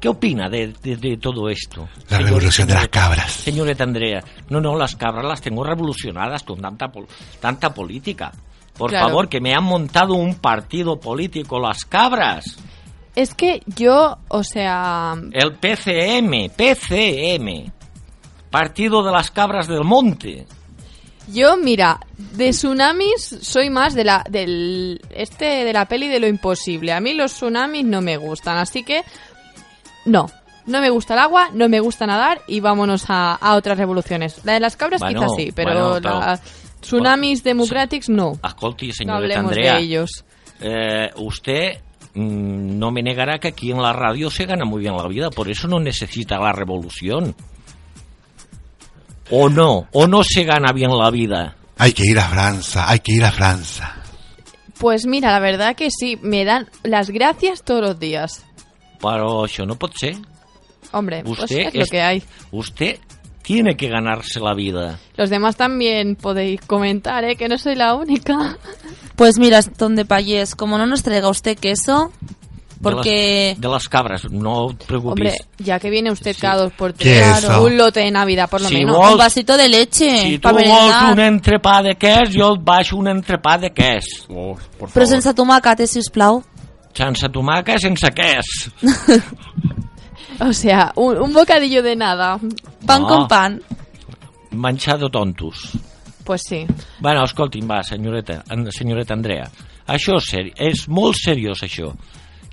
qué 0.00 0.08
opina 0.08 0.48
de, 0.48 0.68
de, 0.82 0.96
de 0.96 1.16
todo 1.16 1.48
esto? 1.48 1.88
La 2.10 2.18
revolución 2.18 2.66
de 2.68 2.74
las 2.74 2.88
cabras. 2.88 3.32
Señorita 3.32 3.84
Andrea, 3.84 4.22
no, 4.50 4.60
no, 4.60 4.76
las 4.76 4.96
cabras 4.96 5.24
las 5.24 5.40
tengo 5.40 5.64
revolucionadas 5.64 6.42
con 6.42 6.60
tanta, 6.60 6.88
pol- 6.88 7.06
tanta 7.40 7.72
política. 7.74 8.32
Por 8.76 8.90
Claro. 8.90 9.08
favor, 9.08 9.28
que 9.28 9.40
me 9.40 9.54
han 9.54 9.64
montado 9.64 10.14
un 10.14 10.36
partido 10.36 11.00
político 11.00 11.58
las 11.58 11.84
cabras. 11.84 12.56
Es 13.16 13.34
que 13.34 13.60
yo, 13.66 14.16
o 14.28 14.44
sea, 14.44 15.14
El 15.32 15.54
PCM, 15.56 16.50
PCM. 16.56 17.72
Partido 18.50 19.02
de 19.02 19.10
las 19.12 19.30
cabras 19.32 19.66
del 19.66 19.82
monte. 19.84 20.46
Yo, 21.30 21.58
mira, 21.58 22.00
de 22.16 22.50
tsunamis 22.50 23.38
soy 23.42 23.68
más 23.68 23.94
de 23.94 24.04
la 24.04 24.24
del 24.30 24.98
este 25.10 25.44
de 25.64 25.72
la 25.74 25.84
peli 25.86 26.08
de 26.08 26.20
lo 26.20 26.26
imposible. 26.26 26.92
A 26.92 27.00
mí 27.00 27.12
los 27.12 27.34
tsunamis 27.34 27.84
no 27.84 28.00
me 28.00 28.16
gustan, 28.16 28.56
así 28.56 28.82
que 28.84 29.02
no. 30.08 30.26
No 30.66 30.80
me 30.82 30.90
gusta 30.90 31.14
el 31.14 31.20
agua, 31.20 31.48
no 31.54 31.68
me 31.70 31.80
gusta 31.80 32.06
nadar 32.06 32.42
y 32.46 32.60
vámonos 32.60 33.04
a, 33.08 33.34
a 33.36 33.54
otras 33.54 33.78
revoluciones. 33.78 34.44
La 34.44 34.52
de 34.54 34.60
las 34.60 34.76
cabras 34.76 35.00
Bueno, 35.00 35.20
quizás 35.22 35.32
sí, 35.36 35.50
pero 35.54 35.92
bueno, 35.92 36.20
la 36.20 36.40
tsunamis 36.80 37.42
democratics 37.42 38.10
no. 38.10 38.32
Escolti, 38.44 38.88
No 38.88 38.92
señorita 38.92 39.16
hablemos 39.16 39.52
Andrea. 39.52 39.74
de 39.76 39.80
ellos. 39.80 40.24
eh, 40.60 41.08
usted 41.16 41.78
mm, 42.12 42.78
no 42.78 42.90
me 42.90 43.02
negará 43.02 43.38
que 43.38 43.48
aquí 43.48 43.70
en 43.70 43.80
la 43.80 43.94
radio 43.94 44.28
se 44.30 44.44
gana 44.44 44.66
muy 44.66 44.82
bien 44.82 44.94
la 44.94 45.08
vida, 45.08 45.30
por 45.30 45.48
eso 45.48 45.68
no 45.68 45.80
necesita 45.80 46.38
la 46.38 46.52
revolución. 46.52 47.34
O 49.30 49.48
no, 49.48 49.88
o 49.92 50.06
no 50.06 50.22
se 50.24 50.44
gana 50.44 50.72
bien 50.72 50.90
la 50.96 51.10
vida. 51.10 51.56
Hay 51.78 51.92
que 51.92 52.04
ir 52.04 52.18
a 52.18 52.24
Francia, 52.28 52.88
hay 52.88 53.00
que 53.00 53.12
ir 53.12 53.24
a 53.24 53.30
Francia. 53.30 53.94
Pues 54.78 55.06
mira, 55.06 55.32
la 55.32 55.40
verdad 55.40 55.76
que 55.76 55.88
sí, 55.90 56.18
me 56.22 56.44
dan 56.44 56.68
las 56.82 57.10
gracias 57.10 57.62
todos 57.62 57.80
los 57.80 57.98
días. 57.98 58.44
Pero 59.00 59.44
eso 59.44 59.64
no 59.66 59.76
puede 59.76 59.94
ser. 59.98 60.16
Hombre, 60.92 61.22
pues 61.24 61.40
Usted 61.40 61.68
es 61.68 61.74
lo 61.74 61.82
es- 61.82 61.90
que 61.90 62.00
hay. 62.00 62.22
Usted 62.50 62.98
tiene 63.42 63.76
que 63.76 63.88
ganarse 63.88 64.40
la 64.40 64.54
vida. 64.54 64.98
Los 65.16 65.30
demás 65.30 65.56
también 65.56 66.16
podéis 66.16 66.60
comentar, 66.62 67.24
¿eh? 67.24 67.36
Que 67.36 67.48
no 67.48 67.58
soy 67.58 67.74
la 67.76 67.94
única. 67.94 68.56
Pues 69.16 69.38
mira, 69.38 69.60
donde 69.78 70.04
Payés, 70.04 70.54
como 70.54 70.78
no 70.78 70.86
nos 70.86 71.02
traiga 71.02 71.28
usted 71.28 71.58
queso, 71.58 72.12
De 72.20 72.36
porque... 72.82 73.50
las, 73.54 73.60
de 73.60 73.68
las 73.68 73.88
cabras, 73.88 74.30
no 74.30 74.66
os 74.66 74.74
preocupéis. 74.76 75.32
Hombre, 75.34 75.48
ya 75.58 75.78
que 75.80 75.90
viene 75.90 76.10
usted 76.12 76.36
cada 76.40 76.62
dos 76.64 76.72
por 76.74 76.94
¿Qué 76.94 77.04
tres, 77.16 77.38
es 77.38 77.44
eso? 77.44 77.64
un 77.64 77.76
lote 77.76 78.00
de 78.00 78.10
Navidad 78.10 78.48
por 78.48 78.60
lo 78.60 78.68
Si 78.68 78.74
menos. 78.76 78.96
vols- 78.96 79.12
Un 79.12 79.18
vasito 79.18 79.56
de 79.56 79.68
leche. 79.68 80.22
si 80.22 80.38
tu 80.38 80.42
pa 80.42 80.52
vols 80.52 81.12
un 81.12 81.18
entrepà 81.18 81.82
de 81.82 81.96
quès, 81.96 82.30
jo 82.32 82.54
et 82.54 82.60
baixo 82.62 82.96
un 82.96 83.08
entrepà 83.08 83.58
de 83.58 83.70
quès. 83.72 84.04
Oh, 84.28 84.56
por 84.78 84.90
Però 84.90 85.06
sense 85.06 85.32
tomàquet, 85.34 85.80
eh, 85.80 85.86
sisplau. 85.86 86.44
Sense 86.98 87.28
tomàquet, 87.30 87.78
sense 87.78 88.10
quès. 88.10 88.48
O 90.40 90.52
sea, 90.52 90.92
un, 90.96 91.16
un 91.22 91.32
bocadillo 91.32 91.82
de 91.82 91.94
nada. 91.96 92.38
Pan 92.86 93.02
No. 93.02 93.08
con 93.08 93.28
pan. 93.28 93.62
Menjar 94.50 94.98
de 94.98 95.08
tontos. 95.10 95.78
Pues 96.24 96.42
sí. 96.46 96.66
Bueno, 97.00 97.24
escolti'm, 97.24 97.68
va, 97.70 97.82
senyoreta, 97.82 98.42
en- 98.50 98.70
senyoreta 98.72 99.14
Andrea. 99.14 99.46
Això 99.86 100.16
és, 100.18 100.24
seri 100.28 100.52
és 100.56 100.86
molt 100.88 101.16
seriós, 101.16 101.62
això. 101.64 101.92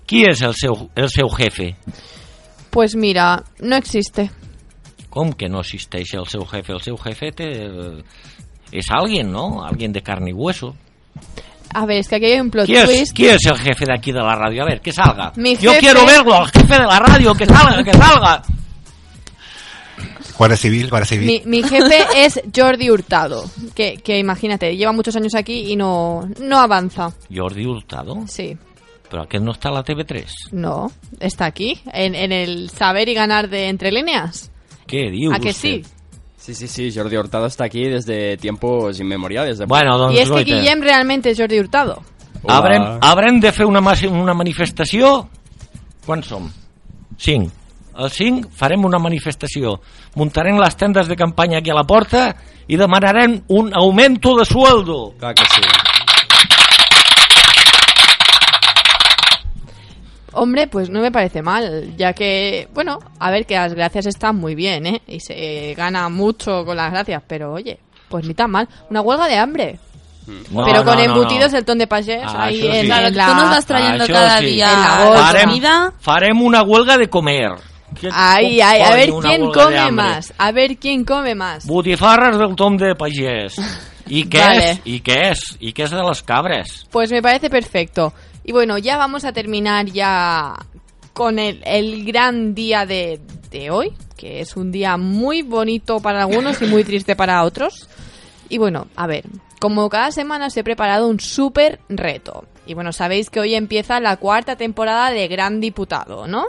Qui 0.07 0.23
és 0.29 0.41
el 0.41 0.53
seu, 0.55 0.89
el 0.95 1.09
seu 1.09 1.27
jefe? 1.29 1.75
Pues 2.69 2.95
mira, 2.95 3.43
no 3.59 3.75
existe. 3.75 4.29
Com 5.09 5.33
que 5.33 5.49
no 5.49 5.59
existeix 5.61 6.13
el 6.13 6.27
seu 6.27 6.45
jefe? 6.45 6.73
El 6.73 6.81
seu 6.81 6.97
jefe 6.97 7.31
té... 7.31 7.49
eh, 7.65 8.03
és 8.71 8.87
alguien, 8.91 9.31
no? 9.31 9.63
Alguien 9.63 9.91
de 9.93 10.01
carne 10.03 10.29
y 10.31 10.33
hueso. 10.33 10.75
A 11.77 11.85
ver, 11.85 11.97
es 11.99 12.07
que 12.07 12.15
aquí 12.15 12.25
hay 12.25 12.39
un 12.39 12.49
plot 12.49 12.65
¿Quién 12.67 12.79
es, 12.83 12.85
twist. 12.85 13.15
quién 13.15 13.35
es 13.35 13.45
el 13.45 13.57
jefe 13.57 13.85
de 13.85 13.93
aquí 13.93 14.11
de 14.11 14.19
la 14.19 14.35
radio? 14.35 14.63
A 14.63 14.65
ver, 14.65 14.81
que 14.81 14.91
salga. 14.93 15.33
Mi 15.35 15.55
Yo 15.57 15.71
jefe- 15.73 15.79
quiero 15.81 16.05
verlo, 16.05 16.33
al 16.35 16.49
jefe 16.51 16.73
de 16.73 16.85
la 16.85 16.99
radio, 16.99 17.33
que 17.35 17.45
salga, 17.45 17.83
que 17.83 17.93
salga. 17.93 18.41
Guardia 20.37 20.57
Civil, 20.57 20.89
Guardia 20.89 21.05
Civil. 21.07 21.27
Mi, 21.27 21.41
mi 21.45 21.63
jefe 21.67 22.05
es 22.25 22.41
Jordi 22.53 22.89
Hurtado, 22.89 23.45
que, 23.73 23.97
que 23.97 24.19
imagínate, 24.19 24.75
lleva 24.75 24.91
muchos 24.91 25.15
años 25.15 25.33
aquí 25.35 25.71
y 25.71 25.75
no, 25.75 26.27
no 26.41 26.59
avanza. 26.59 27.13
Jordi 27.33 27.65
Hurtado. 27.65 28.23
Sí, 28.27 28.57
Pero 29.09 29.23
aquest 29.23 29.43
no 29.43 29.51
está 29.53 29.71
la 29.71 29.83
TV3. 29.83 30.25
no, 30.51 30.91
está 31.19 31.45
aquí, 31.45 31.79
en, 31.93 32.15
en 32.15 32.31
el 32.33 32.69
saber 32.69 33.07
y 33.07 33.13
ganar 33.13 33.49
de 33.49 33.69
entre 33.69 33.91
líneas. 33.91 34.51
¿Qué 34.87 35.09
diu 35.09 35.33
¿A 35.33 35.39
que 35.39 35.49
usted? 35.49 35.69
sí? 35.69 35.83
Sí, 36.45 36.53
sí, 36.53 36.67
sí, 36.67 36.91
Jordi 36.93 37.17
Hurtado 37.17 37.47
está 37.47 37.65
aquí 37.65 37.85
desde 37.85 38.37
tiempos 38.37 38.99
inmemoriales. 38.99 39.57
De... 39.57 39.65
Bueno, 39.65 39.97
doncs 39.97 40.13
Y 40.13 40.19
es 40.19 40.29
que. 40.29 40.43
Guillem 40.43 40.79
realmente 40.79 41.31
es 41.31 41.39
Jordi 41.39 41.59
Hurtado. 41.59 42.03
Habrem, 42.47 42.99
habrem 43.01 43.39
de 43.39 43.51
fer 43.51 43.65
una, 43.65 43.81
una 44.11 44.35
manifestació... 44.35 45.27
Quan 46.05 46.21
som? 46.21 46.45
5. 47.17 47.49
El 47.97 48.11
5 48.11 48.51
farem 48.53 48.85
una 48.85 48.99
manifestació. 49.01 49.79
Muntarem 50.13 50.61
les 50.61 50.77
tendes 50.77 51.09
de 51.09 51.17
campanya 51.17 51.63
aquí 51.63 51.73
a 51.73 51.79
la 51.79 51.87
porta 51.89 52.27
i 52.67 52.77
demanarem 52.77 53.39
un 53.47 53.73
aumento 53.73 54.37
de 54.37 54.45
sueldo. 54.45 55.15
Clar 55.17 55.33
que 55.33 55.49
sí. 55.49 55.84
Hombre, 60.35 60.67
pues 60.67 60.89
no 60.89 60.99
me 61.01 61.11
parece 61.11 61.41
mal, 61.41 61.95
ya 61.97 62.13
que, 62.13 62.67
bueno, 62.73 62.99
a 63.19 63.31
ver 63.31 63.45
que 63.45 63.55
las 63.55 63.73
gracias 63.73 64.05
están 64.05 64.35
muy 64.35 64.53
bien, 64.53 64.85
¿eh? 64.85 65.01
Y 65.07 65.19
se 65.21 65.73
gana 65.75 66.09
mucho 66.09 66.65
con 66.65 66.75
las 66.77 66.91
gracias, 66.91 67.23
pero 67.27 67.53
oye, 67.53 67.79
pues 68.09 68.25
ni 68.27 68.33
tan 68.33 68.51
mal. 68.51 68.67
Una 68.89 69.01
huelga 69.01 69.27
de 69.27 69.37
hambre. 69.37 69.79
No, 70.51 70.65
pero 70.65 70.79
no, 70.79 70.85
con 70.85 70.95
no, 70.97 71.01
embutidos 71.03 71.51
no. 71.51 71.57
el 71.59 71.65
ton 71.65 71.77
de 71.77 71.85
payés 71.87 72.23
Ah, 72.25 72.45
ahí 72.45 72.55
en, 72.65 72.71
sí. 72.87 72.91
En 72.91 73.11
tú 73.11 73.17
la... 73.17 73.27
nos 73.27 73.49
vas 73.49 73.65
trayendo 73.65 74.05
Això 74.05 74.13
cada 74.13 74.39
sí. 74.39 74.45
día 74.45 74.71
En 74.73 74.81
la 74.81 75.05
bolsa. 75.05 75.23
Farem, 75.23 75.49
comida. 75.49 75.93
farem 75.99 76.41
una 76.41 76.63
huelga 76.63 76.97
de 76.97 77.07
comer. 77.09 77.51
Ay, 78.11 78.59
ay, 78.59 78.81
a 78.81 78.89
ver 78.95 79.09
quién 79.21 79.51
come 79.51 79.91
más, 79.91 80.33
a 80.37 80.51
ver 80.51 80.77
quién 80.77 81.05
come 81.05 81.35
más. 81.35 81.65
Botifarres 81.65 82.37
del 82.37 82.55
tom 82.55 82.75
de 82.77 82.95
pagès. 82.95 83.55
Què 84.05 84.37
Vale. 84.37 84.65
és? 84.71 84.81
I 84.85 84.99
què 85.01 85.15
és? 85.31 85.39
I 85.59 85.71
què 85.73 85.85
és 85.87 85.89
de 85.91 86.01
les 86.05 86.19
cabres? 86.21 86.73
Pues 86.91 87.09
me 87.11 87.21
parece 87.23 87.49
perfecto. 87.49 88.13
Y 88.47 88.51
bueno, 88.51 88.77
ya 88.77 88.95
vamos 88.95 89.25
a 89.25 89.33
terminar 89.33 89.87
ya 89.87 90.53
con 91.13 91.39
el, 91.39 91.63
el 91.65 92.05
gran 92.05 92.53
día 92.53 92.85
de, 92.85 93.19
de 93.49 93.71
hoy, 93.71 93.91
que 94.15 94.39
es 94.39 94.55
un 94.55 94.71
día 94.71 94.97
muy 94.97 95.41
bonito 95.41 95.99
para 95.99 96.21
algunos 96.21 96.61
y 96.61 96.67
muy 96.67 96.83
triste 96.85 97.15
para 97.15 97.43
otros. 97.43 97.89
Y 98.47 98.59
bueno, 98.59 98.87
a 98.95 99.07
ver, 99.07 99.23
como 99.59 99.89
cada 99.89 100.11
semana 100.11 100.45
os 100.45 100.57
he 100.57 100.63
preparado 100.63 101.07
un 101.07 101.19
súper 101.19 101.79
reto. 101.89 102.45
Y 102.67 102.75
bueno, 102.75 102.93
sabéis 102.93 103.31
que 103.31 103.39
hoy 103.39 103.55
empieza 103.55 103.99
la 103.99 104.17
cuarta 104.17 104.55
temporada 104.55 105.09
de 105.09 105.27
Gran 105.27 105.59
Diputado, 105.59 106.27
¿no? 106.27 106.45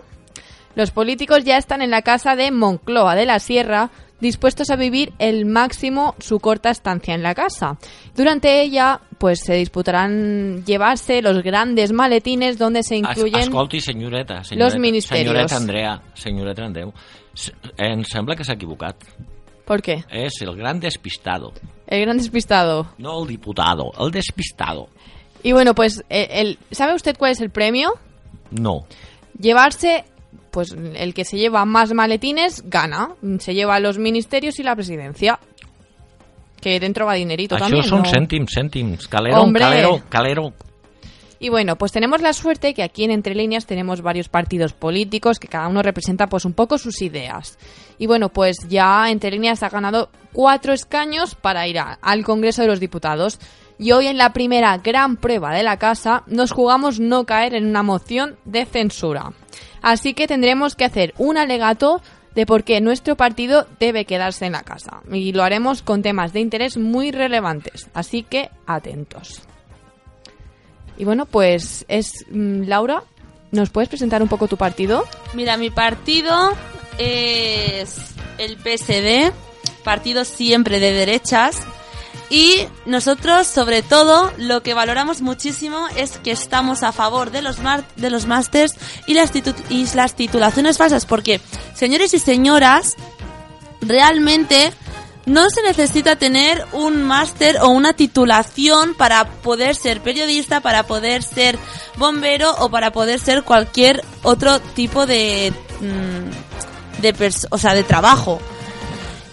Los 0.74 0.90
políticos 0.90 1.44
ya 1.44 1.57
están 1.57 1.80
en 1.80 1.90
la 1.90 2.03
casa 2.03 2.36
de 2.36 2.51
Moncloa 2.51 3.14
de 3.14 3.24
la 3.24 3.38
Sierra, 3.38 3.90
dispuestos 4.21 4.71
a 4.71 4.77
vivir 4.77 5.12
el 5.19 5.45
máximo 5.47 6.14
su 6.19 6.41
corta 6.41 6.71
estancia 6.71 7.14
en 7.14 7.23
la 7.23 7.35
casa. 7.35 7.79
Durante 8.14 8.62
ella, 8.62 9.01
pues 9.19 9.41
se 9.41 9.55
disputarán 9.55 10.64
llevarse 10.64 11.23
los 11.23 11.43
grandes 11.43 11.93
maletines 11.93 12.59
donde 12.59 12.83
se 12.83 12.97
incluyen... 12.97 13.41
Es, 13.41 13.47
escolti, 13.47 13.81
senyoreta, 13.81 14.43
senyoreta, 14.45 14.75
los 14.75 14.81
ministerios. 14.81 15.27
Senyoreta 15.29 15.57
Andrea, 15.57 16.03
senyoreta 16.14 16.64
Andreu, 16.64 16.93
em 17.77 18.03
sembla 18.05 18.35
que 18.35 18.45
s'ha 18.45 18.55
equivocat. 18.55 18.97
¿Por 19.67 19.83
qué? 19.83 20.05
És 20.11 20.41
el 20.43 20.55
gran 20.57 20.79
despistado. 20.81 21.53
El 21.87 22.03
gran 22.03 22.17
despistado. 22.19 22.87
No 22.99 23.21
el 23.23 23.29
diputado, 23.29 23.93
el 23.99 24.11
despistado. 24.12 24.89
Y 25.43 25.53
bueno, 25.53 25.75
pues, 25.75 26.05
el, 26.09 26.27
el- 26.31 26.59
¿sabe 26.71 26.95
usted 26.95 27.17
cuál 27.19 27.33
es 27.33 27.41
el 27.41 27.51
premio? 27.51 27.93
No. 28.51 28.87
Llevarse, 29.39 30.05
pues 30.57 30.72
el 30.72 31.12
que 31.12 31.26
se 31.26 31.36
lleva 31.36 31.66
más 31.66 31.92
maletines 31.92 32.64
gana. 32.64 33.11
Se 33.40 33.52
lleva 33.52 33.78
los 33.78 33.98
ministerios 33.98 34.59
y 34.59 34.62
la 34.62 34.74
presidencia. 34.74 35.38
Que 36.61 36.80
dentro 36.80 37.04
va 37.04 37.12
dinerito 37.14 37.54
Això 37.57 37.68
también. 37.68 37.84
són 37.84 38.02
¿no? 38.02 38.09
cèntims, 38.11 38.54
cèntims. 38.57 39.07
Calero, 39.12 39.42
Hombre. 39.42 39.61
calero, 39.62 40.00
calero. 40.09 40.52
Y 41.38 41.50
bueno, 41.50 41.76
pues 41.76 41.92
tenemos 41.92 42.22
la 42.22 42.32
suerte 42.32 42.72
que 42.72 42.82
aquí 42.82 43.04
en 43.04 43.11
Entre 43.11 43.34
Líneas 43.34 43.66
tenemos 43.66 44.00
varios 44.00 44.30
partidos 44.30 44.72
políticos 44.72 45.38
que 45.38 45.48
cada 45.48 45.68
uno 45.68 45.82
representa 45.82 46.26
pues 46.28 46.46
un 46.46 46.54
poco 46.54 46.78
sus 46.78 47.02
ideas. 47.02 47.59
Y 47.98 48.07
bueno, 48.07 48.30
pues 48.30 48.57
ya 48.70 49.11
Entre 49.11 49.30
Líneas 49.30 49.62
ha 49.62 49.68
ganado 49.68 50.09
cuatro 50.32 50.72
escaños 50.72 51.34
para 51.34 51.68
ir 51.68 51.78
a- 51.78 51.98
al 52.00 52.24
Congreso 52.24 52.62
de 52.62 52.68
los 52.68 52.80
Diputados. 52.80 53.38
Y 53.78 53.92
hoy 53.92 54.07
en 54.07 54.16
la 54.16 54.32
primera 54.32 54.78
gran 54.78 55.16
prueba 55.18 55.52
de 55.54 55.62
la 55.62 55.76
casa 55.76 56.22
nos 56.26 56.50
jugamos 56.52 56.98
no 56.98 57.26
caer 57.26 57.54
en 57.54 57.66
una 57.66 57.82
moción 57.82 58.36
de 58.46 58.64
censura. 58.64 59.34
Así 59.87 60.14
que 60.14 60.26
tendremos 60.26 60.74
que 60.74 60.84
hacer 60.84 61.14
un 61.16 61.39
alegato 61.39 62.03
de 62.34 62.45
por 62.45 62.64
qué 62.64 62.80
nuestro 62.80 63.14
partido 63.14 63.68
debe 63.78 64.05
quedarse 64.05 64.45
en 64.45 64.55
la 64.55 64.64
casa. 64.64 65.01
Y 65.12 65.30
lo 65.30 65.45
haremos 65.45 65.82
con 65.82 66.03
temas 66.03 66.32
de 66.32 66.41
interés 66.41 66.76
muy 66.76 67.12
relevantes. 67.12 67.89
Así 67.95 68.24
que 68.24 68.51
atentos. 68.66 69.43
Y 70.99 71.05
bueno, 71.05 71.24
pues 71.24 71.84
es 71.87 72.24
mm, 72.28 72.62
Laura, 72.64 73.05
¿nos 73.53 73.70
puedes 73.70 73.89
presentar 73.89 74.22
un 74.22 74.28
poco 74.28 74.49
tu 74.49 74.57
partido? 74.57 75.05
Mira, 75.34 75.57
mi 75.57 75.70
partido 75.70 76.51
es 76.99 77.97
el 78.39 78.57
PSD, 78.57 79.32
partido 79.84 80.24
siempre 80.24 80.80
de 80.80 80.95
derechas. 80.95 81.61
Y 82.29 82.66
nosotros, 82.87 83.47
sobre 83.47 83.83
todo, 83.83 84.33
lo 84.37 84.62
que 84.62 84.74
valoramos 84.74 85.22
muchísimo 85.22 85.87
es 85.97 86.18
que 86.18 86.33
estamos 86.33 86.83
a 86.83 86.93
favor 86.93 87.31
de 87.31 87.43
los, 87.43 87.59
de 87.97 88.11
los 88.11 88.27
másters 88.27 88.74
y 89.07 89.14
las, 89.14 89.31
y 89.70 89.87
las 89.95 90.16
titulaciones 90.16 90.77
falsas. 90.77 91.07
Porque, 91.07 91.41
señores 91.74 92.14
y 92.14 92.18
señoras, 92.18 92.97
realmente 93.81 94.72
no 95.24 95.51
se 95.51 95.62
necesita 95.62 96.16
tener 96.16 96.64
un 96.72 97.03
máster 97.03 97.59
o 97.61 97.68
una 97.68 97.93
titulación 97.93 98.95
para 98.95 99.24
poder 99.24 99.74
ser 99.74 100.01
periodista, 100.01 100.61
para 100.61 100.85
poder 100.85 101.22
ser 101.22 101.59
bombero 101.97 102.55
o 102.59 102.70
para 102.70 102.93
poder 102.93 103.20
ser 103.20 103.43
cualquier 103.43 104.05
otro 104.22 104.61
tipo 104.61 105.07
de 105.07 105.53
mm, 105.81 107.03
de 107.03 107.33
o 107.51 107.59
sea, 107.59 107.74
de 107.74 107.85
trabajo. 107.85 108.41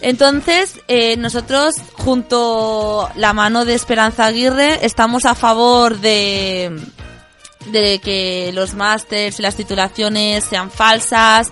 Entonces, 0.04 0.82
eh, 0.90 1.16
nosotros, 1.16 1.76
junto 1.94 3.10
la 3.16 3.32
mano 3.32 3.64
de 3.64 3.74
Esperanza 3.74 4.26
Aguirre, 4.26 4.86
estamos 4.86 5.24
a 5.24 5.34
favor 5.34 5.98
de, 6.00 6.78
que 7.72 8.52
los 8.54 8.74
másters 8.74 9.40
y 9.40 9.42
las 9.42 9.56
titulaciones 9.56 10.44
sean 10.44 10.70
falsas, 10.72 11.48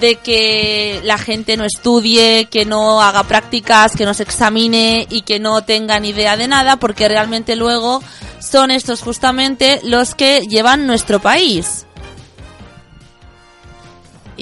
de 0.00 0.16
que 0.16 1.02
la 1.04 1.18
gente 1.18 1.58
no 1.58 1.66
estudie, 1.66 2.46
que 2.46 2.64
no 2.64 3.02
haga 3.02 3.24
prácticas, 3.24 3.94
que 3.94 4.06
no 4.06 4.14
se 4.14 4.22
examine 4.22 5.06
y 5.10 5.20
que 5.20 5.38
no 5.38 5.62
tengan 5.62 6.06
idea 6.06 6.38
de 6.38 6.48
nada, 6.48 6.76
porque 6.78 7.08
realmente 7.08 7.56
luego 7.56 8.02
son 8.40 8.70
estos 8.70 9.02
justamente 9.02 9.80
los 9.84 10.14
que 10.14 10.46
llevan 10.48 10.86
nuestro 10.86 11.20
país. 11.20 11.84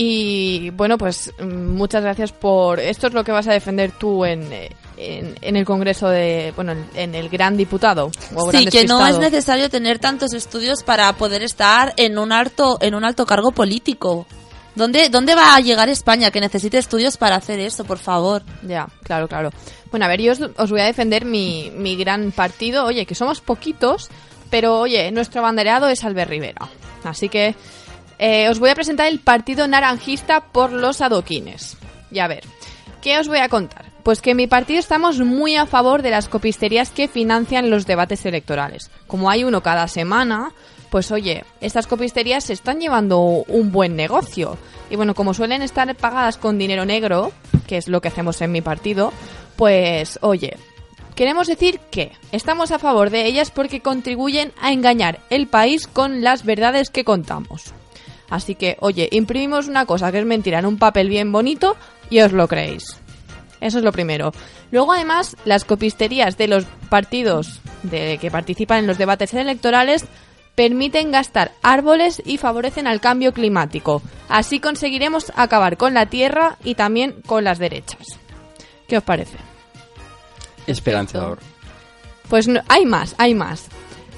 Y 0.03 0.71
bueno, 0.71 0.97
pues 0.97 1.31
mm, 1.39 1.77
muchas 1.77 2.03
gracias 2.03 2.33
por... 2.33 2.81
Esto 2.81 3.09
es 3.09 3.13
lo 3.13 3.23
que 3.23 3.33
vas 3.33 3.47
a 3.49 3.53
defender 3.53 3.93
tú 3.93 4.25
en, 4.25 4.51
eh, 4.51 4.71
en, 4.97 5.35
en 5.43 5.57
el 5.57 5.67
Congreso 5.67 6.09
de... 6.09 6.55
Bueno, 6.57 6.73
en, 6.95 7.15
el 7.15 7.29
Gran 7.29 7.55
Diputado. 7.55 8.11
O 8.35 8.47
gran 8.47 8.63
Sí, 8.63 8.69
que 8.71 8.87
no 8.87 9.07
es 9.07 9.19
necesario 9.19 9.69
tener 9.69 9.99
tantos 9.99 10.33
estudios 10.33 10.83
para 10.85 11.13
poder 11.19 11.43
estar 11.43 11.93
en 11.99 12.17
un 12.17 12.33
alto, 12.33 12.79
en 12.81 12.95
un 12.95 13.05
alto 13.05 13.27
cargo 13.27 13.53
político. 13.53 14.27
¿Dónde, 14.75 15.11
¿Dónde 15.11 15.35
va 15.35 15.55
a 15.55 15.61
llegar 15.61 15.91
España 15.91 16.31
que 16.31 16.41
necesite 16.41 16.79
estudios 16.79 17.19
para 17.19 17.37
hacer 17.37 17.61
eso, 17.61 17.85
por 17.85 17.99
favor? 17.99 18.43
Ya, 18.63 18.89
claro, 19.03 19.29
claro. 19.29 19.51
Bueno, 19.91 20.07
a 20.07 20.09
ver, 20.09 20.23
yo 20.23 20.33
os, 20.33 20.41
os 20.41 20.71
voy 20.71 20.81
a 20.81 20.85
defender 20.85 21.27
mi, 21.27 21.71
mi 21.77 21.95
gran 21.97 22.33
partido. 22.33 22.87
Oye, 22.87 23.05
que 23.05 23.15
somos 23.15 23.43
poquitos, 23.43 24.09
pero 24.49 24.79
oye, 24.79 25.11
nuestro 25.11 25.43
abanderado 25.43 25.91
es 25.91 26.03
Albert 26.05 26.31
Rivera. 26.31 26.71
Así 27.05 27.29
que 27.29 27.55
eh, 28.23 28.51
os 28.51 28.59
voy 28.59 28.69
a 28.69 28.75
presentar 28.75 29.07
el 29.07 29.19
partido 29.19 29.67
naranjista 29.67 30.43
por 30.53 30.73
los 30.73 31.01
adoquines. 31.01 31.79
Y 32.13 32.19
a 32.19 32.29
ver, 32.29 32.45
¿qué 33.01 33.19
os 33.19 33.29
voy 33.29 33.39
a 33.39 33.49
contar? 33.49 33.87
Pues 34.03 34.21
que 34.21 34.33
en 34.33 34.37
mi 34.37 34.47
partido 34.47 34.79
estamos 34.79 35.21
muy 35.21 35.57
a 35.57 35.65
favor 35.65 36.03
de 36.03 36.11
las 36.11 36.29
copisterías 36.29 36.91
que 36.91 37.09
financian 37.09 37.71
los 37.71 37.87
debates 37.87 38.27
electorales. 38.27 38.91
Como 39.07 39.31
hay 39.31 39.43
uno 39.43 39.63
cada 39.63 39.89
semana, 39.89 40.53
pues 40.91 41.11
oye, 41.13 41.45
estas 41.63 41.87
copisterías 41.87 42.45
se 42.45 42.53
están 42.53 42.79
llevando 42.79 43.21
un 43.21 43.73
buen 43.73 43.97
negocio. 43.97 44.59
Y 44.91 44.97
bueno, 44.97 45.15
como 45.15 45.33
suelen 45.33 45.63
estar 45.63 45.95
pagadas 45.97 46.37
con 46.37 46.59
dinero 46.59 46.85
negro, 46.85 47.33
que 47.67 47.79
es 47.79 47.89
lo 47.89 48.03
que 48.03 48.09
hacemos 48.09 48.43
en 48.43 48.53
mi 48.53 48.61
partido, 48.61 49.15
pues 49.57 50.19
oye, 50.21 50.59
queremos 51.15 51.47
decir 51.47 51.81
que 51.91 52.13
estamos 52.33 52.71
a 52.71 52.79
favor 52.79 53.09
de 53.09 53.25
ellas 53.25 53.51
porque 53.51 53.81
contribuyen 53.81 54.53
a 54.61 54.73
engañar 54.73 55.21
el 55.31 55.47
país 55.47 55.87
con 55.87 56.23
las 56.23 56.45
verdades 56.45 56.91
que 56.91 57.05
contamos. 57.05 57.73
Así 58.31 58.55
que, 58.55 58.77
oye, 58.81 59.09
imprimimos 59.13 59.67
una 59.69 59.85
cosa 59.87 60.11
que 60.13 60.21
es 60.21 60.25
mentira 60.25 60.61
en 60.61 60.67
un 60.67 60.79
papel 60.79 61.09
bien 61.09 61.33
bonito 61.33 61.77
y 62.09 62.21
os 62.21 62.33
lo 62.33 62.49
creéis. 62.49 62.97
Eso 63.61 63.79
es 63.79 63.85
lo 63.85 63.93
primero. 63.93 64.33
Luego, 64.71 64.93
además, 64.93 65.37
las 65.45 65.65
copisterías 65.65 66.39
de 66.39 66.49
los 66.49 66.65
partidos 66.89 67.61
de 67.83 68.17
que 68.19 68.31
participan 68.31 68.79
en 68.79 68.87
los 68.87 68.97
debates 68.99 69.35
electorales 69.35 70.05
permiten 70.55 71.11
gastar 71.13 71.53
árboles 71.63 72.23
y 72.25 72.39
favorecen 72.39 72.87
al 72.87 73.01
cambio 73.01 73.33
climático. 73.33 74.01
Así 74.29 74.61
conseguiremos 74.61 75.33
acabar 75.37 75.77
con 75.77 75.93
la 75.95 76.07
tierra 76.07 76.57
y 76.65 76.75
también 76.75 77.21
con 77.27 77.45
las 77.45 77.59
derechas. 77.59 78.19
¿Qué 78.89 78.97
os 78.99 79.05
parece? 79.05 79.37
Esperanzador. 80.67 81.39
Pues 82.29 82.47
no- 82.49 82.61
hay 82.69 82.85
más, 82.87 83.15
hay 83.19 83.35
más. 83.35 83.67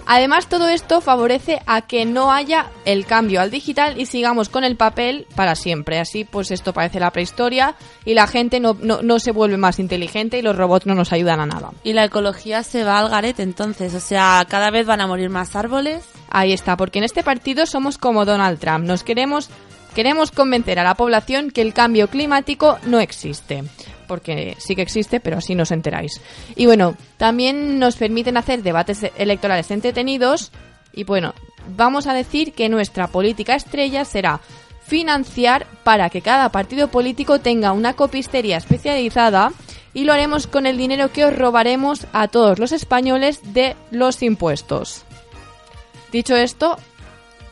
Además, 0.06 0.48
todo 0.48 0.68
esto 0.68 1.00
favorece 1.00 1.60
a 1.66 1.82
que 1.82 2.04
no 2.04 2.32
haya 2.32 2.70
el 2.84 3.06
cambio 3.06 3.40
al 3.40 3.50
digital 3.50 4.00
y 4.00 4.06
sigamos 4.06 4.48
con 4.48 4.64
el 4.64 4.76
papel 4.76 5.26
para 5.34 5.54
siempre. 5.54 5.98
Así, 5.98 6.24
pues 6.24 6.50
esto 6.50 6.72
parece 6.72 7.00
la 7.00 7.10
prehistoria 7.10 7.76
y 8.04 8.14
la 8.14 8.26
gente 8.26 8.60
no, 8.60 8.76
no, 8.80 9.02
no 9.02 9.18
se 9.18 9.32
vuelve 9.32 9.56
más 9.56 9.78
inteligente 9.78 10.38
y 10.38 10.42
los 10.42 10.56
robots 10.56 10.86
no 10.86 10.94
nos 10.94 11.12
ayudan 11.12 11.40
a 11.40 11.46
nada. 11.46 11.70
Y 11.84 11.92
la 11.92 12.04
ecología 12.04 12.62
se 12.62 12.84
va 12.84 12.98
al 12.98 13.08
garete 13.08 13.42
entonces, 13.42 13.94
o 13.94 14.00
sea, 14.00 14.44
cada 14.48 14.70
vez 14.70 14.86
van 14.86 15.00
a 15.00 15.06
morir 15.06 15.30
más 15.30 15.56
árboles. 15.56 16.04
Ahí 16.30 16.52
está, 16.52 16.76
porque 16.76 16.98
en 16.98 17.04
este 17.04 17.22
partido 17.22 17.66
somos 17.66 17.98
como 17.98 18.24
Donald 18.24 18.58
Trump. 18.58 18.86
Nos 18.86 19.04
queremos, 19.04 19.50
queremos 19.94 20.30
convencer 20.30 20.78
a 20.78 20.84
la 20.84 20.94
población 20.94 21.50
que 21.50 21.60
el 21.60 21.74
cambio 21.74 22.08
climático 22.08 22.78
no 22.86 23.00
existe. 23.00 23.64
Porque 24.06 24.56
sí 24.58 24.74
que 24.74 24.82
existe, 24.82 25.20
pero 25.20 25.38
así 25.38 25.54
no 25.54 25.62
os 25.62 25.70
enteráis. 25.70 26.20
Y 26.56 26.66
bueno, 26.66 26.96
también 27.16 27.78
nos 27.78 27.96
permiten 27.96 28.36
hacer 28.36 28.62
debates 28.62 29.06
electorales 29.16 29.70
entretenidos. 29.70 30.52
Y 30.92 31.04
bueno, 31.04 31.34
vamos 31.76 32.06
a 32.06 32.14
decir 32.14 32.52
que 32.52 32.68
nuestra 32.68 33.08
política 33.08 33.54
estrella 33.54 34.04
será 34.04 34.40
financiar 34.84 35.66
para 35.84 36.10
que 36.10 36.22
cada 36.22 36.50
partido 36.50 36.88
político 36.88 37.40
tenga 37.40 37.72
una 37.72 37.94
copistería 37.94 38.58
especializada 38.58 39.52
y 39.94 40.04
lo 40.04 40.12
haremos 40.12 40.46
con 40.46 40.66
el 40.66 40.76
dinero 40.76 41.12
que 41.12 41.24
os 41.24 41.36
robaremos 41.36 42.06
a 42.12 42.28
todos 42.28 42.58
los 42.58 42.72
españoles 42.72 43.54
de 43.54 43.76
los 43.90 44.22
impuestos. 44.22 45.04
Dicho 46.10 46.36
esto, 46.36 46.76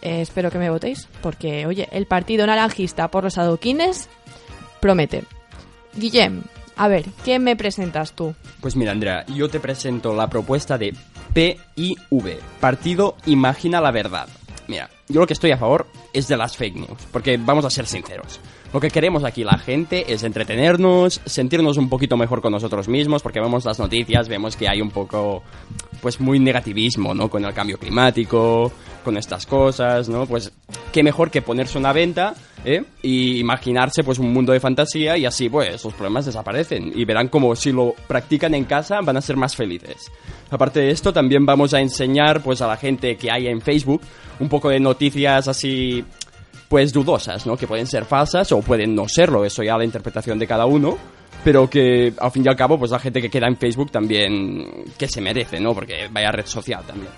eh, 0.02 0.20
espero 0.22 0.50
que 0.50 0.58
me 0.58 0.70
votéis, 0.70 1.08
porque, 1.22 1.66
oye, 1.66 1.88
el 1.92 2.06
partido 2.06 2.46
naranjista 2.46 3.08
por 3.08 3.24
los 3.24 3.38
adoquines 3.38 4.08
promete. 4.80 5.24
Guillem, 5.94 6.42
a 6.76 6.88
ver, 6.88 7.06
¿qué 7.24 7.38
me 7.38 7.56
presentas 7.56 8.12
tú? 8.12 8.34
Pues 8.60 8.76
mira, 8.76 8.92
Andrea, 8.92 9.26
yo 9.26 9.48
te 9.48 9.60
presento 9.60 10.14
la 10.14 10.30
propuesta 10.30 10.78
de 10.78 10.94
PIV, 11.34 12.38
Partido 12.60 13.16
Imagina 13.26 13.80
la 13.80 13.90
Verdad. 13.90 14.28
Mira, 14.66 14.88
yo 15.08 15.20
lo 15.20 15.26
que 15.26 15.32
estoy 15.32 15.50
a 15.50 15.58
favor 15.58 15.86
es 16.12 16.28
de 16.28 16.36
las 16.36 16.56
fake 16.56 16.76
news, 16.76 17.06
porque 17.12 17.36
vamos 17.36 17.64
a 17.64 17.70
ser 17.70 17.86
sinceros. 17.86 18.40
Lo 18.72 18.78
que 18.78 18.90
queremos 18.90 19.24
aquí 19.24 19.42
la 19.42 19.58
gente 19.58 20.12
es 20.12 20.22
entretenernos, 20.22 21.20
sentirnos 21.24 21.76
un 21.76 21.88
poquito 21.88 22.16
mejor 22.16 22.40
con 22.40 22.52
nosotros 22.52 22.88
mismos, 22.88 23.20
porque 23.20 23.40
vemos 23.40 23.64
las 23.64 23.80
noticias, 23.80 24.28
vemos 24.28 24.56
que 24.56 24.68
hay 24.68 24.80
un 24.80 24.90
poco, 24.90 25.42
pues 26.00 26.20
muy 26.20 26.38
negativismo, 26.38 27.12
¿no? 27.12 27.28
Con 27.28 27.44
el 27.44 27.52
cambio 27.52 27.78
climático, 27.78 28.70
con 29.04 29.16
estas 29.16 29.44
cosas, 29.44 30.08
¿no? 30.08 30.24
Pues 30.26 30.52
qué 30.92 31.02
mejor 31.02 31.32
que 31.32 31.42
ponerse 31.42 31.78
una 31.78 31.92
venta, 31.92 32.34
¿eh? 32.64 32.84
Y 33.02 33.38
imaginarse 33.38 34.04
pues 34.04 34.20
un 34.20 34.32
mundo 34.32 34.52
de 34.52 34.60
fantasía 34.60 35.16
y 35.16 35.26
así 35.26 35.48
pues 35.48 35.82
los 35.82 35.94
problemas 35.94 36.26
desaparecen 36.26 36.92
y 36.94 37.04
verán 37.04 37.26
como 37.28 37.56
si 37.56 37.72
lo 37.72 37.94
practican 38.06 38.54
en 38.54 38.64
casa 38.64 39.00
van 39.02 39.16
a 39.16 39.20
ser 39.20 39.36
más 39.36 39.56
felices. 39.56 40.12
Aparte 40.50 40.80
de 40.80 40.90
esto 40.90 41.12
también 41.12 41.44
vamos 41.44 41.74
a 41.74 41.80
enseñar 41.80 42.42
pues 42.42 42.60
a 42.60 42.66
la 42.66 42.76
gente 42.76 43.16
que 43.16 43.30
hay 43.30 43.46
en 43.48 43.60
Facebook 43.60 44.02
un 44.38 44.48
poco 44.48 44.68
de 44.68 44.80
noticias 44.80 45.48
así 45.48 46.04
pues 46.70 46.92
dudosas, 46.92 47.46
¿no? 47.46 47.56
Que 47.56 47.66
pueden 47.66 47.88
ser 47.88 48.04
falsas 48.04 48.52
o 48.52 48.60
pueden 48.60 48.94
no 48.94 49.08
serlo, 49.08 49.44
eso 49.44 49.64
ya 49.64 49.76
la 49.76 49.84
interpretación 49.84 50.38
de 50.38 50.46
cada 50.46 50.66
uno, 50.66 50.96
pero 51.42 51.68
que 51.68 52.14
al 52.16 52.30
fin 52.30 52.44
y 52.46 52.48
al 52.48 52.54
cabo 52.54 52.78
pues 52.78 52.92
la 52.92 53.00
gente 53.00 53.20
que 53.20 53.28
queda 53.28 53.48
en 53.48 53.56
Facebook 53.56 53.90
también 53.90 54.84
que 54.96 55.08
se 55.08 55.20
merece, 55.20 55.58
¿no? 55.58 55.74
Porque 55.74 56.06
vaya 56.12 56.30
red 56.30 56.46
social 56.46 56.84
también. 56.86 57.10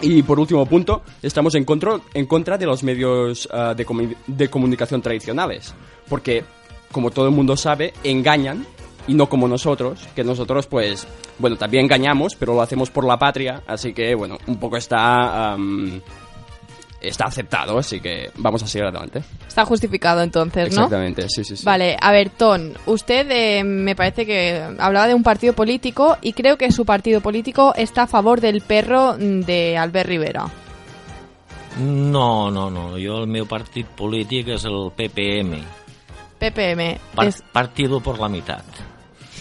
Y 0.00 0.24
por 0.24 0.40
último 0.40 0.66
punto, 0.66 1.02
estamos 1.22 1.54
en 1.54 1.64
contra, 1.64 2.00
en 2.14 2.26
contra 2.26 2.58
de 2.58 2.66
los 2.66 2.82
medios 2.82 3.48
ah, 3.52 3.74
de, 3.76 3.86
comu- 3.86 4.16
de 4.26 4.48
comunicación 4.50 5.00
tradicionales. 5.00 5.72
Porque, 6.08 6.42
como 6.90 7.12
todo 7.12 7.26
el 7.28 7.30
mundo 7.32 7.56
sabe, 7.56 7.94
engañan 8.02 8.66
y 9.06 9.14
no 9.14 9.28
como 9.28 9.46
nosotros, 9.46 10.00
que 10.16 10.24
nosotros 10.24 10.66
pues, 10.66 11.06
bueno, 11.38 11.56
también 11.56 11.84
engañamos, 11.84 12.34
pero 12.34 12.54
lo 12.54 12.60
hacemos 12.62 12.90
por 12.90 13.06
la 13.06 13.18
patria, 13.18 13.62
así 13.68 13.94
que, 13.94 14.16
bueno, 14.16 14.36
un 14.48 14.58
poco 14.58 14.76
está... 14.76 15.56
está 17.08 17.24
aceptado, 17.26 17.78
así 17.78 18.00
que 18.00 18.30
vamos 18.36 18.62
a 18.62 18.66
seguir 18.66 18.84
adelante. 18.86 19.22
Está 19.46 19.64
justificado 19.64 20.22
entonces, 20.22 20.64
¿no? 20.74 20.82
Exactamente, 20.84 21.28
sí, 21.28 21.44
sí, 21.44 21.56
sí. 21.56 21.64
Vale, 21.64 21.96
a 22.00 22.12
ver, 22.12 22.30
Ton, 22.30 22.74
usted 22.86 23.26
eh, 23.30 23.64
me 23.64 23.94
parece 23.94 24.26
que 24.26 24.62
hablaba 24.78 25.06
de 25.06 25.14
un 25.14 25.22
partido 25.22 25.52
político 25.52 26.16
y 26.22 26.32
creo 26.32 26.56
que 26.58 26.70
su 26.72 26.84
partido 26.84 27.20
político 27.20 27.72
está 27.76 28.02
a 28.02 28.06
favor 28.06 28.40
del 28.40 28.60
perro 28.60 29.16
de 29.18 29.76
Albert 29.78 30.08
Rivera. 30.08 30.46
No, 31.78 32.50
no, 32.50 32.70
no. 32.70 32.90
Jo 33.02 33.22
el 33.24 33.26
meu 33.26 33.46
partit 33.50 33.86
polític 33.98 34.52
és 34.54 34.62
el 34.64 34.92
PPM. 34.94 35.58
PPM. 36.38 36.98
Par 37.16 37.26
es- 37.26 37.42
Partido 37.52 37.98
por 38.00 38.20
la 38.20 38.28
mitad. 38.28 38.62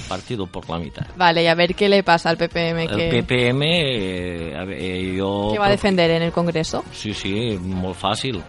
Partido 0.07 0.47
por 0.47 0.69
la 0.69 0.77
mitad. 0.77 1.07
Vale, 1.15 1.43
y 1.43 1.47
a 1.47 1.55
ver 1.55 1.75
qué 1.75 1.89
le 1.89 2.03
pasa 2.03 2.29
al 2.29 2.37
PPM 2.37 2.87
que, 2.87 3.09
El 3.09 3.23
PPM, 3.23 3.61
eh, 3.63 4.53
eh, 4.71 5.17
jo... 5.19 5.51
que 5.53 5.59
va 5.59 5.67
a 5.67 5.69
defender 5.69 6.11
en 6.11 6.23
el 6.23 6.31
Congreso. 6.31 6.83
Sí, 6.91 7.13
sí, 7.13 7.57
molt 7.59 7.97
fàcil. 7.97 8.41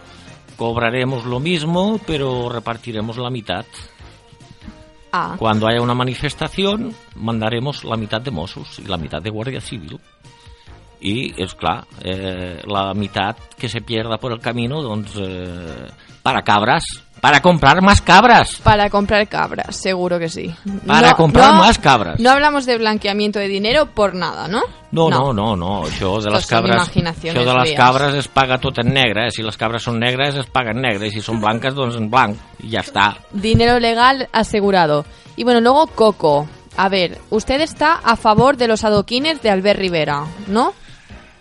Cobraremos 0.57 1.25
lo 1.25 1.39
mismo, 1.39 1.99
pero 2.05 2.49
repartiremos 2.49 3.17
la 3.17 3.29
mitad. 3.29 3.65
Ah, 5.11 5.35
Cuando 5.37 5.67
haya 5.67 5.81
una 5.81 5.93
manifestación, 5.93 6.93
mandaremos 7.15 7.83
la 7.83 7.95
mitad 7.95 8.21
de 8.21 8.31
Mossos 8.31 8.79
y 8.79 8.83
la 8.83 8.97
mitad 8.97 9.21
de 9.21 9.29
Guardia 9.29 9.61
Civil. 9.61 9.99
Y, 10.99 11.41
es 11.41 11.53
clar, 11.55 11.85
eh, 12.01 12.61
la 12.65 12.93
mitad 12.93 13.35
que 13.57 13.69
se 13.69 13.81
pierda 13.81 14.17
por 14.17 14.31
el 14.31 14.39
camino, 14.39 14.81
doncs, 14.81 15.13
eh, 15.17 15.87
para 16.21 16.41
cabras, 16.41 17.04
Para 17.21 17.41
comprar 17.41 17.81
más 17.81 18.01
cabras. 18.01 18.57
Para 18.63 18.89
comprar 18.89 19.27
cabras, 19.27 19.75
seguro 19.81 20.19
que 20.19 20.29
sí. 20.29 20.53
Para 20.85 21.11
No- 21.11 21.15
comprar 21.17 21.53
no- 21.53 21.59
más 21.59 21.79
cabras. 21.79 22.19
No 22.19 22.29
hablamos 22.29 22.65
de 22.65 22.77
blanqueamiento 22.77 23.39
de 23.39 23.47
dinero 23.47 23.87
por 23.87 24.13
nada, 24.13 24.47
¿no? 24.47 24.61
No, 24.91 25.09
no, 25.09 25.33
no, 25.33 25.55
no, 25.55 25.83
això 25.83 26.21
de 26.21 26.31
cabres, 26.47 26.75
imaginaciones 26.75 27.41
això 27.41 27.45
de 27.45 27.53
les 27.59 27.69
mías. 27.71 27.77
cabres 27.77 28.13
es 28.15 28.27
paga 28.29 28.57
tot 28.59 28.77
en 28.79 28.93
negre, 28.93 29.27
eh? 29.27 29.31
si 29.31 29.43
les 29.43 29.57
cabres 29.57 29.83
són 29.83 29.99
negres 29.99 30.35
es 30.35 30.45
paga 30.45 30.71
en 30.71 30.81
negre, 30.81 31.07
i 31.07 31.11
si 31.11 31.19
són 31.21 31.41
blanques 31.41 31.73
doncs 31.75 31.97
en 31.97 32.09
blanc, 32.09 32.37
i 32.63 32.69
ja 32.69 32.79
està. 32.81 33.17
Dinero 33.31 33.79
legal 33.79 34.29
asegurado. 34.31 35.05
Y 35.35 35.43
bueno, 35.43 35.59
luego 35.61 35.87
Coco. 35.87 36.47
A 36.77 36.89
ver, 36.89 37.19
usted 37.29 37.59
está 37.61 37.95
a 38.03 38.15
favor 38.17 38.55
de 38.57 38.67
los 38.67 38.83
adoquines 38.83 39.41
de 39.41 39.49
Albert 39.49 39.79
Rivera, 39.79 40.25
¿no? 40.47 40.73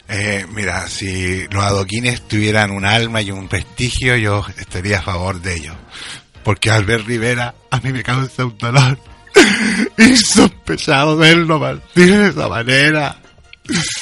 Eh, 0.09 0.47
mira, 0.53 0.87
si 0.89 1.47
los 1.49 1.65
adoquines 1.65 2.29
tuvieran 2.29 2.71
un 2.71 2.85
alma 2.85 3.23
y 3.23 3.31
un 3.31 3.49
prestigio, 3.49 4.17
yo 4.17 4.45
estaría 4.59 4.99
a 4.99 5.03
favor 5.03 5.41
de 5.41 5.55
ellos. 5.55 5.77
Porque 6.43 6.71
Albert 6.71 7.07
Rivera 7.07 7.55
a 7.71 7.81
mí 7.81 7.91
me 7.93 8.03
causa 8.03 8.45
un 8.45 8.59
dolor 8.59 8.99
insospechado 9.99 11.17
verlo 11.17 11.59
partir 11.59 12.17
de 12.19 12.29
esa 12.29 12.49
manera. 12.49 13.17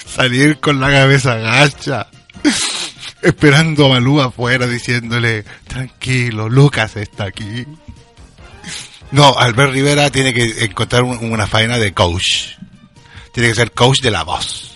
Salir 0.06 0.58
con 0.58 0.80
la 0.80 0.90
cabeza 0.90 1.36
gacha. 1.36 2.08
Esperando 3.22 3.86
a 3.86 3.90
Malú 3.90 4.20
afuera 4.20 4.66
diciéndole, 4.66 5.44
tranquilo, 5.68 6.48
Lucas 6.48 6.96
está 6.96 7.24
aquí. 7.26 7.64
No, 9.12 9.38
Albert 9.38 9.72
Rivera 9.72 10.10
tiene 10.10 10.34
que 10.34 10.64
encontrar 10.64 11.04
un- 11.04 11.30
una 11.30 11.46
faena 11.46 11.78
de 11.78 11.92
coach. 11.92 12.56
Tiene 13.32 13.50
que 13.50 13.54
ser 13.54 13.70
coach 13.72 14.00
de 14.00 14.10
la 14.10 14.24
voz 14.24 14.71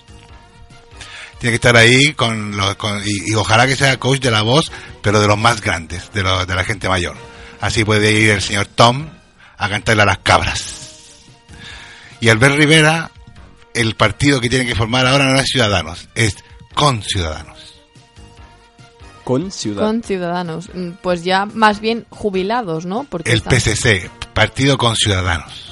tiene 1.38 1.52
que 1.52 1.56
estar 1.56 1.76
ahí 1.76 2.12
con, 2.14 2.56
los, 2.56 2.76
con- 2.76 3.02
y, 3.04 3.30
y 3.32 3.34
ojalá 3.34 3.66
que 3.66 3.76
sea 3.76 3.98
coach 3.98 4.20
de 4.20 4.30
la 4.30 4.42
voz, 4.42 4.70
pero 5.02 5.20
de 5.20 5.26
los 5.28 5.38
más 5.38 5.60
grandes, 5.60 6.10
de, 6.12 6.22
los- 6.22 6.46
de 6.46 6.54
la 6.54 6.64
gente 6.64 6.88
mayor. 6.88 7.16
Así 7.60 7.84
puede 7.84 8.12
ir 8.12 8.30
el 8.30 8.42
señor 8.42 8.66
Tom 8.66 9.08
a 9.58 9.68
cantarle 9.68 10.02
a 10.02 10.06
las 10.06 10.18
cabras. 10.18 10.82
Y 12.20 12.28
Albert 12.28 12.56
Rivera, 12.56 13.10
el 13.74 13.94
partido 13.94 14.40
que 14.40 14.48
tiene 14.48 14.66
que 14.66 14.74
formar 14.74 15.06
ahora 15.06 15.26
no 15.32 15.38
es 15.38 15.46
Ciudadanos, 15.50 16.08
es 16.14 16.36
con 16.74 17.02
Ciudadanos. 17.02 17.56
Con 19.24 19.50
Ciudadanos. 19.50 19.90
Con 19.92 20.02
ciudadanos. 20.04 20.70
Mm, 20.72 20.90
Pues 21.02 21.24
ya 21.24 21.46
más 21.46 21.80
bien 21.80 22.06
jubilados, 22.10 22.86
¿no? 22.86 23.04
Porque 23.10 23.30
El 23.32 23.38
están- 23.38 23.50
PCC, 23.54 24.08
Partido 24.32 24.78
con 24.78 24.94
Ciudadanos. 24.94 25.65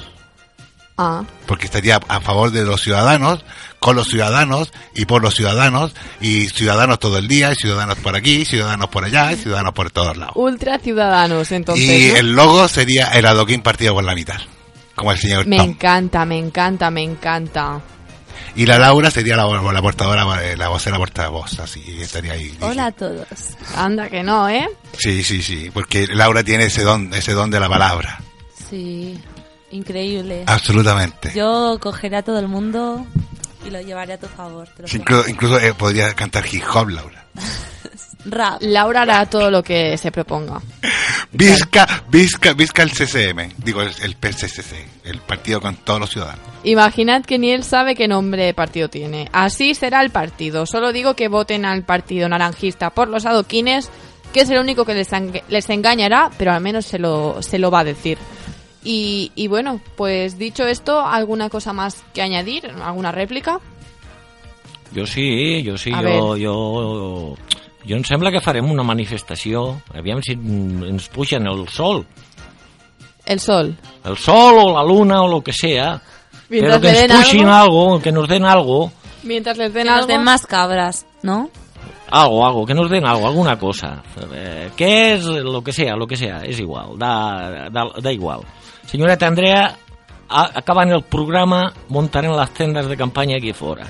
Ah, 0.97 1.23
Porque 1.45 1.65
estaría 1.65 1.99
a 2.07 2.21
favor 2.21 2.51
de 2.51 2.63
los 2.63 2.81
ciudadanos, 2.81 3.43
con 3.79 3.97
los 3.97 4.07
ciudadanos 4.07 4.71
y 4.95 5.05
por 5.05 5.21
los 5.21 5.35
ciudadanos, 5.35 5.93
y 6.21 6.47
ciudadanos 6.47 6.99
todo 6.99 7.17
el 7.17 7.27
día, 7.27 7.51
y 7.51 7.55
ciudadanos 7.55 7.97
por 7.97 8.15
aquí, 8.15 8.45
ciudadanos 8.45 8.87
por 8.87 9.03
allá, 9.03 9.33
y 9.33 9.35
ciudadanos 9.35 9.73
por 9.73 9.91
todos 9.91 10.15
lados. 10.15 10.33
ultra 10.37 10.79
ciudadanos, 10.79 11.51
entonces. 11.51 11.83
y 11.85 12.11
¿no? 12.13 12.17
el 12.19 12.31
logo 12.31 12.67
sería 12.69 13.07
el 13.07 13.25
adoquín 13.25 13.61
partido 13.61 13.93
por 13.93 14.05
la 14.05 14.15
mitad, 14.15 14.39
como 14.95 15.11
el 15.11 15.17
señor 15.17 15.45
Me 15.47 15.57
Tom. 15.57 15.69
encanta, 15.71 16.23
me 16.25 16.37
encanta, 16.39 16.89
me 16.89 17.03
encanta. 17.03 17.81
Y 18.55 18.65
la 18.65 18.79
Laura 18.79 19.11
sería 19.11 19.35
la, 19.35 19.45
la 19.47 19.81
portadora, 19.81 20.23
la 20.55 20.67
vocera 20.69 20.95
portavoz, 20.97 21.59
así 21.59 21.83
estaría 21.99 22.31
ahí. 22.33 22.57
Hola 22.61 22.85
a 22.85 22.91
todos. 22.93 23.27
Anda 23.75 24.07
que 24.09 24.23
no, 24.23 24.47
¿eh? 24.47 24.69
Sí, 24.97 25.23
sí, 25.25 25.41
sí, 25.41 25.69
porque 25.73 26.07
Laura 26.07 26.41
tiene 26.41 26.65
ese 26.65 26.83
don, 26.83 27.13
ese 27.13 27.33
don 27.33 27.49
de 27.51 27.59
la 27.59 27.67
palabra, 27.67 28.21
Sí, 28.69 29.19
increíble. 29.75 30.43
absolutamente. 30.47 31.31
Yo 31.35 31.77
cogeré 31.79 32.17
a 32.17 32.23
todo 32.23 32.39
el 32.39 32.47
mundo 32.47 33.05
y 33.65 33.69
lo 33.69 33.81
llevaré 33.81 34.13
a 34.13 34.19
tu 34.19 34.27
favor. 34.27 34.67
te 34.75 34.83
lo 34.83 34.87
Sí. 34.87 34.97
Incluso, 34.97 35.29
incluso, 35.29 35.59
eh, 35.59 35.73
podría 35.73 36.13
cantar 36.13 36.43
hip 36.51 36.63
hop, 36.73 36.89
Laura. 36.89 37.25
Rap. 38.27 38.59
Laura 38.61 39.03
hará 39.03 39.25
todo 39.27 39.51
lo 39.51 39.61
que 39.61 39.97
se 39.99 40.11
proponga. 40.11 40.59
Visca, 41.31 42.03
visca, 42.09 42.53
visca 42.53 42.81
el 42.81 42.89
CCM, 42.91 43.53
digo 43.57 43.81
el, 43.83 43.91
el 44.01 44.15
PCCC, 44.15 44.73
el 45.03 45.19
partido 45.19 45.61
con 45.61 45.75
todos 45.75 45.99
los 45.99 46.09
ciudadanos. 46.09 46.41
Imaginad 46.63 47.23
que 47.23 47.37
ni 47.37 47.51
él 47.51 47.63
sabe 47.63 47.93
qué 47.93 48.07
nombre 48.07 48.43
de 48.45 48.53
partido 48.55 48.89
tiene. 48.89 49.29
Así 49.31 49.75
será 49.75 50.01
el 50.01 50.09
partido. 50.09 50.65
Solo 50.65 50.91
digo 50.91 51.15
que 51.15 51.27
voten 51.27 51.65
al 51.65 51.83
partido 51.83 52.27
naranjista 52.27 52.89
por 52.89 53.09
los 53.09 53.27
adoquines, 53.27 53.91
que 54.33 54.41
es 54.41 54.49
el 54.49 54.57
único 54.57 54.85
que 54.85 54.95
les, 54.95 55.09
les 55.49 55.69
engañará, 55.69 56.31
pero 56.37 56.51
al 56.51 56.61
menos 56.61 56.85
se 56.85 56.97
lo, 56.97 57.43
se 57.43 57.59
lo 57.59 57.69
va 57.69 57.81
a 57.81 57.83
decir. 57.83 58.17
Y, 58.87 59.31
y 59.35 59.47
bueno, 59.47 59.81
pues 59.97 60.37
dicho 60.37 60.63
esto, 60.63 60.99
¿alguna 61.01 61.49
cosa 61.49 61.73
más 61.73 62.03
que 62.13 62.21
añadir? 62.21 62.67
¿Alguna 62.83 63.11
réplica? 63.11 63.59
Jo 64.95 65.05
sí, 65.07 65.65
jo 65.67 65.75
sí, 65.77 65.91
A 65.91 66.01
jo, 66.01 66.37
jo, 66.37 67.35
jo 67.83 67.95
em 67.95 68.03
sembla 68.05 68.31
que 68.31 68.39
farem 68.41 68.69
una 68.71 68.83
manifestació, 68.85 69.81
aviam 69.93 70.21
si 70.23 70.33
ens 70.37 71.09
pugen 71.09 71.45
el 71.47 71.67
sol, 71.69 72.05
El 73.25 73.39
sol. 73.39 73.75
el 74.05 74.15
sol 74.17 74.55
o 74.61 74.71
la 74.77 74.83
luna 74.83 75.21
o 75.23 75.27
lo 75.27 75.41
que 75.41 75.51
sea, 75.53 75.99
Mientras 76.49 76.79
pero 76.79 76.81
que 76.81 76.89
ens 76.89 76.99
den 77.09 77.17
puxin 77.17 77.47
algo. 77.49 77.83
algo, 77.89 78.01
que 78.01 78.11
nos 78.11 78.27
den 78.29 78.45
algo, 78.45 78.91
Mientras 79.23 79.57
les 79.57 79.73
den 79.73 79.83
Que 79.83 79.89
nos 79.89 79.97
algo. 79.97 80.07
den 80.07 80.23
más 80.23 80.45
cabras, 80.45 81.05
¿no? 81.23 81.49
algo, 82.09 82.45
algo, 82.45 82.65
que 82.65 82.73
nos 82.75 82.89
den 82.89 83.05
algo, 83.05 83.27
alguna 83.27 83.57
cosa. 83.57 84.01
Eh, 84.31 84.69
¿Qué 84.77 85.13
es? 85.15 85.23
Lo 85.25 85.63
que 85.63 85.73
sea, 85.73 85.95
lo 85.95 86.05
que 86.07 86.15
sea, 86.15 86.41
es 86.45 86.59
igual, 86.59 86.97
da, 86.97 87.67
da, 87.71 87.85
da 87.99 88.11
igual. 88.13 88.41
Señorita 88.87 89.27
Andrea, 89.27 89.75
a- 90.29 90.51
acabant 90.59 90.91
el 90.91 91.03
programa, 91.03 91.73
muntarem 91.89 92.31
les 92.35 92.49
tendes 92.53 92.87
de 92.87 92.97
campanya 92.97 93.37
aquí 93.37 93.53
fora. 93.53 93.85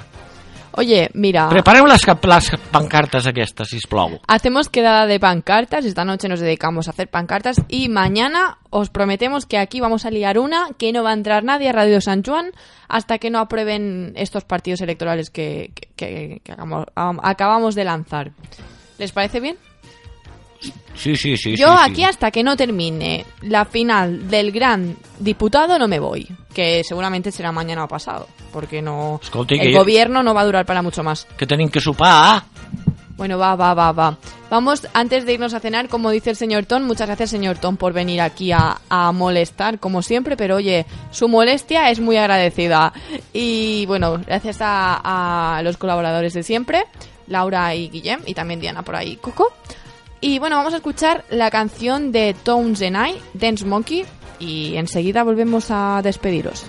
Oye, 0.77 1.09
mira. 1.13 1.47
Preparem 1.47 1.85
les, 1.87 2.01
cap- 2.03 2.25
les 2.25 2.49
pancartes 2.69 3.25
aquestes, 3.27 3.69
sisplau. 3.69 4.19
Hacemos 4.27 4.67
quedada 4.67 5.05
de 5.05 5.21
pancartas, 5.21 5.85
esta 5.85 6.03
noche 6.03 6.27
nos 6.27 6.41
dedicamos 6.41 6.87
a 6.87 6.91
hacer 6.91 7.07
pancartas 7.07 7.61
y 7.69 7.87
mañana 7.87 8.57
os 8.71 8.89
prometemos 8.89 9.45
que 9.45 9.57
aquí 9.57 9.79
vamos 9.79 10.05
a 10.05 10.11
liar 10.11 10.37
una, 10.37 10.67
que 10.77 10.91
no 10.91 11.01
va 11.01 11.11
a 11.11 11.13
entrar 11.13 11.45
nadie 11.45 11.69
a 11.69 11.71
Radio 11.71 12.01
San 12.01 12.23
Juan 12.23 12.51
hasta 12.89 13.19
que 13.19 13.29
no 13.29 13.39
aprueben 13.39 14.11
estos 14.17 14.43
partidos 14.43 14.81
electorales 14.81 15.29
que, 15.29 15.71
que- 15.75 15.87
que- 15.95 16.41
que 16.43 16.51
acabamos, 16.51 16.87
am- 16.95 17.19
acabamos 17.23 17.75
de 17.75 17.83
lanzar. 17.85 18.31
¿Les 18.97 19.13
parece 19.13 19.39
bien? 19.39 19.55
Sí, 20.95 21.15
sí, 21.15 21.35
sí. 21.37 21.55
Yo 21.55 21.67
sí, 21.67 21.73
sí. 21.83 21.91
aquí 21.91 22.03
hasta 22.03 22.31
que 22.31 22.43
no 22.43 22.55
termine 22.55 23.25
la 23.41 23.65
final 23.65 24.29
del 24.29 24.51
gran 24.51 24.95
diputado 25.19 25.77
no 25.77 25.87
me 25.87 25.99
voy, 25.99 26.27
que 26.53 26.83
seguramente 26.83 27.31
será 27.31 27.51
mañana 27.51 27.83
o 27.83 27.87
pasado, 27.87 28.27
porque 28.53 28.81
no 28.81 29.19
Escolti, 29.21 29.55
el 29.59 29.73
gobierno 29.77 30.23
no 30.23 30.33
va 30.33 30.41
a 30.41 30.45
durar 30.45 30.65
para 30.65 30.81
mucho 30.81 31.03
más. 31.03 31.25
Que 31.37 31.45
tenim 31.45 31.69
que 31.69 31.81
sopar. 31.81 32.43
Bueno, 33.17 33.37
va, 33.37 33.55
va, 33.55 33.73
va, 33.73 33.93
va. 33.93 34.17
Vamos, 34.49 34.87
antes 34.93 35.25
de 35.25 35.33
irnos 35.33 35.53
a 35.53 35.61
cenar, 35.61 35.87
como 35.87 36.11
dice 36.11 36.31
el 36.31 36.35
señor 36.35 36.65
Tom, 36.65 36.83
muchas 36.83 37.07
gracias, 37.07 37.29
señor 37.29 37.57
Tom, 37.57 37.77
por 37.77 37.93
venir 37.93 38.19
aquí 38.19 38.51
a, 38.51 38.81
a 38.89 39.11
molestar, 39.13 39.79
como 39.79 40.01
siempre, 40.01 40.35
pero 40.35 40.57
oye, 40.57 40.85
su 41.11 41.29
molestia 41.29 41.89
es 41.91 42.01
muy 42.01 42.17
agradecida. 42.17 42.91
Y 43.31 43.85
bueno, 43.85 44.21
gracias 44.25 44.57
a, 44.59 45.57
a 45.57 45.61
los 45.61 45.77
colaboradores 45.77 46.33
de 46.33 46.43
siempre, 46.43 46.85
Laura 47.27 47.73
y 47.73 47.89
Guillem, 47.89 48.19
y 48.25 48.33
también 48.33 48.59
Diana 48.59 48.83
por 48.83 48.97
ahí, 48.97 49.15
Coco. 49.15 49.53
Y 50.27 50.39
bueno, 50.39 50.55
vamos 50.55 50.73
a 50.73 50.77
escuchar 50.77 51.23
la 51.29 51.51
canción 51.51 52.11
de 52.11 52.33
Tones 52.33 52.81
and 52.81 52.97
I, 52.97 53.21
Dance 53.35 53.63
Monkey, 53.63 54.07
y 54.39 54.75
enseguida 54.75 55.21
volvemos 55.23 55.67
a 55.69 56.01
despediros. 56.03 56.65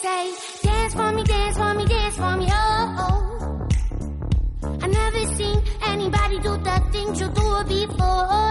Say, 0.00 0.32
dance 0.62 0.94
for 0.94 1.12
me, 1.12 1.22
dance 1.24 1.56
for 1.56 1.74
me, 1.74 1.84
dance 1.84 2.16
for 2.16 2.36
me, 2.36 2.46
oh. 2.50 2.96
oh. 2.98 3.68
I 4.82 4.86
never 4.86 5.34
seen 5.36 5.62
anybody 5.82 6.38
do 6.38 6.56
the 6.56 6.76
things 6.92 7.20
you 7.20 7.28
do 7.28 7.64
before. 7.68 8.49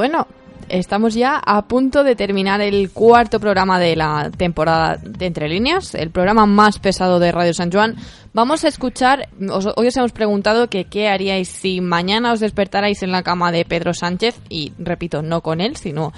Bueno, 0.00 0.26
estamos 0.70 1.12
ya 1.12 1.36
a 1.36 1.60
punto 1.68 2.04
de 2.04 2.16
terminar 2.16 2.62
el 2.62 2.90
cuarto 2.90 3.38
programa 3.38 3.78
de 3.78 3.96
la 3.96 4.30
temporada 4.34 4.96
de 4.96 5.26
Entre 5.26 5.46
Líneas, 5.46 5.94
el 5.94 6.08
programa 6.08 6.46
más 6.46 6.78
pesado 6.78 7.18
de 7.18 7.30
Radio 7.30 7.52
San 7.52 7.70
Juan. 7.70 7.96
Vamos 8.32 8.64
a 8.64 8.68
escuchar, 8.68 9.28
hoy 9.76 9.86
os 9.86 9.96
hemos 9.98 10.12
preguntado 10.12 10.70
que 10.70 10.86
qué 10.86 11.08
haríais 11.08 11.48
si 11.50 11.82
mañana 11.82 12.32
os 12.32 12.40
despertarais 12.40 13.02
en 13.02 13.12
la 13.12 13.22
cama 13.22 13.52
de 13.52 13.66
Pedro 13.66 13.92
Sánchez, 13.92 14.40
y 14.48 14.72
repito, 14.78 15.20
no 15.20 15.42
con 15.42 15.60
él, 15.60 15.76
sino 15.76 16.14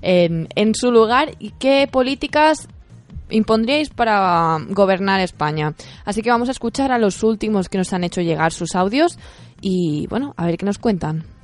en, 0.00 0.48
en 0.54 0.74
su 0.74 0.90
lugar, 0.90 1.32
y 1.38 1.50
qué 1.58 1.86
políticas 1.92 2.68
impondríais 3.28 3.90
para 3.90 4.56
gobernar 4.70 5.20
España. 5.20 5.74
Así 6.06 6.22
que 6.22 6.30
vamos 6.30 6.48
a 6.48 6.52
escuchar 6.52 6.90
a 6.90 6.98
los 6.98 7.22
últimos 7.22 7.68
que 7.68 7.76
nos 7.76 7.92
han 7.92 8.02
hecho 8.02 8.22
llegar 8.22 8.54
sus 8.54 8.74
audios 8.74 9.18
y 9.60 10.06
bueno, 10.06 10.32
a 10.38 10.46
ver 10.46 10.56
qué 10.56 10.64
nos 10.64 10.78
cuentan. 10.78 11.35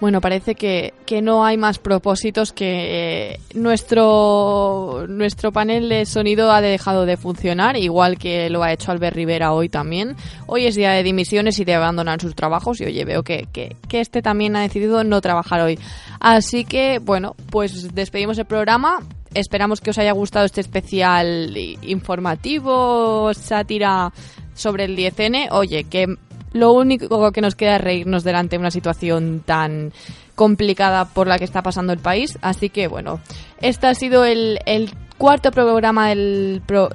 Bueno, 0.00 0.22
parece 0.22 0.54
que, 0.54 0.94
que 1.04 1.20
no 1.20 1.44
hay 1.44 1.58
más 1.58 1.78
propósitos 1.78 2.54
que 2.54 3.32
eh, 3.32 3.40
nuestro, 3.52 5.04
nuestro 5.08 5.52
panel 5.52 5.90
de 5.90 6.06
sonido 6.06 6.50
ha 6.50 6.62
dejado 6.62 7.04
de 7.04 7.18
funcionar, 7.18 7.76
igual 7.76 8.16
que 8.16 8.48
lo 8.48 8.62
ha 8.62 8.72
hecho 8.72 8.92
Albert 8.92 9.14
Rivera 9.14 9.52
hoy 9.52 9.68
también. 9.68 10.16
Hoy 10.46 10.64
es 10.64 10.74
día 10.74 10.92
de 10.92 11.02
dimisiones 11.02 11.58
y 11.58 11.66
de 11.66 11.74
abandonar 11.74 12.18
sus 12.22 12.34
trabajos 12.34 12.80
y 12.80 12.86
oye, 12.86 13.04
veo 13.04 13.22
que, 13.22 13.46
que, 13.52 13.76
que 13.88 14.00
este 14.00 14.22
también 14.22 14.56
ha 14.56 14.62
decidido 14.62 15.04
no 15.04 15.20
trabajar 15.20 15.60
hoy. 15.60 15.78
Así 16.18 16.64
que, 16.64 16.98
bueno, 16.98 17.36
pues 17.50 17.94
despedimos 17.94 18.38
el 18.38 18.46
programa. 18.46 19.00
Esperamos 19.34 19.82
que 19.82 19.90
os 19.90 19.98
haya 19.98 20.12
gustado 20.12 20.46
este 20.46 20.62
especial 20.62 21.54
informativo, 21.82 23.34
sátira 23.34 24.12
sobre 24.54 24.84
el 24.84 24.96
10N. 24.96 25.48
Oye, 25.52 25.84
que 25.84 26.16
lo 26.52 26.72
único 26.72 27.30
que 27.32 27.40
nos 27.40 27.54
queda 27.54 27.76
es 27.76 27.82
reírnos 27.82 28.24
delante 28.24 28.56
de 28.56 28.60
una 28.60 28.70
situación 28.70 29.42
tan 29.44 29.92
complicada 30.34 31.04
por 31.04 31.26
la 31.26 31.38
que 31.38 31.44
está 31.44 31.62
pasando 31.62 31.92
el 31.92 31.98
país. 31.98 32.38
Así 32.42 32.70
que 32.70 32.88
bueno, 32.88 33.20
este 33.60 33.86
ha 33.86 33.94
sido 33.94 34.24
el, 34.24 34.58
cuarto 35.18 35.50
programa 35.50 36.08
del 36.08 36.62
pro- 36.64 36.88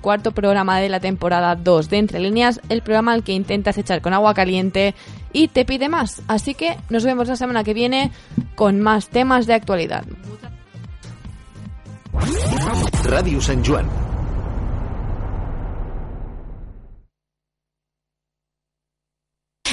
cuarto 0.00 0.30
programa 0.30 0.78
de 0.78 0.88
la 0.88 1.00
temporada 1.00 1.56
2 1.56 1.90
de 1.90 1.98
Entre 1.98 2.20
Líneas, 2.20 2.60
el 2.68 2.82
programa 2.82 3.12
al 3.12 3.24
que 3.24 3.32
intentas 3.32 3.76
echar 3.78 4.00
con 4.00 4.12
agua 4.14 4.32
caliente 4.32 4.94
y 5.32 5.48
te 5.48 5.64
pide 5.64 5.88
más. 5.88 6.22
Así 6.28 6.54
que 6.54 6.76
nos 6.88 7.04
vemos 7.04 7.26
la 7.26 7.34
semana 7.36 7.64
que 7.64 7.74
viene 7.74 8.12
con 8.54 8.80
más 8.80 9.08
temas 9.08 9.46
de 9.46 9.54
actualidad. 9.54 10.04
Ràdio 13.10 13.40
Sant 13.40 13.66
Joan. 13.66 14.13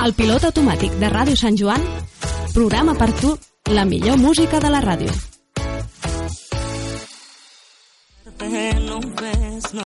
El 0.00 0.14
pilot 0.16 0.46
automàtic 0.48 0.94
de 1.00 1.08
Ràdio 1.12 1.36
Sant 1.36 1.58
Joan 1.60 1.82
programa 2.54 2.94
per 2.96 3.10
tu 3.18 3.34
la 3.76 3.84
millor 3.84 4.16
música 4.16 4.60
de 4.62 4.70
la 4.72 4.80
ràdio. 4.80 5.12